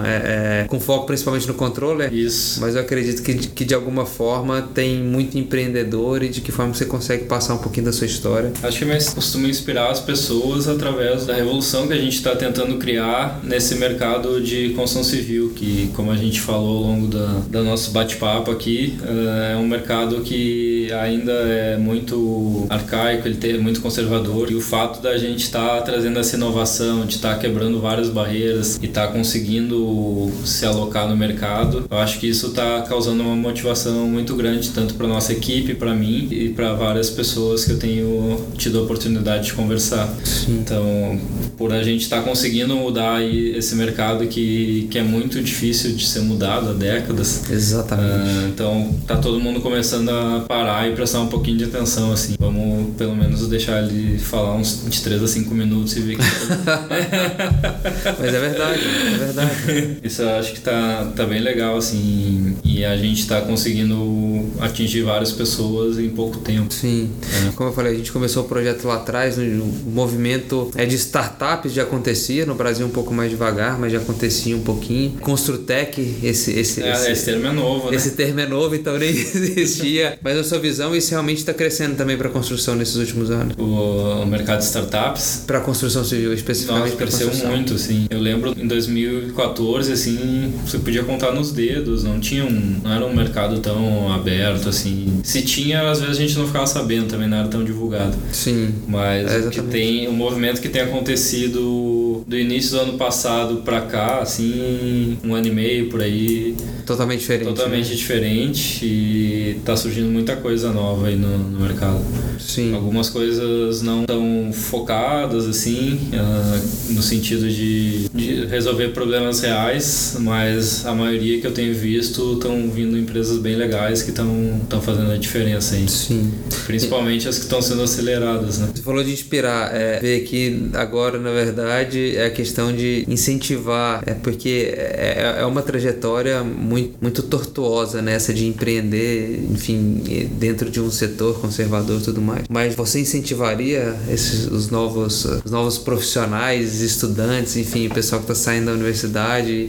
é, 0.05 0.63
é, 0.63 0.69
com 0.69 0.81
foco 0.81 1.07
principalmente 1.07 1.47
no 1.47 1.55
controller. 1.55 2.13
Isso. 2.13 2.61
Mas 2.61 2.75
eu 2.75 2.81
acredito 2.81 3.23
que, 3.23 3.35
que 3.35 3.65
de 3.65 3.75
alguma 3.75 4.07
forma 4.07 4.63
tem 4.75 5.03
muito 5.03 5.39
empreendedor 5.39 6.23
e 6.23 6.29
de 6.29 6.41
que 6.41 6.53
forma 6.53 6.75
você 6.75 6.85
consegue 6.85 7.25
passar 7.25 7.55
um 7.55 7.59
pouquinho 7.59 7.87
da 7.87 7.93
sua 7.93 8.07
história. 8.07 8.53
Acho 8.63 8.79
que 8.79 8.85
mais 8.85 9.11
costumo 9.11 9.47
inspirar 9.47 9.91
as 9.91 10.01
pessoas 10.01 10.69
através 10.69 11.27
da 11.27 11.35
revolução 11.35 11.87
que 11.87 11.93
a 11.93 11.99
gente 11.99 12.17
está 12.17 12.35
tentando 12.35 12.77
criar 12.79 13.41
nesse 13.43 13.75
mercado 13.77 14.41
de 14.41 14.71
construção 14.71 15.05
civil, 15.05 15.53
que 15.55 15.91
como 15.95 16.11
a 16.11 16.17
gente 16.17 16.41
falou 16.41 16.79
ao 16.79 16.83
longo 16.83 17.07
da, 17.07 17.41
do 17.49 17.65
nosso 17.65 17.91
bate-papo 17.91 18.51
aqui, 18.51 18.99
eh, 19.05 19.53
é 19.53 19.57
um 19.57 19.67
mercado 19.67 20.21
que 20.21 20.91
ainda 20.93 21.33
é 21.33 21.77
muito 21.77 22.67
arcaico, 22.69 23.29
ele 23.29 23.39
é 23.43 23.59
muito 23.59 23.81
conservador 23.81 24.51
e 24.51 24.55
o 24.55 24.61
fato 24.61 25.01
da 25.01 25.17
gente 25.19 25.45
estar 25.45 25.77
tá 25.77 25.83
trazendo 25.83 26.19
essa 26.19 26.37
inovação, 26.37 27.05
de 27.05 27.17
estar 27.17 27.35
tá 27.35 27.39
quebrando 27.39 27.81
várias 27.81 28.09
barreiras 28.09 28.79
e 28.83 28.87
estar 28.87 29.09
tá 29.09 29.13
conseguindo 29.13 29.32
conseguindo 29.33 30.31
se 30.45 30.67
alocar 30.67 31.09
no 31.09 31.17
mercado. 31.17 31.87
Eu 31.91 31.97
acho 31.97 32.21
que 32.21 32.29
isso 32.29 32.49
está 32.49 32.83
causando 32.83 33.23
uma 33.23 33.35
motivação 33.35 34.07
muito 34.07 34.35
grande 34.37 34.69
tanto 34.71 34.95
para 34.95 35.09
nossa 35.09 35.33
equipe, 35.33 35.75
para 35.75 35.95
mim 35.95 36.29
e 36.31 36.51
para 36.51 36.75
várias 36.75 37.09
pessoas 37.09 37.65
que 37.65 37.73
eu 37.73 37.79
tenho 37.79 38.39
tido 38.59 38.79
a 38.79 38.83
oportunidade 38.83 39.47
de 39.47 39.53
conversar. 39.55 40.13
Sim. 40.23 40.59
Então, 40.61 41.19
por 41.57 41.73
a 41.73 41.83
gente 41.83 42.03
estar 42.03 42.19
tá 42.19 42.23
conseguindo 42.23 42.77
mudar 42.77 43.17
aí 43.17 43.57
esse 43.57 43.75
mercado 43.75 44.27
que, 44.27 44.87
que 44.91 44.99
é 44.99 45.03
muito 45.03 45.43
difícil 45.43 45.95
de 45.95 46.07
ser 46.07 46.21
mudado 46.21 46.71
há 46.71 46.73
décadas. 46.75 47.49
Exatamente. 47.51 48.29
Uh, 48.29 48.49
então, 48.49 48.95
tá 49.07 49.17
todo 49.17 49.41
mundo 49.41 49.61
começando 49.61 50.11
a 50.11 50.45
parar 50.47 50.91
e 50.91 50.95
prestar 50.95 51.21
um 51.21 51.29
pouquinho 51.29 51.57
de 51.57 51.65
atenção 51.65 52.13
assim. 52.13 52.35
Vamos 52.39 52.95
pelo 52.99 53.17
menos 53.17 53.49
deixar 53.49 53.83
ele 53.83 54.19
falar 54.19 54.55
uns 54.57 54.85
de 54.87 55.01
3 55.01 55.23
a 55.23 55.29
5 55.29 55.55
minutos 55.55 55.97
e 55.97 56.01
ver 56.01 56.17
que 56.17 56.23
Mas 58.21 58.35
é 58.35 58.41
verdade, 58.41 58.81
é 59.15 59.22
verdade. 59.25 59.99
Isso 60.05 60.23
eu 60.23 60.31
acho 60.31 60.53
que 60.53 60.61
tá, 60.61 61.13
tá 61.15 61.25
bem 61.27 61.41
legal, 61.41 61.77
assim. 61.77 62.57
E 62.65 62.85
a 62.85 62.97
gente 62.97 63.27
tá 63.27 63.41
conseguindo 63.41 64.51
atingir 64.61 65.03
várias 65.03 65.33
pessoas 65.33 65.99
em 65.99 66.09
pouco 66.09 66.39
tempo. 66.39 66.73
Sim. 66.73 67.11
É. 67.49 67.53
Como 67.53 67.71
eu 67.71 67.75
falei, 67.75 67.93
a 67.93 67.97
gente 67.97 68.13
começou 68.13 68.45
o 68.45 68.49
projeto 68.49 68.87
lá 68.87 68.97
atrás, 68.97 69.39
o 69.39 69.43
movimento 69.91 70.71
é 70.77 70.85
de 70.85 70.95
startups 70.97 71.73
já 71.73 71.83
acontecia, 71.83 72.47
no 72.47 72.55
Brasil 72.55 72.87
um 72.87 72.91
pouco 72.91 73.13
mais 73.13 73.31
devagar, 73.31 73.79
mas 73.79 73.93
já 73.93 73.99
acontecia 73.99 74.57
um 74.57 74.63
pouquinho. 74.63 75.13
Construtec, 75.21 76.01
esse. 76.23 76.53
Esse, 76.53 76.83
é, 76.83 76.93
esse, 76.93 77.11
esse 77.11 77.25
termo 77.25 77.47
é 77.47 77.53
novo, 77.53 77.91
né? 77.91 77.97
Esse 77.97 78.11
termo 78.13 78.41
é 78.41 78.47
novo, 78.47 78.75
então 78.75 78.99
nem 78.99 79.11
existia. 79.11 80.19
mas 80.23 80.37
na 80.37 80.45
sua 80.45 80.59
visão, 80.59 80.95
isso 80.95 81.11
realmente 81.11 81.39
está 81.39 81.55
crescendo 81.55 81.97
também 81.97 82.17
para 82.17 82.29
a 82.29 82.33
construção 82.33 82.75
nesses 82.75 82.97
últimos 82.97 83.31
anos? 83.31 83.55
O, 83.59 84.23
o 84.23 84.27
mercado 84.27 84.59
de 84.59 84.65
startups? 84.67 85.45
Para 85.47 85.61
construção 85.61 86.05
civil, 86.05 86.33
especificamente. 86.33 86.85
Nossa, 86.85 86.97
cresceu 86.97 87.49
muito, 87.49 87.79
sim. 87.79 88.07
Eu 88.11 88.21
lembro 88.21 88.55
em 88.57 88.67
2014, 89.13 89.93
assim, 89.93 90.53
você 90.65 90.79
podia 90.79 91.03
contar 91.03 91.33
nos 91.33 91.53
dedos, 91.53 92.05
não 92.05 92.21
tinha 92.21 92.45
um, 92.45 92.81
não 92.83 92.93
era 92.93 93.05
um 93.05 93.15
mercado 93.15 93.61
tão 93.61 94.13
aberto, 94.13 94.69
assim. 94.69 95.21
Se 95.23 95.43
tinha, 95.43 95.91
às 95.91 96.01
vezes 96.01 96.17
a 96.17 96.21
gente 96.21 96.39
não 96.39 96.47
ficava 96.47 96.67
sabendo 96.67 97.07
também, 97.09 97.29
não 97.29 97.39
era 97.39 97.49
tão 97.49 97.65
divulgado. 97.65 98.17
Sim. 98.33 98.75
Mas 98.87 99.31
é, 99.31 99.51
que 99.51 99.63
tem, 99.63 100.09
o 100.09 100.13
movimento 100.13 100.61
que 100.61 100.69
tem 100.69 100.83
acontecido 100.83 102.25
do 102.27 102.39
início 102.39 102.73
do 102.73 102.81
ano 102.81 102.99
passado 102.99 103.57
para 103.57 103.81
cá, 103.83 104.21
assim, 104.21 105.19
um 105.25 105.35
ano 105.35 105.47
e 105.47 105.51
meio 105.51 105.89
por 105.89 106.01
aí. 106.01 106.57
Totalmente 106.87 107.21
diferente. 107.21 107.49
Totalmente 107.49 107.91
né? 107.91 107.95
diferente 107.95 108.85
e 108.85 109.61
tá 109.65 109.77
surgindo 109.77 110.11
muita 110.11 110.37
coisa 110.37 110.73
nova 110.73 111.09
aí 111.09 111.17
no, 111.17 111.39
no 111.39 111.61
mercado. 111.61 112.03
Sim. 112.39 112.75
Algumas 112.75 113.09
coisas 113.09 113.83
não 113.83 114.05
tão 114.05 114.53
focadas, 114.53 115.47
assim, 115.47 115.99
uh, 116.13 116.93
no 116.93 117.03
sentido 117.03 117.49
de, 117.49 118.09
de, 118.09 118.47
resolver 118.47 118.89
problemas 118.89 119.02
reais, 119.41 120.17
mas 120.21 120.87
a 120.87 120.95
maioria 120.95 121.41
que 121.41 121.47
eu 121.47 121.53
tenho 121.53 121.75
visto 121.75 122.35
estão 122.35 122.71
vindo 122.71 122.97
empresas 122.97 123.39
bem 123.39 123.57
legais 123.57 124.03
que 124.03 124.11
estão 124.11 124.81
fazendo 124.83 125.11
a 125.11 125.17
diferença 125.17 125.75
aí. 125.75 125.89
Sim. 125.89 126.33
Principalmente 126.67 127.29
as 127.29 127.37
que 127.39 127.45
estão 127.45 127.61
sendo 127.61 127.83
aceleradas, 127.83 128.59
né? 128.59 128.69
Você 128.75 128.83
falou 128.83 129.03
de 129.03 129.13
inspirar, 129.13 129.75
é, 129.75 130.01
ver 130.01 130.21
que 130.21 130.71
agora, 130.75 131.19
na 131.19 131.31
verdade, 131.31 132.17
é 132.17 132.27
a 132.27 132.31
questão 132.31 132.73
de 132.75 133.05
incentivar, 133.09 134.03
é 134.07 134.15
porque 134.15 134.73
é, 134.77 135.39
é 135.41 135.47
uma 135.47 135.63
trajetória 135.63 136.43
muito, 136.43 136.97
muito 137.01 137.23
tortuosa 137.23 138.01
nessa 138.01 138.33
de 138.33 138.47
empreender, 138.47 139.45
enfim, 139.51 140.29
dentro 140.33 140.71
de 140.71 140.81
um 140.81 140.91
setor 140.91 141.41
conservador 141.41 142.01
e 142.01 142.05
tudo 142.05 142.21
mais. 142.21 142.45
Mas 142.49 142.75
você 142.75 143.01
incentivaria 143.01 143.95
esses, 144.11 144.47
os, 144.47 144.71
novos, 144.71 145.25
os 145.45 145.51
novos 145.51 145.79
profissionais, 145.79 146.81
estudantes, 146.81 147.57
enfim, 147.57 147.87
o 147.87 147.91
pessoal 147.95 148.21
que 148.21 148.31
está 148.31 148.35
saindo 148.35 148.67
da 148.67 148.73
universidade 148.73 148.92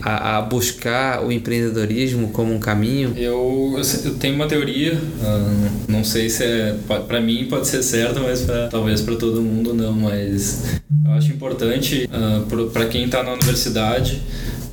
a, 0.02 0.38
a, 0.38 0.42
buscar 0.42 1.24
o 1.24 1.32
empreendedorismo 1.32 2.28
como 2.28 2.52
um 2.52 2.58
caminho? 2.58 3.12
Eu, 3.16 3.78
eu 4.04 4.14
tenho 4.14 4.34
uma 4.34 4.46
teoria, 4.46 4.94
uh, 4.94 5.90
não 5.90 6.04
sei 6.04 6.28
se 6.28 6.44
é. 6.44 6.76
para 7.08 7.20
mim 7.20 7.46
pode 7.48 7.66
ser 7.66 7.82
certa, 7.82 8.20
mas 8.20 8.42
pra, 8.42 8.68
talvez 8.68 9.00
para 9.00 9.16
todo 9.16 9.40
mundo 9.40 9.74
não. 9.74 9.92
Mas 9.92 10.80
eu 11.04 11.12
acho 11.12 11.32
importante 11.32 12.08
uh, 12.10 12.70
para 12.70 12.86
quem 12.86 13.04
está 13.04 13.22
na 13.22 13.32
universidade 13.32 14.22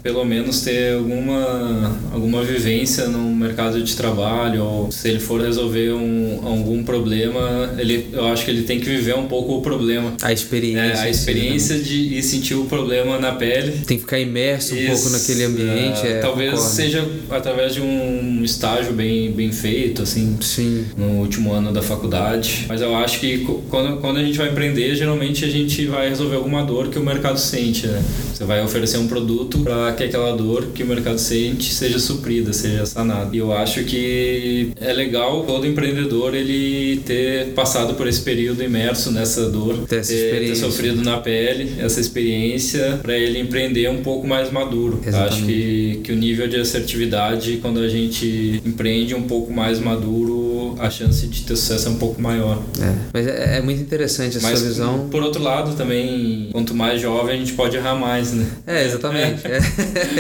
pelo 0.04 0.26
menos 0.26 0.62
ter 0.62 0.94
alguma, 0.94 2.00
alguma 2.12 2.44
vivência 2.44 3.08
no 3.08 3.34
mercado 3.36 3.82
de 3.82 3.96
trabalho, 3.96 4.64
ou 4.64 4.92
se 4.92 5.10
ele 5.10 5.20
for 5.20 5.42
resolver 5.42 5.92
um, 5.92 6.40
algum 6.44 6.84
problema, 6.84 7.74
ele, 7.78 8.10
eu 8.12 8.28
acho 8.28 8.46
que 8.46 8.52
ele 8.52 8.64
tem 8.64 8.80
que 8.80 8.86
viver 8.86 9.16
um 9.16 9.28
pouco 9.28 9.58
o 9.58 9.62
problema. 9.62 10.14
A 10.22 10.34
experiência. 10.34 10.82
É, 10.82 11.00
a 11.02 11.10
experiência 11.10 11.78
sim, 11.78 11.84
de 11.84 12.18
e 12.18 12.24
sentir 12.24 12.56
o 12.56 12.66
problema 12.66 13.20
na 13.20 13.34
pele. 13.34 13.72
Tem 13.86 13.98
que 13.98 14.04
ficar 14.04 14.20
imerso 14.20 14.76
um 14.76 14.86
pouco 14.88 15.10
naquele 15.10 15.44
ambiente. 15.44 16.06
É, 16.06 16.20
talvez 16.20 16.52
concordo. 16.52 16.76
seja 16.76 17.08
através 17.30 17.74
de 17.74 17.82
um 17.82 18.42
estágio 18.44 18.94
bem, 18.94 19.32
bem 19.32 19.52
feito, 19.52 20.02
assim, 20.02 20.38
sim. 20.42 20.86
no 20.98 21.20
último 21.20 21.54
ano 21.54 21.72
da 21.72 21.82
faculdade. 21.82 22.66
Mas 22.68 22.82
eu 22.82 22.96
acho 22.96 23.20
que 23.20 23.46
quando, 23.70 23.98
quando 23.98 24.18
a 24.18 24.24
gente 24.24 24.38
vai 24.38 24.50
empreender, 24.50 24.96
geralmente 24.96 25.46
a 25.46 25.50
gente 25.50 25.86
vai 25.86 26.10
resolver 26.10 26.36
alguma 26.36 26.64
dor 26.64 26.90
que 26.90 26.98
o 26.98 27.04
mercado 27.04 27.38
sente. 27.38 27.88
Né? 27.88 28.04
Você 28.34 28.44
vai 28.44 28.64
oferecer 28.64 28.98
um 28.98 29.08
produto 29.08 29.60
para 29.60 29.91
que 29.94 30.04
aquela 30.04 30.36
dor 30.36 30.68
que 30.74 30.84
o 30.84 30.88
mercado 30.88 31.20
sente 31.20 31.74
seja 31.74 32.00
suprida, 32.00 32.54
seja 32.54 32.86
sanada. 32.86 33.36
E 33.36 33.40
eu 33.40 33.54
acho 33.54 33.84
que 33.84 34.72
é 34.80 34.94
legal 34.94 35.44
todo 35.44 35.66
empreendedor 35.66 36.34
ele 36.36 37.02
ter 37.06 37.48
passado 37.54 37.94
por 37.96 38.08
esse 38.08 38.22
período 38.22 38.64
imerso 38.64 39.12
nessa 39.12 39.50
dor, 39.50 39.78
ter, 39.88 40.06
ter, 40.06 40.48
ter 40.48 40.56
sofrido 40.56 41.02
na 41.04 41.18
pele 41.18 41.76
essa 41.80 42.00
experiência 42.00 43.00
para 43.02 43.18
ele 43.18 43.40
empreender 43.40 43.90
um 43.90 44.02
pouco 44.02 44.28
mais 44.28 44.52
maduro. 44.52 45.00
Exatamente. 45.06 45.34
Acho 45.34 45.46
que, 45.46 46.00
que 46.04 46.12
o 46.12 46.16
nível 46.16 46.48
de 46.48 46.60
assertividade 46.60 47.60
quando 47.62 47.80
a 47.80 47.88
gente 47.88 48.62
empreende 48.66 49.16
um 49.16 49.24
pouco 49.24 49.52
mais 49.52 49.80
maduro, 49.80 50.51
a 50.80 50.90
chance 50.90 51.26
de 51.28 51.42
ter 51.44 51.56
sucesso 51.56 51.88
é 51.88 51.92
um 51.92 51.96
pouco 51.96 52.22
maior. 52.22 52.62
É, 52.82 52.96
mas 53.14 53.28
é, 53.28 53.58
é 53.58 53.62
muito 53.62 53.82
interessante 53.82 54.38
essa 54.38 54.50
mas, 54.50 54.62
visão. 54.62 55.08
Por 55.10 55.22
outro 55.22 55.42
lado, 55.42 55.76
também, 55.76 56.50
quanto 56.52 56.74
mais 56.74 57.02
jovem 57.02 57.36
a 57.36 57.38
gente 57.38 57.54
pode 57.54 57.76
errar 57.78 57.96
mais, 57.96 58.34
né? 58.34 58.46
É, 58.66 58.86
exatamente. 58.86 59.48
É. 59.48 59.60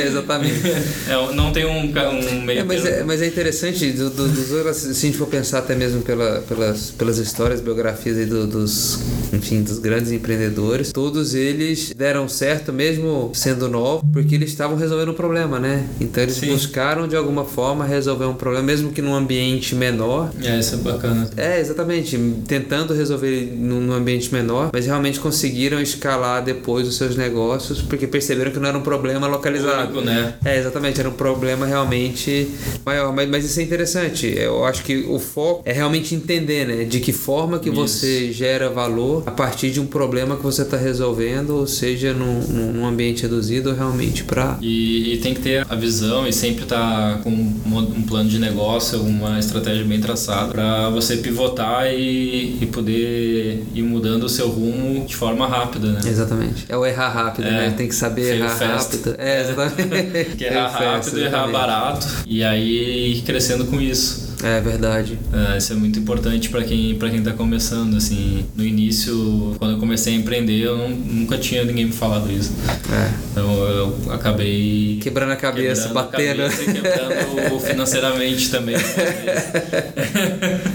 Exatamente. 0.05 0.61
É, 1.07 1.33
não 1.33 1.51
tem 1.51 1.65
um, 1.65 1.91
um 1.91 2.41
meio. 2.41 2.59
É, 2.59 2.63
mas, 2.63 2.85
é, 2.85 3.03
mas 3.03 3.21
é 3.21 3.27
interessante, 3.27 3.91
do, 3.91 4.09
do, 4.09 4.27
dos, 4.27 4.77
se 4.77 4.89
a 4.89 4.93
gente 4.93 5.17
for 5.17 5.27
pensar 5.27 5.59
até 5.59 5.75
mesmo 5.75 6.01
pela, 6.01 6.41
pelas, 6.41 6.91
pelas 6.91 7.17
histórias, 7.17 7.61
biografias 7.61 8.17
aí 8.17 8.25
do, 8.25 8.47
dos, 8.47 8.99
enfim, 9.33 9.61
dos 9.61 9.79
grandes 9.79 10.11
empreendedores, 10.11 10.91
todos 10.91 11.33
eles 11.33 11.93
deram 11.95 12.27
certo 12.27 12.71
mesmo 12.73 13.31
sendo 13.33 13.67
novos, 13.67 14.03
porque 14.11 14.35
eles 14.35 14.49
estavam 14.49 14.77
resolvendo 14.77 15.09
um 15.09 15.15
problema, 15.15 15.59
né? 15.59 15.87
Então 15.99 16.23
eles 16.23 16.35
Sim. 16.35 16.51
buscaram 16.51 17.07
de 17.07 17.15
alguma 17.15 17.45
forma 17.45 17.85
resolver 17.85 18.25
um 18.25 18.33
problema, 18.33 18.65
mesmo 18.65 18.91
que 18.91 19.01
num 19.01 19.13
ambiente 19.13 19.75
menor. 19.75 20.31
É, 20.47 20.59
isso 20.59 20.75
é 20.75 20.77
bacana. 20.77 21.29
É, 21.37 21.59
exatamente. 21.59 22.17
Tentando 22.47 22.93
resolver 22.93 23.53
num, 23.55 23.91
ambiente 23.91 24.31
menor, 24.33 24.69
mas 24.73 24.85
realmente 24.85 25.19
conseguiram 25.19 25.81
escalar 25.81 26.43
depois 26.43 26.87
os 26.87 26.95
seus 26.95 27.15
negócios, 27.15 27.81
porque 27.81 28.07
perceberam 28.07 28.51
que 28.51 28.59
não 28.59 28.69
era 28.69 28.77
um 28.77 28.81
problema 28.81 29.27
localizado 29.27 29.91
único, 29.91 30.01
né? 30.01 30.35
É, 30.43 30.57
exatamente, 30.57 30.99
era 30.99 31.09
um 31.09 31.13
problema 31.13 31.65
realmente 31.65 32.47
maior. 32.85 33.13
Mas, 33.13 33.29
mas 33.29 33.45
isso 33.45 33.59
é 33.59 33.63
interessante. 33.63 34.27
Eu 34.27 34.65
acho 34.65 34.83
que 34.83 35.05
o 35.07 35.19
foco 35.19 35.61
é 35.65 35.71
realmente 35.71 36.15
entender, 36.15 36.65
né? 36.65 36.83
De 36.85 36.99
que 36.99 37.11
forma 37.11 37.59
que 37.59 37.69
isso. 37.69 37.77
você 37.77 38.31
gera 38.31 38.69
valor 38.69 39.23
a 39.25 39.31
partir 39.31 39.71
de 39.71 39.79
um 39.79 39.85
problema 39.85 40.35
que 40.35 40.43
você 40.43 40.61
está 40.61 40.77
resolvendo, 40.77 41.51
ou 41.51 41.67
seja, 41.67 42.13
num, 42.13 42.41
num 42.73 42.85
ambiente 42.85 43.23
reduzido 43.23 43.69
ou 43.69 43.75
realmente 43.75 44.23
para. 44.23 44.57
E, 44.61 45.13
e, 45.13 45.17
tem 45.17 45.33
que 45.33 45.41
ter 45.41 45.65
a 45.69 45.75
visão 45.75 46.27
e 46.27 46.33
sempre 46.33 46.63
estar 46.63 47.17
tá 47.17 47.21
com 47.23 47.29
um 47.29 48.03
plano 48.03 48.29
de 48.29 48.39
negócio, 48.39 49.01
uma 49.01 49.39
estratégia 49.39 49.83
bem 49.83 49.99
traçada 49.99 50.30
para 50.51 50.89
você 50.89 51.17
pivotar 51.17 51.87
e, 51.87 52.57
e 52.61 52.65
poder 52.67 53.63
ir 53.73 53.83
mudando 53.83 54.23
o 54.23 54.29
seu 54.29 54.49
rumo 54.49 55.05
de 55.05 55.15
forma 55.15 55.47
rápida, 55.47 55.91
né? 55.91 56.01
Exatamente. 56.05 56.65
É 56.67 56.77
o 56.77 56.85
errar 56.85 57.09
rápido, 57.09 57.47
é, 57.47 57.51
né? 57.51 57.73
Tem 57.75 57.87
que 57.87 57.95
saber 57.95 58.37
errar 58.37 58.55
rápido. 58.55 59.15
É, 59.21 59.41
exatamente. 59.41 60.35
que 60.37 60.43
errar 60.43 60.67
rápido, 60.67 61.19
errar 61.19 61.47
barato. 61.47 62.07
E 62.25 62.43
aí 62.43 63.13
ir 63.13 63.21
crescendo 63.21 63.65
com 63.65 63.79
isso. 63.79 64.30
É 64.43 64.59
verdade. 64.59 65.17
É, 65.31 65.57
isso 65.57 65.73
é 65.73 65.75
muito 65.75 65.99
importante 65.99 66.49
para 66.49 66.63
quem 66.63 66.95
para 66.95 67.09
quem 67.09 67.21
tá 67.21 67.31
começando 67.31 67.95
assim. 67.95 68.45
No 68.55 68.65
início, 68.65 69.55
quando 69.59 69.73
eu 69.73 69.79
comecei 69.79 70.13
a 70.13 70.17
empreender, 70.17 70.61
eu 70.61 70.77
não, 70.77 70.89
nunca 70.89 71.37
tinha 71.37 71.63
ninguém 71.63 71.85
me 71.85 71.91
falado 71.91 72.31
isso. 72.31 72.53
É. 72.91 73.11
Então 73.31 73.53
eu 73.67 73.95
acabei 74.11 74.99
quebrando 75.01 75.31
a 75.31 75.35
cabeça, 75.35 75.87
quebrando 75.87 76.11
batendo, 76.11 76.41
a 76.41 76.49
cabeça, 76.49 76.73
quebrando 76.73 77.59
financeiramente 77.59 78.49
também. 78.49 78.75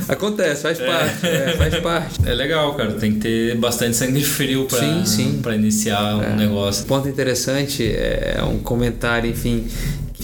Acontece, 0.08 0.62
faz 0.62 0.80
é. 0.80 0.86
parte, 0.86 1.26
é, 1.26 1.56
faz 1.56 1.74
parte. 1.80 2.20
É 2.24 2.34
legal, 2.34 2.74
cara. 2.74 2.92
Tem 2.92 3.12
que 3.12 3.20
ter 3.20 3.56
bastante 3.56 3.96
sangue 3.96 4.22
frio 4.22 4.66
para 4.66 4.78
sim, 4.78 5.04
sim. 5.04 5.40
para 5.42 5.54
iniciar 5.54 6.16
um 6.16 6.22
é. 6.22 6.36
negócio. 6.36 6.86
Ponto 6.86 7.08
interessante 7.08 7.84
é 7.84 8.40
um 8.42 8.58
comentário, 8.58 9.30
enfim, 9.30 9.66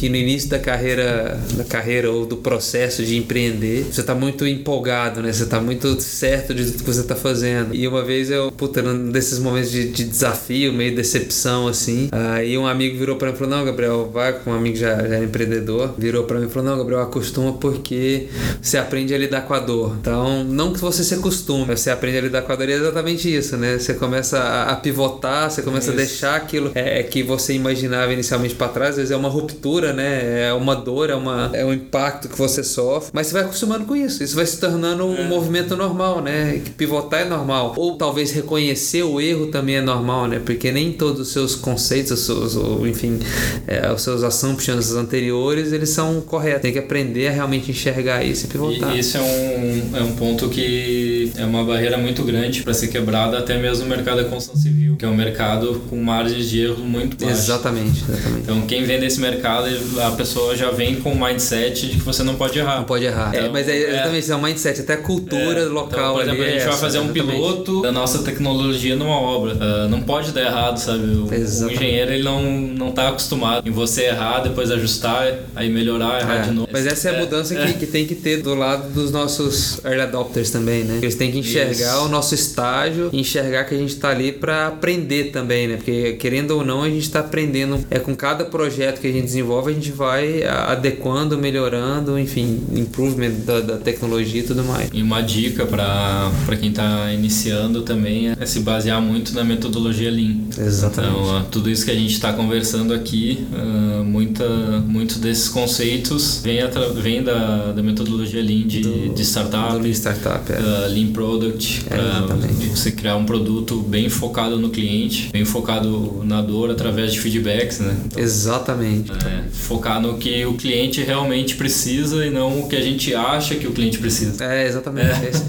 que 0.03 0.09
no 0.09 0.17
início 0.17 0.49
da 0.49 0.59
carreira, 0.59 1.39
da 1.55 1.63
carreira 1.63 2.11
ou 2.11 2.27
do 2.27 2.37
processo 2.37 3.05
de 3.05 3.17
empreender, 3.17 3.85
você 3.85 4.03
tá 4.03 4.17
muito 4.17 4.45
empolgado, 4.45 5.23
né? 5.23 5.33
Você 5.33 5.47
tá 5.47 5.61
muito 5.61 6.01
certo 6.01 6.53
de 6.53 6.65
tudo 6.65 6.79
que 6.79 6.93
você 6.93 7.05
tá 7.05 7.15
fazendo. 7.15 7.73
E 7.73 7.87
uma 7.87 8.03
vez 8.03 8.29
eu, 8.29 8.51
puta, 8.51 8.83
num 8.83 9.13
desses 9.13 9.39
momentos 9.39 9.71
de, 9.71 9.93
de 9.93 10.03
desafio, 10.03 10.73
meio 10.73 10.93
decepção, 10.97 11.69
assim, 11.69 12.09
aí 12.11 12.59
um 12.59 12.67
amigo 12.67 12.99
virou 12.99 13.15
pra 13.15 13.29
mim 13.29 13.35
e 13.37 13.39
falou: 13.39 13.57
Não, 13.57 13.65
Gabriel, 13.65 14.11
vai 14.13 14.33
com 14.33 14.51
um 14.51 14.55
amigo 14.55 14.77
já, 14.77 15.07
já 15.07 15.19
é 15.19 15.23
empreendedor, 15.23 15.95
virou 15.97 16.25
pra 16.25 16.41
mim 16.41 16.47
e 16.47 16.51
falou: 16.51 16.71
Não, 16.71 16.79
Gabriel, 16.79 17.03
acostuma 17.03 17.53
porque 17.53 18.27
você 18.61 18.79
aprende 18.79 19.15
a 19.15 19.19
lidar 19.19 19.43
com 19.43 19.55
a 19.55 19.61
dor. 19.61 19.97
Então, 20.01 20.43
não 20.43 20.73
que 20.73 20.81
você 20.81 21.05
se 21.05 21.15
acostume, 21.15 21.77
você 21.77 21.91
aprende 21.91 22.19
a 22.19 22.23
lidar 22.23 22.43
com 22.43 22.51
a 22.51 22.57
dor 22.57 22.69
e 22.69 22.73
é 22.73 22.75
exatamente 22.75 23.33
isso, 23.33 23.57
né? 23.57 23.79
Você 23.79 23.95
começa 23.95 24.41
a, 24.41 24.73
a 24.73 24.75
pivotar, 24.75 25.49
você 25.49 25.63
começa 25.63 25.93
isso. 25.93 26.01
a 26.01 26.05
deixar 26.05 26.35
aquilo 26.35 26.73
é, 26.75 27.05
que 27.05 27.23
você 27.23 27.55
imaginava 27.55 28.13
inicialmente 28.13 28.57
para 28.57 28.67
trás, 28.67 28.91
às 28.91 28.97
vezes 28.97 29.13
é 29.13 29.17
uma 29.17 29.29
ruptura, 29.29 29.92
né? 29.93 30.49
É 30.49 30.53
uma 30.53 30.75
dor, 30.75 31.11
é, 31.11 31.15
uma, 31.15 31.51
é 31.53 31.65
um 31.65 31.73
impacto 31.73 32.29
que 32.29 32.37
você 32.37 32.63
sofre, 32.63 33.11
mas 33.13 33.27
você 33.27 33.35
vai 33.35 33.43
acostumando 33.43 33.85
com 33.85 33.95
isso. 33.95 34.23
Isso 34.23 34.35
vai 34.35 34.47
se 34.47 34.59
tornando 34.59 35.07
um 35.07 35.17
é. 35.17 35.29
movimento 35.29 35.77
normal, 35.77 36.21
né? 36.21 36.61
Que 36.65 36.71
pivotar 36.71 37.21
é 37.21 37.25
normal. 37.25 37.75
Ou 37.77 37.97
talvez 37.97 38.31
reconhecer 38.31 39.03
o 39.03 39.21
erro 39.21 39.49
também 39.49 39.77
é 39.77 39.81
normal, 39.81 40.27
né? 40.27 40.41
Porque 40.45 40.73
nem 40.73 40.93
todos 40.93 41.21
os 41.21 41.33
seus 41.33 41.55
conceitos, 41.55 42.13
os 42.13 42.21
seus, 42.21 42.57
ou, 42.57 42.87
enfim, 42.87 43.19
é, 43.67 43.91
os 43.93 44.03
seus 44.03 44.23
assumptions 44.23 44.93
anteriores, 44.93 45.73
eles 45.73 45.91
são 45.91 46.21
corretos. 46.21 46.63
Tem 46.63 46.73
que 46.73 46.79
aprender 46.79 47.29
a 47.29 47.31
realmente 47.31 47.71
enxergar 47.71 48.25
isso 48.25 48.47
e 48.47 48.49
pivotar. 48.49 48.95
E 48.95 49.01
isso 49.01 49.17
é 49.17 49.21
um, 49.21 49.97
é 49.97 50.03
um 50.03 50.13
ponto 50.13 50.49
que 50.49 51.31
é 51.37 51.45
uma 51.45 51.65
barreira 51.65 51.99
muito 51.99 52.23
grande 52.23 52.63
para 52.63 52.75
ser 52.75 52.89
quebrada 52.89 53.39
até 53.39 53.59
mesmo 53.59 53.85
no 53.85 53.91
mercado 53.91 54.23
da 54.23 54.29
construção 54.29 54.61
civil, 54.61 54.97
que 54.97 55.05
é 55.05 55.09
um 55.09 55.15
mercado 55.15 55.83
com 55.89 55.97
margens 55.97 56.49
de 56.49 56.61
erro 56.61 56.85
muito 56.85 57.17
baixas. 57.17 57.45
Exatamente, 57.45 58.03
exatamente. 58.09 58.43
Então 58.43 58.63
quem 58.63 58.85
vem 58.85 59.01
desse 59.01 59.21
mercado, 59.21 59.69
a 60.03 60.11
pessoa 60.13 60.57
já 60.57 60.71
vem 60.71 60.97
com 60.97 61.13
o 61.13 61.21
mindset 61.21 61.89
de 61.89 61.97
que 61.97 62.03
você 62.03 62.23
não 62.23 62.35
pode 62.35 62.59
errar. 62.59 62.77
Não 62.77 62.85
pode 62.85 63.05
errar. 63.05 63.31
Então, 63.35 63.47
é, 63.47 63.49
mas 63.49 63.69
é 63.69 63.77
exatamente 63.77 64.31
é, 64.31 64.33
é 64.33 64.37
um 64.37 64.43
mindset, 64.43 64.81
até 64.81 64.95
a 64.95 64.97
cultura 64.99 65.61
é, 65.61 65.65
local. 65.65 66.13
Então, 66.13 66.15
por 66.15 66.23
exemplo, 66.23 66.43
a 66.43 66.49
gente 66.49 66.63
é 66.63 66.67
vai 66.67 66.77
fazer 66.77 66.99
um 66.99 67.05
exatamente. 67.05 67.33
piloto 67.33 67.83
da 67.83 67.93
nossa 67.93 68.23
tecnologia 68.23 68.97
numa 68.97 69.21
obra. 69.21 69.55
Uh, 69.55 69.89
não 69.89 70.03
pode 70.03 70.33
dar 70.33 70.43
errado, 70.43 70.79
sabe? 70.79 71.05
O, 71.05 71.27
o, 71.27 71.71
engenheiro 71.71 72.13
ele 72.13 72.23
não, 72.23 72.43
não 72.43 72.93
tá 72.93 73.09
acostumado 73.09 73.67
em 73.67 73.73
você 73.73 74.07
errar, 74.07 74.41
depois 74.41 74.71
ajustar, 74.71 75.39
aí 75.55 75.71
melhorar, 75.71 76.21
errar 76.21 76.37
é. 76.37 76.43
de 76.43 76.51
novo. 76.51 76.69
Mas 76.71 76.87
essa 76.87 77.11
é 77.11 77.17
a 77.17 77.21
mudança 77.21 77.55
que, 77.55 77.73
que 77.75 77.87
tem 77.87 78.07
que 78.07 78.15
ter 78.15 78.43
do 78.43 78.55
lado 78.55 78.91
dos 78.93 79.11
nossos 79.11 79.83
early 79.85 80.01
adopters 80.01 80.51
também, 80.51 80.85
né? 80.85 80.99
Eles 81.01 81.15
têm 81.15 81.31
que 81.31 81.39
enxergar 81.39 81.97
Isso. 81.97 82.07
o 82.07 82.09
nosso 82.09 82.35
estágio 82.35 83.11
enxergar 83.13 83.65
que 83.65 83.75
a 83.75 83.79
gente 83.79 83.97
tá 83.97 84.11
ali 84.11 84.33
para 84.33 84.67
aprender 84.67 85.31
também, 85.31 85.69
né? 85.69 85.77
Porque 85.77 86.15
querendo 86.15 86.53
ou 86.53 86.65
não, 86.65 86.83
a 86.83 86.89
gente 86.89 87.03
está 87.03 87.21
aprendendo. 87.21 87.85
É 87.91 87.99
com 87.99 88.15
cada 88.15 88.45
projeto 88.45 89.01
que 89.01 89.07
a 89.07 89.13
gente 89.13 89.25
desenvolve, 89.25 89.72
a 89.73 89.75
gente 89.75 89.93
vai 89.93 90.45
adequando, 90.45 91.37
melhorando, 91.39 92.19
enfim, 92.19 92.61
improvement 92.75 93.33
da, 93.45 93.61
da 93.61 93.77
tecnologia 93.77 94.41
e 94.41 94.45
tudo 94.45 94.65
mais. 94.65 94.91
E 94.93 95.03
uma 95.03 95.21
dica 95.21 95.67
para 95.67 96.57
quem 96.61 96.71
está 96.71 97.13
iniciando 97.13 97.83
também 97.83 98.29
é 98.29 98.47
se 98.47 98.61
basear 98.61 99.01
muito 99.01 99.35
na 99.35 99.45
metodologia 99.45 100.11
Lean. 100.11 100.37
Exatamente. 100.57 101.15
Então, 101.15 101.47
tudo 101.51 101.71
isso 101.71 101.85
que 101.85 101.91
a 101.91 101.95
gente 101.95 102.13
está 102.13 102.33
conversando 102.33 102.93
aqui, 102.93 103.47
uh, 103.53 104.05
muita, 104.05 104.47
muitos 104.87 105.17
desses 105.17 105.49
conceitos 105.49 106.41
vem, 106.43 106.59
vem 107.01 107.23
da, 107.23 107.73
da 107.73 107.83
metodologia 107.83 108.43
Lean 108.43 108.67
de, 108.67 108.81
do, 108.81 109.15
de 109.15 109.23
startup. 109.23 109.77
Lean 109.77 109.93
Startup, 109.93 110.53
é. 110.53 110.57
Uh, 110.57 110.93
Lean 110.93 111.13
Product. 111.13 111.87
É, 111.91 112.69
você 112.69 112.91
criar 112.91 113.17
um 113.17 113.25
produto 113.25 113.77
bem 113.77 114.09
focado 114.09 114.59
no 114.59 114.71
cliente, 114.71 115.31
bem 115.33 115.45
focado 115.45 116.23
na 116.25 116.43
dor 116.43 116.71
através 116.71 117.13
de 117.13 117.21
feedbacks, 117.21 117.81
né? 117.81 117.97
Então, 118.07 118.23
exatamente. 118.23 119.13
É, 119.13 119.45
focar 119.53 120.01
no 120.01 120.19
que 120.19 120.45
o 120.45 120.55
cliente 120.55 121.03
realmente 121.03 121.57
precisa 121.57 122.25
e 122.27 122.31
não 122.31 122.61
o 122.61 122.69
que 122.69 122.77
a 122.77 122.81
gente 122.81 123.15
acha 123.15 123.55
que 123.55 123.67
o 123.67 123.73
cliente 123.73 123.99
precisa. 123.99 124.45
É, 124.45 124.67
exatamente. 124.67 125.25
É. 125.25 125.29
Esse, 125.29 125.43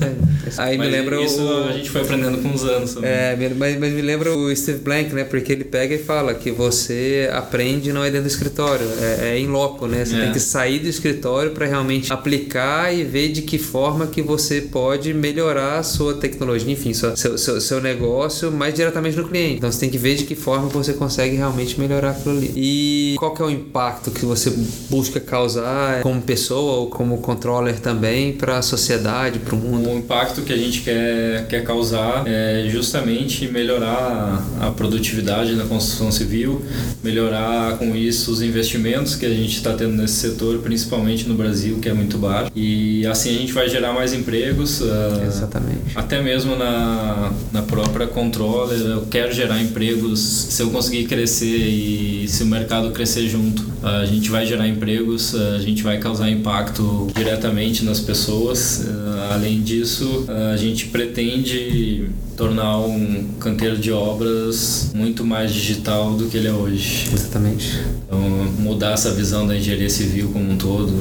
esse. 0.47 0.61
Aí 0.61 0.77
mas 0.77 0.87
me 0.87 0.93
lembra 0.95 1.21
isso 1.21 1.41
o... 1.41 1.67
a 1.67 1.71
gente 1.71 1.89
foi 1.89 2.01
aprendendo 2.01 2.41
com 2.41 2.53
os 2.53 2.63
anos 2.63 2.93
também. 2.93 3.09
É, 3.09 3.35
mas, 3.55 3.79
mas 3.79 3.93
me 3.93 4.01
lembra 4.01 4.35
o 4.35 4.55
Steve 4.55 4.79
Blank, 4.79 5.13
né? 5.13 5.23
Porque 5.23 5.51
ele 5.51 5.63
pega 5.63 5.95
e 5.95 5.97
fala 5.97 6.33
que 6.33 6.51
você 6.51 7.29
aprende 7.31 7.91
não 7.93 8.03
é 8.03 8.11
dentro 8.11 8.27
do 8.27 8.31
escritório, 8.31 8.85
é, 9.01 9.31
é 9.31 9.39
em 9.39 9.47
loco, 9.47 9.87
né? 9.87 10.05
Você 10.05 10.15
é. 10.15 10.21
tem 10.21 10.31
que 10.31 10.39
sair 10.39 10.79
do 10.79 10.87
escritório 10.87 11.51
para 11.51 11.65
realmente 11.65 12.11
aplicar 12.11 12.93
e 12.93 13.03
ver 13.03 13.29
de 13.29 13.41
que 13.41 13.57
forma 13.57 14.07
que 14.07 14.21
você 14.21 14.61
pode 14.61 15.13
melhorar 15.13 15.79
a 15.79 15.83
sua 15.83 16.15
tecnologia, 16.15 16.71
enfim, 16.71 16.93
seu, 16.93 17.15
seu, 17.15 17.37
seu, 17.37 17.61
seu 17.61 17.81
negócio 17.81 18.51
mais 18.51 18.73
diretamente 18.73 19.17
no 19.17 19.27
cliente. 19.27 19.55
Então 19.55 19.71
você 19.71 19.79
tem 19.79 19.89
que 19.89 19.97
ver 19.97 20.15
de 20.15 20.25
que 20.25 20.35
forma 20.35 20.67
você 20.67 20.93
consegue 20.93 21.35
realmente 21.35 21.79
melhorar 21.79 22.11
aquilo 22.11 22.37
ali. 22.37 22.51
E 22.55 23.15
qual 23.17 23.33
que 23.33 23.41
é 23.41 23.45
o 23.45 23.49
impacto 23.49 23.92
que 24.11 24.25
você 24.25 24.53
busca 24.89 25.19
causar 25.19 26.01
como 26.01 26.21
pessoa 26.21 26.79
ou 26.79 26.89
como 26.89 27.17
controller 27.19 27.79
também 27.79 28.33
para 28.33 28.57
a 28.57 28.61
sociedade, 28.61 29.39
para 29.39 29.55
o 29.55 29.57
mundo? 29.57 29.89
O 29.89 29.97
impacto 29.97 30.41
que 30.41 30.53
a 30.53 30.57
gente 30.57 30.81
quer, 30.81 31.47
quer 31.47 31.63
causar 31.63 32.23
é 32.25 32.67
justamente 32.69 33.47
melhorar 33.47 34.43
a 34.61 34.71
produtividade 34.71 35.53
na 35.55 35.65
construção 35.65 36.11
civil, 36.11 36.61
melhorar 37.03 37.77
com 37.77 37.95
isso 37.95 38.31
os 38.31 38.41
investimentos 38.41 39.15
que 39.15 39.25
a 39.25 39.29
gente 39.29 39.57
está 39.57 39.73
tendo 39.73 39.95
nesse 39.95 40.15
setor, 40.15 40.59
principalmente 40.59 41.27
no 41.27 41.35
Brasil, 41.35 41.79
que 41.79 41.89
é 41.89 41.93
muito 41.93 42.17
baixo. 42.17 42.51
E 42.55 43.05
assim 43.07 43.35
a 43.35 43.39
gente 43.39 43.53
vai 43.53 43.69
gerar 43.69 43.93
mais 43.93 44.13
empregos. 44.13 44.81
Uh, 44.81 45.25
Exatamente. 45.25 45.95
Até 45.95 46.21
mesmo 46.21 46.55
na, 46.55 47.31
na 47.51 47.61
própria 47.61 48.07
controller, 48.07 48.79
eu 48.79 49.05
quero 49.09 49.33
gerar 49.33 49.61
empregos. 49.61 50.19
Se 50.19 50.61
eu 50.61 50.69
conseguir 50.69 51.05
crescer 51.05 51.45
e 51.45 52.27
se 52.27 52.43
o 52.43 52.45
mercado 52.45 52.91
crescer 52.91 53.27
junto, 53.27 53.63
a 53.83 54.05
gente 54.05 54.29
vai 54.29 54.45
gerar 54.45 54.67
empregos, 54.67 55.35
a 55.35 55.59
gente 55.59 55.83
vai 55.83 55.97
causar 55.97 56.29
impacto 56.29 57.07
diretamente 57.13 57.83
nas 57.83 57.99
pessoas. 57.99 58.87
Além 59.31 59.61
disso, 59.61 60.25
a 60.53 60.55
gente 60.55 60.87
pretende 60.87 62.09
tornar 62.35 62.79
um 62.79 63.25
canteiro 63.39 63.77
de 63.77 63.91
obras 63.91 64.91
muito 64.93 65.23
mais 65.25 65.51
digital 65.51 66.13
do 66.13 66.27
que 66.27 66.37
ele 66.37 66.47
é 66.47 66.51
hoje. 66.51 67.09
Exatamente. 67.13 67.79
Então, 68.05 68.19
mudar 68.59 68.93
essa 68.93 69.11
visão 69.11 69.47
da 69.47 69.55
engenharia 69.55 69.89
civil 69.89 70.29
como 70.31 70.51
um 70.51 70.57
todo, 70.57 70.93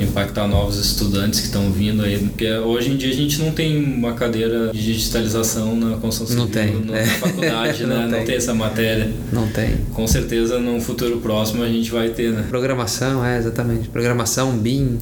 impactar 0.00 0.46
novos 0.46 0.78
estudantes 0.78 1.40
que 1.40 1.46
estão 1.46 1.70
vindo 1.70 2.02
aí, 2.02 2.18
porque 2.18 2.50
hoje 2.52 2.90
em 2.90 2.96
dia 2.96 3.10
a 3.10 3.14
gente 3.14 3.40
não 3.40 3.50
tem 3.50 3.82
uma 3.82 4.12
cadeira 4.12 4.70
de 4.72 4.82
digitalização 4.82 5.76
na 5.76 5.96
construção 5.96 6.26
civil 6.26 6.44
não 6.44 6.50
tem. 6.50 6.84
na 6.84 6.98
é. 6.98 7.06
faculdade, 7.18 7.84
né? 7.84 7.94
não, 7.94 8.02
tem. 8.02 8.18
não 8.18 8.26
tem 8.26 8.36
essa 8.36 8.54
matéria. 8.54 9.10
Não 9.32 9.48
tem. 9.48 9.76
Com 9.92 10.06
certeza 10.06 10.58
no 10.58 10.80
futuro 10.80 11.18
próximo 11.18 11.62
a 11.62 11.68
gente 11.68 11.90
vai 11.90 12.10
ter, 12.10 12.32
né? 12.32 12.44
Programação, 12.48 13.24
é, 13.24 13.38
exatamente. 13.38 13.88
Programação, 13.88 14.56
BIM. 14.56 14.98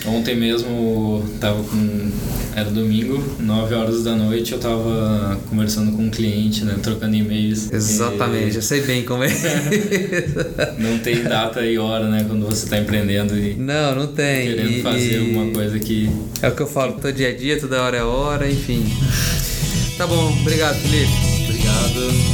Ontem 0.06 0.36
mesmo 0.36 1.24
tava 1.40 1.62
com 1.62 2.10
era 2.54 2.70
domingo, 2.70 3.22
9 3.40 3.74
horas 3.74 4.04
da 4.04 4.14
noite, 4.14 4.52
eu 4.52 4.58
tava 4.58 5.40
conversando 5.48 5.92
com 5.92 6.02
um 6.02 6.10
cliente, 6.10 6.64
né? 6.64 6.76
Trocando 6.82 7.16
e-mails. 7.16 7.72
Exatamente, 7.72 8.52
e... 8.52 8.56
eu 8.56 8.62
sei 8.62 8.82
bem 8.82 9.04
como 9.04 9.24
é. 9.24 9.28
não 10.78 10.98
tem 10.98 11.22
data 11.22 11.64
e 11.64 11.78
hora, 11.78 12.08
né? 12.08 12.24
Quando 12.28 12.44
você 12.44 12.68
tá 12.68 12.78
empreendendo 12.78 13.38
e. 13.38 13.54
Não, 13.54 13.94
não 13.94 14.06
tem. 14.06 14.48
Querendo 14.48 14.70
e... 14.70 14.82
fazer 14.82 15.20
alguma 15.20 15.50
coisa 15.52 15.78
que. 15.78 16.10
É 16.42 16.48
o 16.48 16.54
que 16.54 16.62
eu 16.62 16.66
falo, 16.66 16.94
todo 16.94 17.12
dia 17.12 17.30
a 17.30 17.34
dia, 17.34 17.58
toda 17.58 17.80
hora 17.80 17.96
é 17.96 18.02
hora, 18.02 18.50
enfim. 18.50 18.84
Tá 19.96 20.06
bom, 20.06 20.36
obrigado, 20.40 20.76
Felipe. 20.76 21.12
Obrigado. 21.44 22.31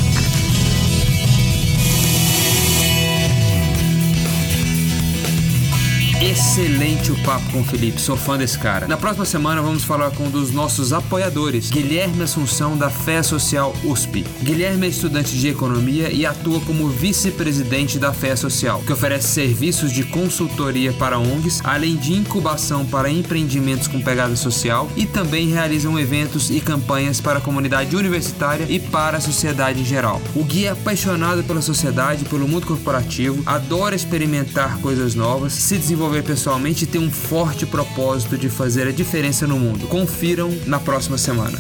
Excelente 6.21 7.13
o 7.13 7.23
papo 7.23 7.49
com 7.53 7.61
o 7.61 7.65
Felipe, 7.65 8.01
sou 8.01 8.17
fã 8.17 8.37
desse 8.37 8.59
cara. 8.59 8.89
Na 8.89 8.97
próxima 8.97 9.25
semana 9.25 9.63
vamos 9.63 9.85
falar 9.85 10.11
com 10.11 10.25
um 10.25 10.31
dos 10.31 10.51
nossos 10.51 10.93
apoiadores, 10.93 11.71
Guilherme 11.71 12.25
Assunção 12.25 12.77
da 12.77 12.91
Fé 12.91 13.23
Social 13.23 13.73
USP. 13.85 14.25
Guilherme 14.43 14.87
é 14.87 14.91
estudante 14.91 15.39
de 15.39 15.49
economia 15.49 16.11
e 16.11 16.27
atua 16.27 16.61
como 16.63 16.89
vice-presidente 16.89 18.01
da 18.01 18.13
Fé 18.13 18.35
Social, 18.35 18.83
que 18.85 18.93
oferece 18.93 19.29
serviços 19.29 19.93
de 19.93 20.03
consultoria 20.03 20.93
para 20.93 21.19
ONGs, 21.19 21.61
além 21.63 21.95
de 21.97 22.15
incubação 22.15 22.85
para 22.85 23.09
empreendimentos 23.09 23.87
com 23.87 24.01
pegada 24.01 24.35
social 24.35 24.91
e 24.97 25.07
também 25.07 25.49
realizam 25.51 25.99
eventos 25.99 26.51
e 26.51 26.61
campanhas 26.61 27.21
para 27.21 27.39
a 27.39 27.43
comunidade 27.43 27.95
universitária 27.95 28.67
e 28.69 28.81
para 28.81 29.19
a 29.19 29.21
sociedade 29.21 29.83
em 29.83 29.85
geral. 29.85 30.21
O 30.35 30.43
Gui 30.43 30.67
é 30.67 30.71
apaixonado 30.71 31.45
pela 31.45 31.63
sociedade, 31.63 32.25
pelo 32.25 32.49
mundo 32.49 32.67
corporativo, 32.67 33.41
adora 33.47 33.95
experimentar 33.95 34.79
coisas 34.79 35.15
novas, 35.15 35.53
se 35.53 35.79
desenvolver 36.09 36.23
pessoalmente 36.23 36.85
e 36.85 36.87
tem 36.87 37.01
um 37.01 37.11
forte 37.11 37.67
propósito 37.67 38.37
de 38.37 38.49
fazer 38.49 38.89
a 38.89 38.93
diferença 38.93 39.47
no 39.47 39.59
mundo. 39.59 39.87
Confiram 39.87 40.51
na 40.67 40.81
próxima 40.81 41.19
semana. 41.19 41.59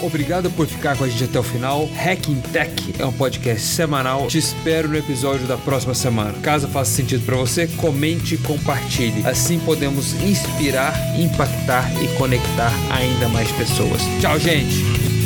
Obrigado 0.00 0.48
por 0.50 0.66
ficar 0.66 0.96
com 0.96 1.04
a 1.04 1.08
gente 1.08 1.24
até 1.24 1.38
o 1.38 1.42
final. 1.42 1.88
Hacking 1.92 2.40
Tech 2.52 2.94
é 2.98 3.04
um 3.04 3.12
podcast 3.12 3.66
semanal. 3.66 4.28
Te 4.28 4.38
espero 4.38 4.88
no 4.88 4.96
episódio 4.96 5.46
da 5.46 5.56
próxima 5.56 5.94
semana. 5.94 6.34
Caso 6.40 6.68
faça 6.68 6.92
sentido 6.92 7.24
para 7.26 7.36
você, 7.36 7.66
comente 7.66 8.36
e 8.36 8.38
compartilhe. 8.38 9.26
Assim 9.26 9.58
podemos 9.58 10.14
inspirar, 10.22 10.94
impactar 11.18 11.90
e 12.02 12.08
conectar 12.16 12.72
ainda 12.90 13.28
mais 13.28 13.50
pessoas. 13.52 14.00
Tchau, 14.20 14.38
gente! 14.38 15.17